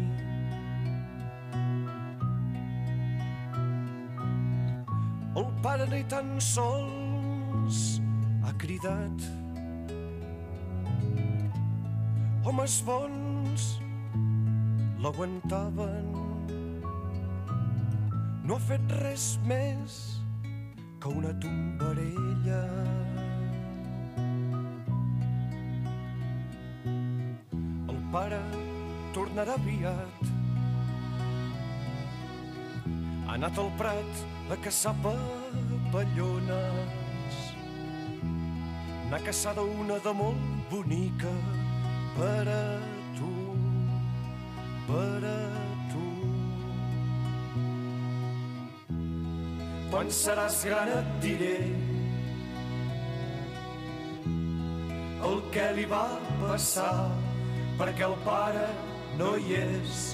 El 5.40 5.46
pare 5.64 5.86
ni 5.90 6.02
tan 6.12 6.36
sols 6.42 7.80
ha 8.44 8.52
cridat 8.62 9.26
homes 12.44 12.80
bons 12.86 13.68
l'aguantaven. 15.02 16.08
no 18.46 18.56
ha 18.56 18.62
fet 18.66 18.94
res 19.02 19.26
més 19.46 19.98
que 21.02 21.12
una 21.20 21.30
tombarella. 21.42 22.62
Tornarà 29.40 29.54
aviat. 29.54 30.20
Ha 33.26 33.32
anat 33.34 33.58
al 33.58 33.70
prat 33.78 34.12
a 34.50 34.56
caçar 34.56 34.94
papallones. 35.04 36.06
N'ha 39.10 39.18
caçada 39.24 39.62
una 39.62 39.98
de 39.98 40.12
molt 40.12 40.36
bonica 40.70 41.32
per 42.16 42.48
a 42.48 42.78
tu, 43.16 43.32
per 44.86 45.24
a 45.24 45.38
tu. 45.92 46.10
Quan 49.90 50.06
seràs 50.10 50.64
gran 50.64 50.88
et 50.98 51.08
diré 51.24 51.56
el 55.24 55.36
que 55.52 55.66
li 55.76 55.84
va 55.84 56.06
passar 56.40 56.94
perquè 57.78 58.04
el 58.06 58.16
pare 58.24 58.89
no 59.20 59.34
hi 59.36 59.56
és. 59.60 60.04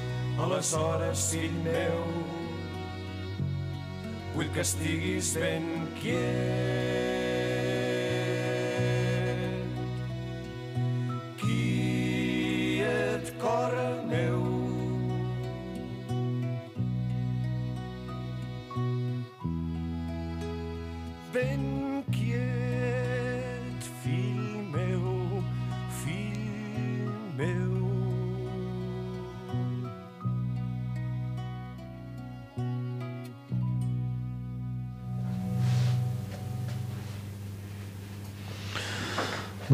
Aleshores, 0.42 1.28
fill 1.32 1.54
meu, 1.64 2.00
vull 4.34 4.50
que 4.56 4.64
estiguis 4.66 5.34
ben 5.40 5.70
quiet. 6.00 7.15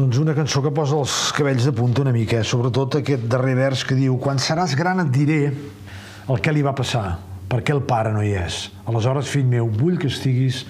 Doncs 0.03 0.17
una 0.19 0.33
cançó 0.35 0.59
que 0.59 0.71
posa 0.75 0.97
els 0.99 1.13
cabells 1.31 1.63
de 1.63 1.71
punta 1.71 2.01
una 2.03 2.11
mica, 2.11 2.41
eh? 2.41 2.43
sobretot 2.43 2.97
aquest 2.99 3.21
darrer 3.31 3.53
vers 3.55 3.85
que 3.87 3.95
diu 3.95 4.17
quan 4.19 4.35
seràs 4.35 4.73
gran 4.75 4.99
et 4.99 5.13
diré 5.15 5.37
el 5.47 6.41
que 6.43 6.51
li 6.51 6.59
va 6.65 6.73
passar, 6.75 7.05
perquè 7.47 7.71
el 7.71 7.79
pare 7.87 8.11
no 8.11 8.19
hi 8.19 8.33
és. 8.35 8.57
Aleshores, 8.83 9.29
fill 9.31 9.47
meu, 9.47 9.69
vull 9.71 9.95
que 10.01 10.09
estiguis 10.11 10.65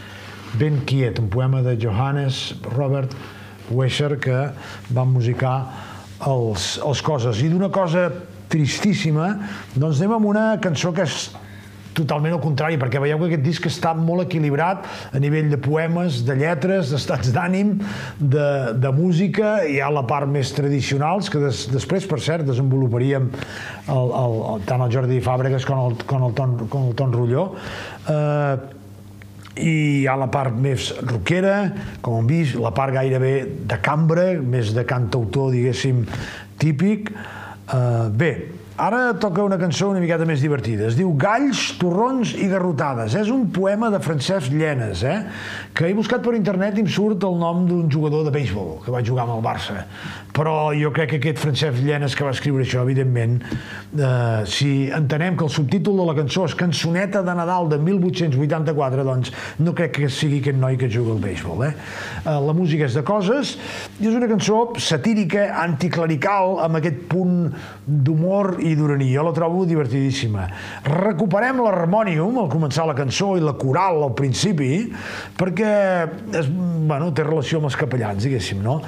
ben 0.61 0.83
quiet, 0.85 1.17
un 1.17 1.31
poema 1.33 1.63
de 1.65 1.73
Johannes 1.81 2.43
Robert 2.75 3.17
Wescher 3.73 4.19
que 4.21 4.37
va 4.93 5.07
musicar 5.09 5.55
els, 6.29 6.75
els 6.85 7.01
coses. 7.01 7.41
I 7.41 7.49
d'una 7.49 7.71
cosa 7.73 8.11
tristíssima, 8.53 9.31
doncs 9.73 9.97
anem 9.97 10.13
amb 10.19 10.29
una 10.29 10.45
cançó 10.61 10.93
que 10.93 11.09
és 11.09 11.31
totalment 11.97 12.35
al 12.35 12.41
contrari, 12.43 12.77
perquè 12.81 13.01
veieu 13.01 13.19
que 13.21 13.29
aquest 13.31 13.45
disc 13.45 13.67
està 13.69 13.93
molt 13.97 14.25
equilibrat 14.25 14.87
a 15.13 15.21
nivell 15.21 15.49
de 15.51 15.59
poemes, 15.61 16.21
de 16.27 16.35
lletres, 16.39 16.91
d'estats 16.93 17.33
d'ànim, 17.35 17.75
de, 18.19 18.49
de 18.79 18.93
música, 18.95 19.55
hi 19.69 19.79
ha 19.81 19.89
la 19.93 20.05
part 20.09 20.29
més 20.29 20.53
tradicionals, 20.55 21.31
que 21.33 21.41
des, 21.43 21.65
després, 21.73 22.07
per 22.09 22.21
cert, 22.23 22.47
desenvoluparíem 22.49 23.29
el, 23.31 24.13
el, 24.23 24.39
el, 24.53 24.63
tant 24.69 24.85
el 24.85 24.93
Jordi 24.93 25.19
Fàbregas 25.23 25.67
com 25.69 25.83
el, 25.87 25.99
com 26.09 26.29
el, 26.29 26.37
Ton, 26.37 26.55
com 26.67 26.89
el 26.89 26.95
Ton 26.99 27.13
Rulló. 27.13 27.49
Eh, 28.09 28.79
i 29.53 29.73
hi 30.01 30.07
ha 30.09 30.15
la 30.17 30.31
part 30.33 30.55
més 30.57 30.89
rockera, 31.05 31.57
com 32.01 32.17
hem 32.17 32.29
vist, 32.29 32.57
la 32.57 32.71
part 32.73 32.95
gairebé 32.95 33.35
de 33.69 33.77
cambra, 33.85 34.31
més 34.41 34.73
de 34.73 34.81
cantautor, 34.89 35.51
diguéssim, 35.53 36.01
típic. 36.61 37.11
Uh, 37.73 38.09
bé, 38.09 38.31
ara 38.77 39.13
toca 39.21 39.43
una 39.45 39.57
cançó 39.61 39.89
una 39.91 40.01
miqueta 40.01 40.25
més 40.25 40.41
divertida. 40.41 40.87
Es 40.89 40.97
diu 40.97 41.11
Galls, 41.19 41.61
torrons 41.81 42.33
i 42.33 42.47
garrotades. 42.49 43.15
És 43.19 43.29
un 43.33 43.47
poema 43.53 43.91
de 43.93 43.99
Francesc 44.03 44.53
Llenes, 44.53 45.03
eh? 45.05 45.19
que 45.73 45.89
he 45.89 45.93
buscat 45.97 46.23
per 46.25 46.33
internet 46.37 46.77
i 46.77 46.83
em 46.85 46.89
surt 46.89 47.23
el 47.27 47.37
nom 47.41 47.67
d'un 47.69 47.89
jugador 47.91 48.25
de 48.25 48.33
béisbol 48.33 48.79
que 48.85 48.93
va 48.93 49.03
jugar 49.05 49.27
amb 49.27 49.37
el 49.37 49.45
Barça. 49.45 49.83
Però 50.33 50.73
jo 50.73 50.89
crec 50.89 51.11
que 51.11 51.17
aquest 51.19 51.37
Francesc 51.43 51.83
Llenes 51.85 52.15
que 52.17 52.25
va 52.25 52.31
escriure 52.33 52.63
això, 52.65 52.81
evidentment, 52.81 53.35
eh, 53.93 54.41
si 54.49 54.89
entenem 54.89 55.35
que 55.37 55.45
el 55.45 55.51
subtítol 55.53 55.99
de 56.01 56.07
la 56.07 56.15
cançó 56.17 56.47
és 56.47 56.55
Cançoneta 56.57 57.21
de 57.21 57.35
Nadal 57.37 57.69
de 57.69 57.77
1884, 57.77 59.05
doncs 59.05 59.29
no 59.61 59.75
crec 59.77 59.93
que 59.99 60.09
sigui 60.09 60.39
aquest 60.41 60.57
noi 60.57 60.79
que 60.81 60.89
juga 60.89 61.13
al 61.13 61.21
béisbol. 61.21 61.61
Eh? 61.67 61.69
Eh, 62.25 62.39
la 62.47 62.55
música 62.57 62.87
és 62.87 62.97
de 62.97 63.03
coses 63.05 63.51
i 63.99 64.09
és 64.09 64.17
una 64.17 64.29
cançó 64.31 64.63
satírica, 64.81 65.51
anticlerical, 65.61 66.57
amb 66.65 66.81
aquest 66.81 67.05
punt 67.11 67.53
d'humor 67.85 68.55
i 68.65 68.73
d'urania. 68.79 69.19
Jo 69.19 69.27
la 69.27 69.35
trobo 69.37 69.67
divertidíssima. 69.69 70.47
Recuperem 70.89 71.61
l'harmònium 71.61 72.41
al 72.41 72.49
començar 72.49 72.87
la 72.89 72.97
cançó 72.97 73.35
i 73.37 73.43
la 73.43 73.53
coral 73.59 74.01
al 74.07 74.17
principi, 74.17 74.87
perquè 75.37 75.71
és, 76.41 76.49
bueno, 76.49 77.13
té 77.13 77.21
relació 77.21 77.61
amb 77.61 77.69
els 77.69 77.77
capellans, 77.77 78.25
diguéssim, 78.25 78.65
no? 78.65 78.79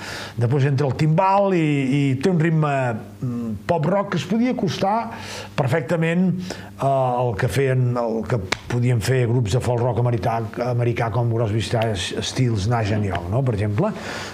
Després 0.41 0.66
entra 0.72 0.89
el 0.89 0.98
timbal 0.98 1.35
i, 1.56 1.66
i 1.98 2.02
té 2.22 2.30
un 2.32 2.40
ritme 2.42 2.72
mm, 2.94 3.66
pop-rock 3.68 4.14
que 4.14 4.20
es 4.22 4.26
podia 4.30 4.54
acostar 4.56 5.12
perfectament 5.58 6.28
eh, 6.36 6.86
el 6.86 7.34
que 7.40 7.50
feien, 7.52 7.88
el 8.00 8.22
que 8.30 8.40
podien 8.72 9.02
fer 9.04 9.26
grups 9.30 9.58
de 9.58 9.62
folk 9.64 9.84
rock 9.84 10.02
americà, 10.04 10.38
americà 10.70 11.10
com 11.14 11.34
Crosby, 11.34 11.64
Stills, 11.66 12.70
Nash 12.72 12.94
Young, 12.94 13.30
no? 13.32 13.44
per 13.46 13.58
exemple. 13.58 13.92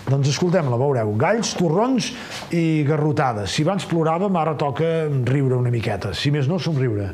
Doncs 0.10 0.34
escoltem-la, 0.36 0.80
veureu. 0.82 1.16
Galls, 1.22 1.56
torrons 1.60 2.12
i 2.56 2.84
garrotades. 2.88 3.52
Si 3.52 3.66
abans 3.68 3.88
ploràvem, 3.90 4.38
ara 4.38 4.56
toca 4.60 5.10
riure 5.28 5.60
una 5.60 5.74
miqueta. 5.74 6.16
Si 6.18 6.32
més 6.34 6.50
no, 6.52 6.60
somriure. 6.62 7.12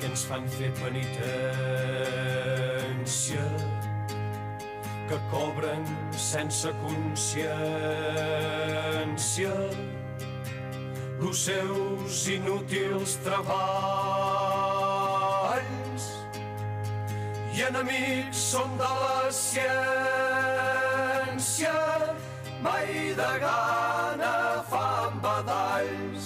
Que 0.00 0.08
ens 0.08 0.22
fan 0.24 0.46
fer 0.48 0.70
penitència 0.78 1.09
que 5.10 5.18
cobren 5.32 5.82
sense 6.14 6.70
consciència. 6.84 7.70
Els 11.20 11.40
seus 11.48 12.28
inútils 12.30 13.16
treballs 13.24 13.64
i 17.56 17.58
enemics 17.66 18.38
són 18.52 18.70
de 18.78 18.92
la 19.02 19.26
ciència. 19.40 20.54
Mai 22.62 22.88
de 23.18 23.32
gana 23.42 24.62
fan 24.70 25.12
badalls 25.26 26.24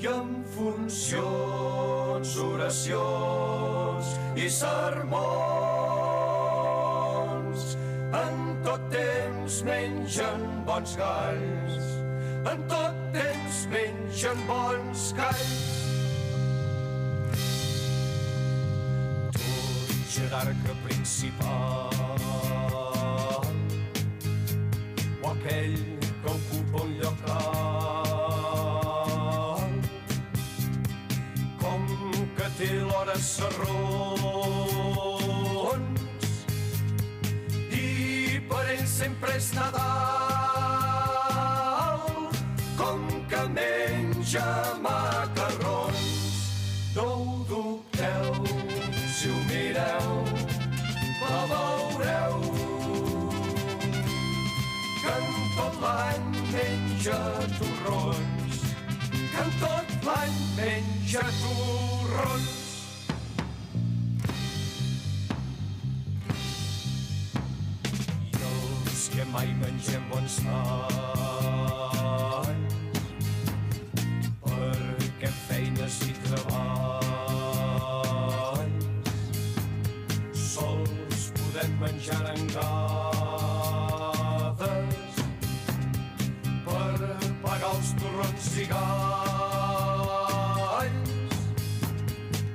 i 0.00 0.04
en 0.08 0.28
funcions, 0.56 2.28
oracions 2.48 4.04
i 4.40 4.48
sermons 4.62 5.81
mengen 10.12 10.64
bons 10.66 10.96
galls 10.96 11.84
en 12.44 12.58
tot 12.68 12.94
temps 13.12 13.66
mengen 13.72 14.38
bons 14.46 15.12
galls 15.16 15.62
tot 19.32 19.88
jerarca 20.12 20.74
principal. 20.84 21.90
O 25.22 25.30
aquell 25.30 25.80
que 26.20 26.28
ocupa 26.34 26.82
un 26.82 26.90
lloc 27.00 27.20
alt 27.36 28.52
com 31.62 31.82
que 32.36 32.48
té 32.58 32.70
l'hora 32.82 33.16
serrons 33.16 33.81
sempre 39.02 39.34
és 39.34 39.48
Nadal. 39.56 39.82
Com 42.78 43.00
que 43.30 43.42
menja 43.56 44.50
macarrons 44.84 46.02
no 46.94 47.06
ho 47.06 47.34
dubteu 47.50 48.28
si 49.16 49.26
ho 49.32 49.38
mireu 49.50 50.10
la 51.24 51.42
veureu. 51.52 52.34
Que 55.02 55.12
en 55.18 55.28
tot 55.58 55.74
l'any 55.84 56.26
menja 56.54 57.20
torrons 57.58 58.58
que 59.12 59.40
en 59.46 59.50
tot 59.66 59.86
l'any 60.06 60.36
menja 60.56 61.24
torrons 61.42 62.61
que 69.22 69.30
mai 69.30 69.46
mengem 69.54 70.02
bons 70.10 70.36
tall, 70.42 70.92
perquè 74.42 75.28
amb 75.28 75.40
feines 75.46 75.96
i 76.08 76.10
treball 76.24 77.10
sols 80.46 81.20
podem 81.38 81.72
menjar 81.82 82.18
en 82.18 82.26
arengades 82.32 82.96
per 86.66 86.96
pagar 87.44 87.72
els 87.76 87.90
torrons 88.00 88.46
i 88.56 88.66
galls. 88.72 90.02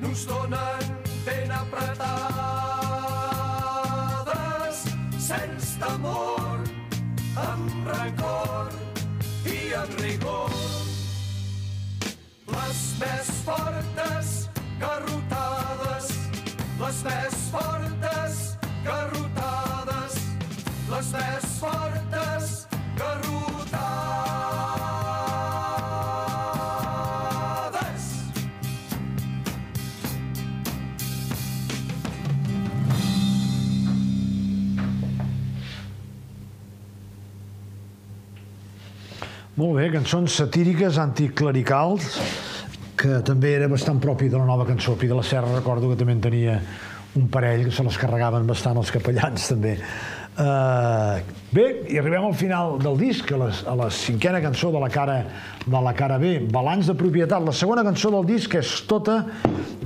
No 0.02 0.08
ens 0.12 0.24
donen 0.34 0.84
ben 1.30 1.50
apretats 1.62 2.37
més 13.02 13.28
fortes 13.46 14.30
garrotades, 14.82 16.08
les 16.80 17.02
més 17.06 17.36
fortes 17.52 18.40
garrotades, 18.86 20.18
les 20.90 21.12
més 21.14 21.46
fortes 21.62 22.50
garrotades. 22.98 23.38
Molt 39.58 39.74
bé, 39.78 39.88
cançons 39.94 40.42
satíriques, 40.42 40.98
anticlericals, 41.02 42.14
que 42.98 43.22
també 43.26 43.54
era 43.56 43.70
bastant 43.70 44.02
propi 44.02 44.30
de 44.30 44.40
la 44.40 44.48
nova 44.50 44.66
cançó. 44.66 44.96
Pi 44.98 45.10
de 45.10 45.18
la 45.18 45.26
Serra 45.26 45.54
recordo 45.54 45.92
que 45.92 46.00
també 46.00 46.16
en 46.18 46.24
tenia 46.24 46.60
un 47.18 47.28
parell 47.34 47.68
que 47.68 47.74
se 47.74 47.86
les 47.86 47.98
carregaven 47.98 48.48
bastant 48.50 48.78
els 48.82 48.92
capellans 48.94 49.50
també. 49.54 49.78
Uh, 50.38 51.18
bé, 51.50 51.64
i 51.90 51.98
arribem 51.98 52.28
al 52.28 52.36
final 52.38 52.76
del 52.78 53.00
disc, 53.00 53.32
a, 53.34 53.40
les, 53.42 53.64
a 53.66 53.74
la 53.74 53.88
cinquena 53.90 54.38
cançó 54.44 54.70
de 54.70 54.82
la 54.84 54.90
cara 54.94 55.16
de 55.68 55.80
la 55.84 55.94
cara 55.94 56.18
B, 56.18 56.40
Balanç 56.52 56.88
de 56.88 56.96
propietat. 56.96 57.44
La 57.44 57.52
segona 57.52 57.84
cançó 57.84 58.12
del 58.14 58.26
disc 58.28 58.54
és 58.56 58.70
tota, 58.88 59.18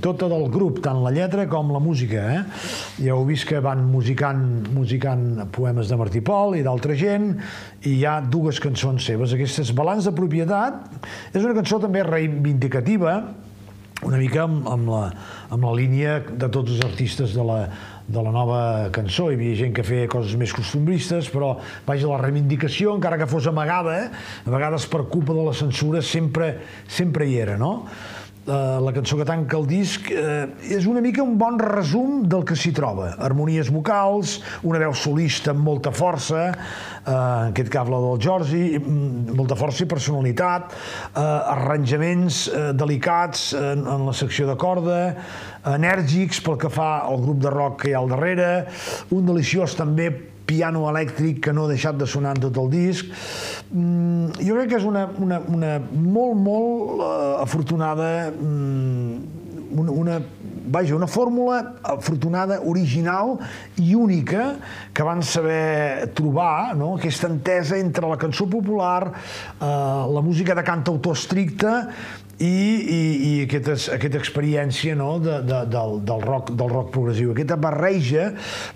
tota 0.04 0.28
del 0.30 0.45
grup, 0.54 0.82
tant 0.86 1.02
la 1.02 1.14
lletra 1.16 1.47
com 1.49 1.72
la 1.74 1.82
música. 1.82 2.22
Eh? 2.36 2.41
Ja 3.08 3.16
heu 3.16 3.26
vist 3.26 3.47
que 3.49 3.62
van 3.64 3.82
musicant, 3.89 4.43
musicant 4.76 5.47
poemes 5.56 5.89
de 5.89 5.97
Martí 5.97 6.22
Pol 6.22 6.60
i 6.60 6.66
d'altra 6.66 6.97
gent, 6.99 7.32
i 7.82 7.95
hi 7.97 8.04
ha 8.06 8.20
dues 8.22 8.62
cançons 8.62 9.08
seves. 9.10 9.34
Aquesta 9.34 9.66
és 9.66 9.74
Balanç 9.78 10.10
de 10.10 10.14
propietat, 10.18 10.84
és 11.34 11.41
una 11.41 11.56
cançó 11.58 11.82
també 11.82 12.06
reivindicativa, 12.06 13.22
una 14.06 14.18
mica 14.18 14.45
amb, 14.45 14.66
amb, 14.70 14.89
la, 14.89 15.02
amb 15.54 15.66
la 15.66 15.74
línia 15.78 16.20
de 16.30 16.49
tots 16.49 16.76
els 16.76 16.86
artistes 16.86 17.34
de 17.38 17.43
la, 17.45 17.60
de 18.08 18.24
la 18.24 18.32
nova 18.34 18.62
cançó. 18.95 19.30
Hi 19.32 19.38
havia 19.38 19.58
gent 19.64 19.76
que 19.78 19.86
feia 19.86 20.10
coses 20.12 20.38
més 20.39 20.54
costumbristes, 20.56 21.30
però 21.34 21.54
vaja, 21.88 22.10
la 22.10 22.22
reivindicació, 22.22 22.95
encara 22.97 23.20
que 23.22 23.30
fos 23.30 23.49
amagada, 23.52 23.97
a 24.45 24.49
vegades 24.49 24.88
per 24.91 25.06
culpa 25.12 25.36
de 25.38 25.45
la 25.49 25.56
censura, 25.58 26.02
sempre, 26.02 26.56
sempre 26.88 27.28
hi 27.30 27.39
era, 27.43 27.58
no? 27.62 27.88
Uh, 28.41 28.79
la 28.81 28.89
cançó 28.89 29.19
que 29.19 29.25
tanca 29.29 29.53
el 29.53 29.67
disc 29.69 30.07
uh, 30.09 30.47
és 30.65 30.87
una 30.89 30.97
mica 31.05 31.21
un 31.21 31.35
bon 31.37 31.59
resum 31.61 32.23
del 32.25 32.41
que 32.41 32.55
s'hi 32.57 32.71
troba. 32.73 33.11
Harmonies 33.21 33.69
vocals, 33.69 34.39
una 34.65 34.79
veu 34.81 34.95
solista 34.97 35.53
amb 35.53 35.61
molta 35.61 35.91
força, 35.93 36.47
en 37.05 37.51
aquest 37.51 37.69
cas 37.69 37.91
la 37.93 37.99
del 38.01 38.17
Jordi, 38.25 38.63
mm, 38.79 39.37
molta 39.37 39.53
força 39.59 39.85
i 39.85 39.89
personalitat, 39.93 40.73
uh, 40.73 41.21
arranjaments 41.53 42.47
uh, 42.49 42.71
delicats 42.73 43.51
en, 43.53 43.85
en 43.85 44.09
la 44.09 44.17
secció 44.17 44.49
de 44.49 44.57
corda, 44.57 44.99
enèrgics 45.75 46.41
pel 46.41 46.57
que 46.57 46.73
fa 46.73 46.95
al 47.05 47.21
grup 47.21 47.45
de 47.45 47.53
rock 47.53 47.83
que 47.83 47.91
hi 47.91 47.93
ha 47.93 48.01
al 48.01 48.09
darrere, 48.09 48.51
un 49.13 49.29
deliciós 49.29 49.77
també 49.77 50.09
piano 50.52 50.84
elèctric 50.91 51.39
que 51.47 51.56
no 51.56 51.66
ha 51.66 51.72
deixat 51.72 51.95
de 51.99 52.10
sonar 52.10 52.36
en 52.36 52.43
tot 52.49 52.60
el 52.60 52.70
disc. 52.74 53.08
Mm, 53.72 54.43
jo 54.43 54.58
crec 54.58 54.74
que 54.74 54.82
és 54.82 54.88
una, 54.88 55.08
una, 55.24 55.39
una 55.47 55.78
molt, 55.80 56.36
molt 56.36 56.99
uh, 56.99 57.10
afortunada, 57.45 58.12
mm, 58.36 59.39
una, 59.80 59.95
una, 60.04 60.20
vaja, 60.72 60.95
una 60.95 61.08
fórmula 61.08 61.76
afortunada, 61.84 62.60
original 62.66 63.38
i 63.80 63.95
única 63.95 64.56
que 64.93 65.04
van 65.04 65.24
saber 65.24 66.12
trobar, 66.16 66.76
no? 66.76 66.95
aquesta 66.97 67.30
entesa 67.32 67.80
entre 67.80 68.08
la 68.08 68.18
cançó 68.20 68.47
popular, 68.49 69.12
eh, 69.12 69.66
la 70.16 70.22
música 70.24 70.56
de 70.56 70.64
cantautor 70.64 71.16
estricte 71.18 71.72
i, 72.41 72.47
i, 72.47 73.01
i 73.27 73.31
aquesta, 73.45 73.75
aquesta 73.95 74.19
experiència 74.19 74.95
no, 74.97 75.13
de, 75.21 75.37
de, 75.45 75.61
del, 75.71 75.99
del, 76.07 76.25
rock, 76.25 76.51
del 76.57 76.73
rock 76.73 76.91
progressiu. 76.95 77.35
Aquesta 77.35 77.57
barreja 77.61 78.31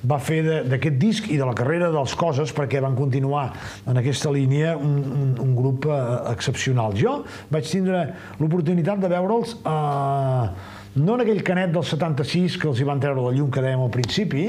va 0.05 0.19
fer 0.21 0.41
d'aquest 0.69 0.99
disc 1.01 1.29
i 1.33 1.39
de 1.41 1.47
la 1.47 1.55
carrera 1.57 1.89
dels 1.93 2.13
Coses, 2.19 2.53
perquè 2.55 2.83
van 2.83 2.97
continuar 2.97 3.47
en 3.89 4.01
aquesta 4.01 4.31
línia 4.33 4.75
un, 4.77 4.97
un, 5.01 5.35
un 5.41 5.57
grup 5.57 5.89
eh, 5.89 5.99
excepcional. 6.35 6.95
Jo 6.99 7.19
vaig 7.53 7.69
tindre 7.69 8.05
l'oportunitat 8.39 9.01
de 9.01 9.11
veure'ls 9.11 9.57
eh, 9.61 10.73
no 10.95 11.15
en 11.15 11.23
aquell 11.25 11.41
canet 11.43 11.73
del 11.75 11.83
76 11.83 12.55
que 12.61 12.69
els 12.69 12.79
hi 12.79 12.85
van 12.87 13.01
treure 13.03 13.23
la 13.23 13.31
llum 13.35 13.49
que 13.51 13.63
dèiem 13.63 13.81
al 13.83 13.91
principi, 13.91 14.45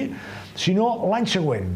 sinó 0.56 0.86
l'any 1.10 1.26
següent, 1.30 1.72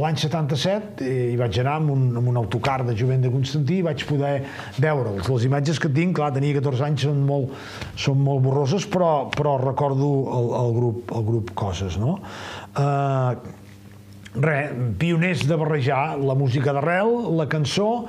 l'any 0.00 0.16
77, 0.20 1.04
eh, 1.04 1.26
hi 1.32 1.36
vaig 1.40 1.58
anar 1.60 1.74
amb 1.80 1.92
un, 1.92 2.06
amb 2.20 2.30
un 2.32 2.38
autocar 2.40 2.78
de 2.88 2.94
jovent 2.96 3.26
de 3.26 3.32
Constantí 3.32 3.82
i 3.82 3.84
vaig 3.84 4.06
poder 4.08 4.32
veure'ls. 4.80 5.28
Les 5.28 5.48
imatges 5.50 5.80
que 5.82 5.92
tinc, 5.92 6.16
clar, 6.16 6.32
tenia 6.36 6.56
14 6.56 6.86
anys, 6.88 7.04
són 7.04 7.20
molt, 7.28 7.52
són 8.00 8.22
molt 8.24 8.40
borroses, 8.46 8.88
però, 8.88 9.10
però 9.34 9.58
recordo 9.60 10.08
el, 10.38 10.48
el, 10.62 10.72
grup, 10.78 11.12
el 11.20 11.28
grup 11.28 11.52
Coses, 11.58 12.00
no? 12.00 12.16
Uh, 12.74 13.60
Res, 14.34 14.72
pioners 14.98 15.44
de 15.46 15.54
barrejar 15.54 16.16
la 16.18 16.34
música 16.34 16.72
d'arrel, 16.74 17.12
la 17.38 17.44
cançó 17.46 18.08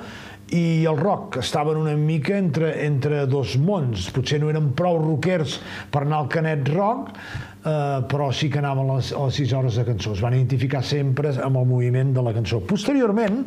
i 0.54 0.84
el 0.86 0.96
rock 0.98 1.40
estaven 1.40 1.76
una 1.80 1.96
mica 1.98 2.36
entre, 2.38 2.70
entre 2.86 3.24
dos 3.26 3.56
mons. 3.58 4.10
Potser 4.14 4.38
no 4.42 4.50
eren 4.52 4.70
prou 4.78 5.00
rockers 5.02 5.58
per 5.90 6.04
anar 6.04 6.22
al 6.22 6.30
canet 6.30 6.68
rock, 6.70 7.10
eh, 7.16 8.02
però 8.06 8.30
sí 8.30 8.50
que 8.52 8.60
anaven 8.62 8.92
les, 8.94 9.10
les 9.16 9.40
6 9.42 9.54
hores 9.58 9.78
de 9.80 9.86
cançó. 9.88 10.14
Es 10.14 10.22
van 10.22 10.36
identificar 10.38 10.84
sempre 10.86 11.34
amb 11.42 11.62
el 11.62 11.66
moviment 11.66 12.14
de 12.14 12.22
la 12.22 12.34
cançó. 12.36 12.60
Posteriorment, 12.62 13.42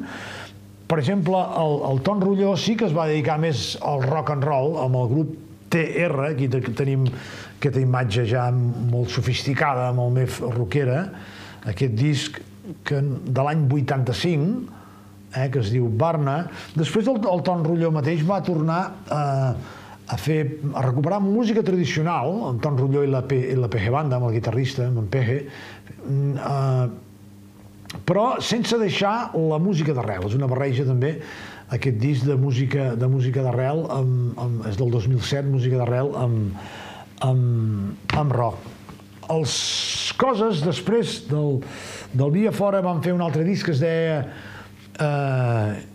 per 0.89 0.99
exemple, 0.99 1.39
el, 1.61 1.77
el 1.91 2.01
Ton 2.03 2.23
Rulló 2.25 2.55
sí 2.57 2.75
que 2.75 2.89
es 2.89 2.95
va 2.95 3.07
dedicar 3.07 3.37
més 3.39 3.77
al 3.85 4.03
rock 4.03 4.33
and 4.35 4.43
roll, 4.43 4.75
amb 4.83 4.99
el 4.99 5.13
grup 5.13 5.37
TR, 5.69 6.31
aquí 6.31 6.47
tenim 6.49 7.05
aquesta 7.59 7.79
imatge 7.79 8.25
ja 8.25 8.47
molt 8.51 9.11
sofisticada, 9.13 9.91
molt 9.93 10.15
més 10.15 10.39
rockera, 10.41 11.03
aquest 11.69 11.93
disc 11.99 12.39
que 12.87 13.01
de 13.01 13.45
l'any 13.45 13.67
85, 13.69 14.78
eh, 15.35 15.49
que 15.51 15.59
es 15.61 15.73
diu 15.73 15.89
Barna. 15.89 16.43
Després 16.77 17.09
el, 17.11 17.19
el 17.29 17.43
Ton 17.45 17.65
Rulló 17.65 17.91
mateix 17.95 18.23
va 18.27 18.41
tornar 18.45 18.79
eh, 19.09 19.51
a 20.09 20.17
fer, 20.17 20.39
a 20.73 20.85
recuperar 20.85 21.19
música 21.21 21.63
tradicional, 21.65 22.33
en 22.49 22.63
Ton 22.63 22.79
Rulló 22.79 23.03
i 23.05 23.11
la, 23.11 23.21
P, 23.27 23.37
i 23.51 23.59
la 23.59 23.69
PG 23.69 23.93
Banda, 23.93 24.17
amb 24.17 24.29
el 24.29 24.39
guitarrista, 24.39 24.87
amb 24.89 25.03
en 25.03 25.11
PG, 25.13 25.37
eh, 26.47 26.89
però 28.05 28.25
sense 28.41 28.77
deixar 28.81 29.31
la 29.37 29.61
música 29.61 29.93
d'arrel. 29.97 30.27
És 30.29 30.35
una 30.37 30.49
barreja 30.49 30.85
també 30.87 31.17
aquest 31.73 31.97
disc 32.01 32.25
de 32.25 32.35
música 32.37 32.93
de 32.97 33.07
música 33.09 33.43
d'arrel 33.45 33.85
amb, 33.93 34.65
és 34.69 34.77
del 34.77 34.89
2007, 34.93 35.45
música 35.49 35.81
d'arrel 35.81 36.13
amb, 36.17 36.67
amb, 37.25 38.13
amb 38.17 38.33
rock. 38.33 38.65
Els 39.29 39.53
coses 40.17 40.63
després 40.65 41.19
del, 41.29 41.59
del 42.17 42.31
Via 42.33 42.53
Fora 42.55 42.81
van 42.81 43.03
fer 43.05 43.13
un 43.13 43.21
altre 43.21 43.45
disc 43.45 43.69
que 43.69 43.75
es 43.75 43.83
deia 43.83 44.23
eh, 45.05 45.85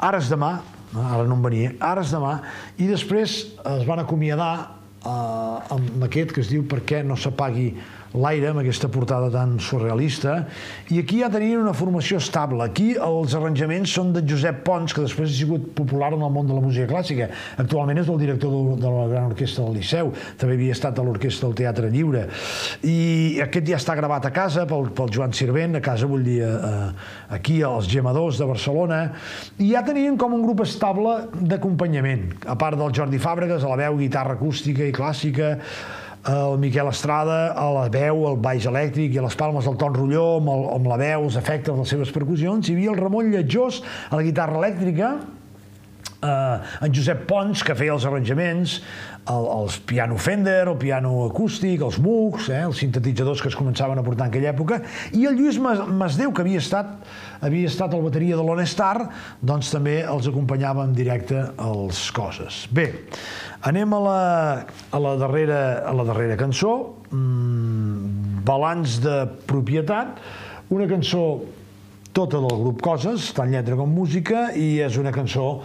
Ara 0.00 0.16
és 0.16 0.30
demà, 0.32 0.54
ara 0.96 1.24
no 1.28 1.36
em 1.36 1.42
venia, 1.44 1.72
ara 1.84 2.00
és 2.00 2.12
demà, 2.14 2.38
i 2.80 2.86
després 2.88 3.34
es 3.68 3.82
van 3.84 4.00
acomiadar 4.00 4.52
eh, 5.04 5.74
amb 5.76 6.06
aquest 6.06 6.32
que 6.32 6.40
es 6.40 6.48
diu 6.48 6.64
Per 6.68 6.80
què 6.88 7.02
no 7.04 7.18
s'apagui 7.20 7.74
l'aire, 8.14 8.48
amb 8.50 8.60
aquesta 8.62 8.88
portada 8.90 9.28
tan 9.30 9.58
surrealista, 9.62 10.46
i 10.90 10.98
aquí 10.98 11.20
ja 11.20 11.30
tenien 11.30 11.60
una 11.62 11.74
formació 11.76 12.18
estable. 12.18 12.64
Aquí 12.64 12.92
els 12.98 13.36
arranjaments 13.38 13.92
són 13.94 14.10
de 14.16 14.24
Josep 14.26 14.64
Pons, 14.66 14.94
que 14.94 15.04
després 15.04 15.30
ha 15.30 15.36
sigut 15.36 15.68
popular 15.78 16.12
en 16.16 16.24
el 16.26 16.32
món 16.34 16.48
de 16.48 16.56
la 16.56 16.64
música 16.64 16.88
clàssica. 16.90 17.30
Actualment 17.62 18.02
és 18.02 18.10
el 18.10 18.18
director 18.18 18.74
de 18.80 18.90
la 18.96 19.06
Gran 19.12 19.30
Orquestra 19.30 19.66
del 19.66 19.78
Liceu, 19.78 20.10
també 20.40 20.56
havia 20.58 20.74
estat 20.74 20.98
a 20.98 21.04
l'Orquestra 21.06 21.46
del 21.48 21.58
Teatre 21.62 21.92
Lliure. 21.92 22.26
I 22.82 22.98
aquest 23.46 23.70
ja 23.70 23.78
està 23.78 23.94
gravat 23.98 24.26
a 24.26 24.34
casa 24.34 24.66
pel, 24.66 24.90
pel 24.96 25.14
Joan 25.14 25.36
Sirvent, 25.36 25.78
a 25.78 25.84
casa 25.84 26.10
vull 26.10 26.26
dir 26.26 26.40
aquí 27.30 27.60
als 27.62 27.88
Gemadors 27.90 28.40
de 28.42 28.50
Barcelona, 28.50 29.00
i 29.62 29.70
ja 29.70 29.84
tenien 29.86 30.18
com 30.18 30.34
un 30.34 30.42
grup 30.44 30.64
estable 30.66 31.16
d'acompanyament, 31.38 32.26
a 32.50 32.58
part 32.58 32.78
del 32.80 32.94
Jordi 32.96 33.22
Fàbregas, 33.22 33.62
a 33.62 33.70
la 33.70 33.78
veu, 33.84 33.98
guitarra 34.00 34.34
acústica 34.34 34.82
i 34.82 34.94
clàssica, 34.94 35.56
el 36.28 36.58
Miquel 36.60 36.88
Estrada 36.90 37.52
a 37.56 37.66
la 37.72 37.86
veu, 37.88 38.26
el 38.28 38.36
baix 38.42 38.66
elèctric 38.68 39.14
i 39.14 39.20
a 39.20 39.24
les 39.24 39.36
palmes 39.40 39.64
del 39.64 39.78
Ton 39.80 39.94
Rulló 39.96 40.36
amb, 40.36 40.52
el, 40.52 40.64
amb 40.76 40.88
la 40.92 40.98
veu, 41.00 41.24
els 41.24 41.38
efectes, 41.40 41.76
les 41.76 41.88
seves 41.88 42.12
percussions. 42.12 42.68
Hi 42.68 42.76
havia 42.76 42.92
el 42.92 43.00
Ramon 43.00 43.30
Lletjós 43.32 43.80
a 44.10 44.18
la 44.18 44.26
guitarra 44.26 44.60
elèctrica 44.60 45.14
eh, 46.22 46.84
en 46.84 46.94
Josep 46.94 47.26
Pons, 47.28 47.62
que 47.64 47.74
feia 47.76 47.94
els 47.94 48.06
arranjaments, 48.08 48.76
el, 49.30 49.46
els 49.54 49.76
piano 49.86 50.16
Fender, 50.20 50.68
el 50.68 50.78
piano 50.80 51.12
acústic, 51.26 51.82
els 51.84 51.98
Moogs, 52.02 52.48
eh, 52.50 52.62
els 52.66 52.80
sintetitzadors 52.82 53.42
que 53.42 53.50
es 53.52 53.58
començaven 53.58 54.00
a 54.00 54.04
portar 54.06 54.28
en 54.28 54.34
aquella 54.34 54.52
època, 54.52 54.80
i 55.16 55.26
el 55.28 55.38
Lluís 55.38 55.60
Masdeu, 55.60 56.32
que 56.32 56.44
havia 56.44 56.62
estat, 56.62 56.96
havia 57.44 57.70
estat 57.70 57.94
al 57.96 58.04
bateria 58.06 58.38
de 58.38 58.46
l'Honestar, 58.46 58.94
doncs 59.40 59.72
també 59.74 60.00
els 60.02 60.28
acompanyava 60.30 60.86
en 60.88 60.96
directe 60.96 61.44
als 61.60 62.08
coses. 62.16 62.64
Bé, 62.74 62.90
anem 63.68 63.96
a 63.96 64.02
la, 64.06 64.20
a 64.90 65.02
la, 65.02 65.16
darrera, 65.20 65.62
a 65.86 65.94
la 65.96 66.08
darrera 66.08 66.38
cançó, 66.40 66.74
mm, 67.10 68.44
Balanç 68.46 69.00
de 69.04 69.24
propietat, 69.46 70.20
una 70.70 70.86
cançó 70.88 71.24
tota 72.12 72.40
del 72.42 72.56
grup 72.58 72.80
Coses, 72.82 73.28
tant 73.36 73.52
lletra 73.52 73.76
com 73.78 73.90
música, 73.94 74.48
i 74.58 74.80
és 74.82 74.96
una 74.98 75.12
cançó 75.14 75.60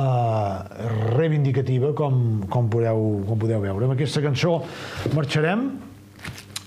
eh, 0.00 0.88
reivindicativa, 1.16 1.92
com, 1.94 2.40
com, 2.48 2.68
podeu, 2.72 3.22
com 3.28 3.38
podeu 3.38 3.60
veure. 3.60 3.86
Amb 3.86 3.96
aquesta 3.98 4.22
cançó 4.24 4.60
marxarem. 5.14 5.68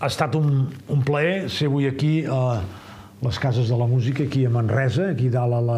Ha 0.03 0.09
estat 0.09 0.33
un, 0.35 0.65
un 0.91 1.03
plaer 1.05 1.49
ser 1.53 1.69
avui 1.69 1.87
aquí 1.87 2.25
a 2.27 2.61
les 3.23 3.37
Cases 3.39 3.69
de 3.71 3.77
la 3.79 3.87
Música, 3.87 4.25
aquí 4.25 4.43
a 4.45 4.49
Manresa, 4.51 5.13
aquí 5.13 5.29
dalt 5.31 5.55
a 5.55 5.61
la, 5.63 5.77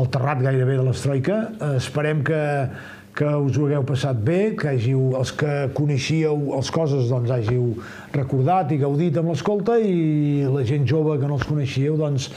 al 0.00 0.08
terrat 0.08 0.40
gairebé 0.40 0.78
de 0.78 0.86
l'Estroika. 0.86 1.42
Eh, 1.58 1.74
esperem 1.76 2.22
que, 2.24 2.40
que 3.16 3.26
us 3.26 3.58
ho 3.58 3.66
hagueu 3.66 3.84
passat 3.84 4.20
bé, 4.24 4.54
que 4.56 4.70
hàgiu, 4.70 5.10
els 5.18 5.32
que 5.36 5.54
coneixíeu 5.76 6.54
els 6.56 6.70
coses 6.72 7.10
doncs 7.10 7.32
hàgiu 7.34 7.74
recordat 8.14 8.72
i 8.72 8.80
gaudit 8.80 9.18
amb 9.20 9.32
l'escolta 9.34 9.76
i 9.82 10.46
la 10.48 10.64
gent 10.68 10.86
jove 10.88 11.18
que 11.20 11.28
no 11.28 11.36
els 11.36 11.46
coneixíeu 11.48 11.98
doncs 12.00 12.30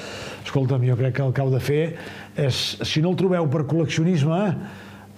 escolta'm, 0.43 0.84
jo 0.89 0.97
crec 0.99 1.16
que 1.20 1.24
el 1.28 1.32
que 1.34 1.45
heu 1.45 1.54
de 1.54 1.62
fer 1.64 1.84
és, 2.40 2.64
si 2.82 3.04
no 3.04 3.14
el 3.14 3.20
trobeu 3.20 3.48
per 3.52 3.66
col·leccionisme, 3.70 4.42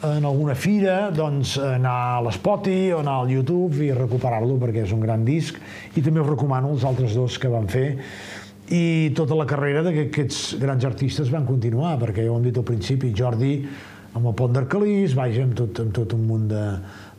en 0.05 0.25
alguna 0.27 0.53
fira, 0.59 1.09
doncs 1.15 1.55
anar 1.61 1.95
a 2.17 2.21
l'Spoti 2.25 2.91
o 2.91 2.99
anar 2.99 3.21
al 3.21 3.31
YouTube 3.31 3.79
i 3.85 3.93
recuperar-lo 3.95 4.57
perquè 4.61 4.83
és 4.83 4.93
un 4.93 5.01
gran 5.01 5.23
disc 5.25 5.55
i 5.95 6.03
també 6.03 6.21
us 6.21 6.29
recomano 6.29 6.73
els 6.75 6.83
altres 6.85 7.15
dos 7.15 7.39
que 7.39 7.49
van 7.49 7.69
fer 7.71 7.87
i 8.75 9.13
tota 9.15 9.37
la 9.37 9.45
carrera 9.47 9.85
d'aquests 9.85 10.57
grans 10.59 10.85
artistes 10.85 11.31
van 11.31 11.47
continuar 11.47 11.95
perquè 12.01 12.25
ja 12.25 12.33
ho 12.33 12.37
hem 12.37 12.47
dit 12.49 12.59
al 12.59 12.67
principi, 12.67 13.13
Jordi 13.15 13.53
amb 14.15 14.29
el 14.29 14.35
Pont 14.37 14.53
d'Arcalís, 14.55 15.13
vaja, 15.15 15.43
amb 15.43 15.57
tot, 15.59 15.79
amb 15.83 15.91
tot 15.95 16.13
un 16.15 16.21
munt 16.27 16.45
de, 16.47 16.63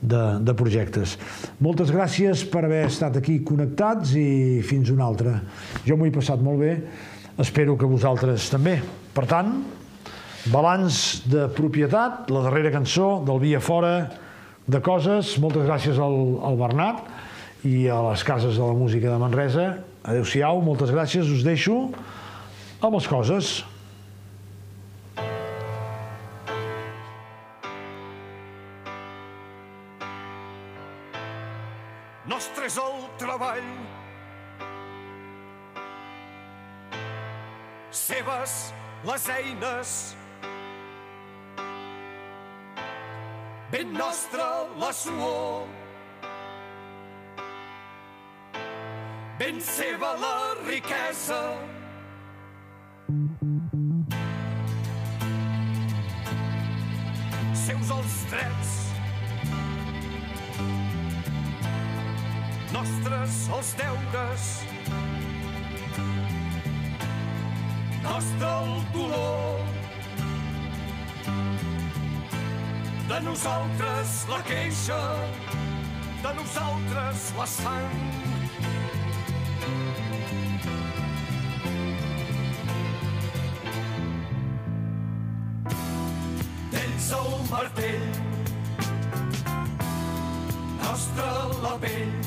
de, 0.00 0.22
de 0.40 0.54
projectes. 0.56 1.16
Moltes 1.60 1.92
gràcies 1.92 2.46
per 2.48 2.64
haver 2.64 2.86
estat 2.88 3.18
aquí 3.20 3.42
connectats 3.44 4.14
i 4.16 4.62
fins 4.64 4.92
una 4.94 5.04
altra. 5.04 5.34
Jo 5.84 5.98
m'ho 6.00 6.08
he 6.08 6.14
passat 6.14 6.40
molt 6.40 6.62
bé, 6.64 6.72
espero 7.44 7.76
que 7.76 7.90
vosaltres 7.90 8.48
també. 8.52 8.78
Per 9.12 9.26
tant, 9.28 9.58
Balanç 10.46 11.24
de 11.26 11.48
propietat, 11.50 12.28
la 12.30 12.44
darrera 12.44 12.70
cançó 12.70 13.16
del 13.26 13.40
Via 13.42 13.58
Fora 13.58 14.12
de 14.70 14.78
Coses. 14.78 15.32
Moltes 15.42 15.64
gràcies 15.66 15.96
al, 15.98 16.18
al 16.46 16.58
Bernat 16.60 17.00
i 17.66 17.88
a 17.90 17.96
les 18.12 18.22
cases 18.22 18.54
de 18.54 18.62
la 18.62 18.76
música 18.78 19.10
de 19.10 19.18
Manresa. 19.18 19.64
Adéu-siau, 20.06 20.60
moltes 20.62 20.92
gràcies, 20.94 21.26
us 21.26 21.42
deixo 21.42 21.88
amb 22.78 22.94
les 22.94 23.08
coses. 23.10 23.64
Nostre 32.30 32.68
és 32.70 32.78
el 32.84 33.02
treball 33.18 33.66
seves 37.90 38.54
les 39.06 39.26
eines 39.40 39.96
ben 43.70 43.92
nostra 43.92 44.66
la 44.78 44.92
suor. 44.92 45.66
Ben 49.38 49.60
seva 49.60 50.14
la 50.20 50.54
riquesa. 50.66 51.40
Seus 57.66 57.90
els 57.98 58.16
drets. 58.30 58.74
Nostres 62.72 63.40
els 63.58 63.74
deures. 63.82 64.50
Nostre 68.06 68.52
el 68.62 68.76
dolor 68.94 69.56
De 73.08 73.20
nosaltres 73.20 74.26
la 74.28 74.40
queixa, 74.42 74.96
de 76.22 76.30
nosaltres 76.34 77.26
la 77.38 77.44
sang. 77.46 77.92
D'ells 86.72 87.10
el 87.20 87.30
martell, 87.52 88.08
nostra 90.82 91.30
la 91.62 91.76
pell. 91.86 92.18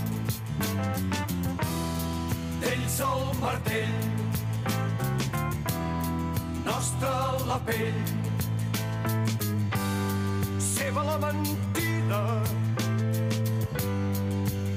D'ells 2.64 2.98
el 3.10 3.28
martell, 3.44 4.00
nostra 6.72 7.14
la 7.52 7.60
pell 7.68 8.19
seva 10.90 11.04
la 11.04 11.18
mentida, 11.20 12.22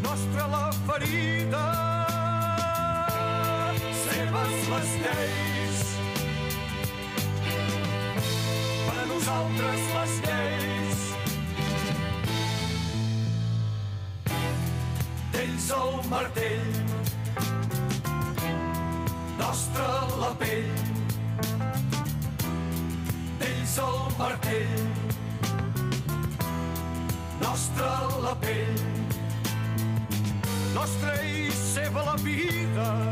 nostra 0.02 0.46
la 0.54 0.70
ferida, 0.86 1.62
seves 4.02 4.68
les 4.72 4.90
lleis. 5.04 5.80
Per 8.90 9.06
nosaltres 9.14 9.88
les 9.96 10.14
lleis. 10.28 11.00
D'ells 15.32 15.70
el 15.80 16.00
martell, 16.12 16.81
vida, 32.16 33.11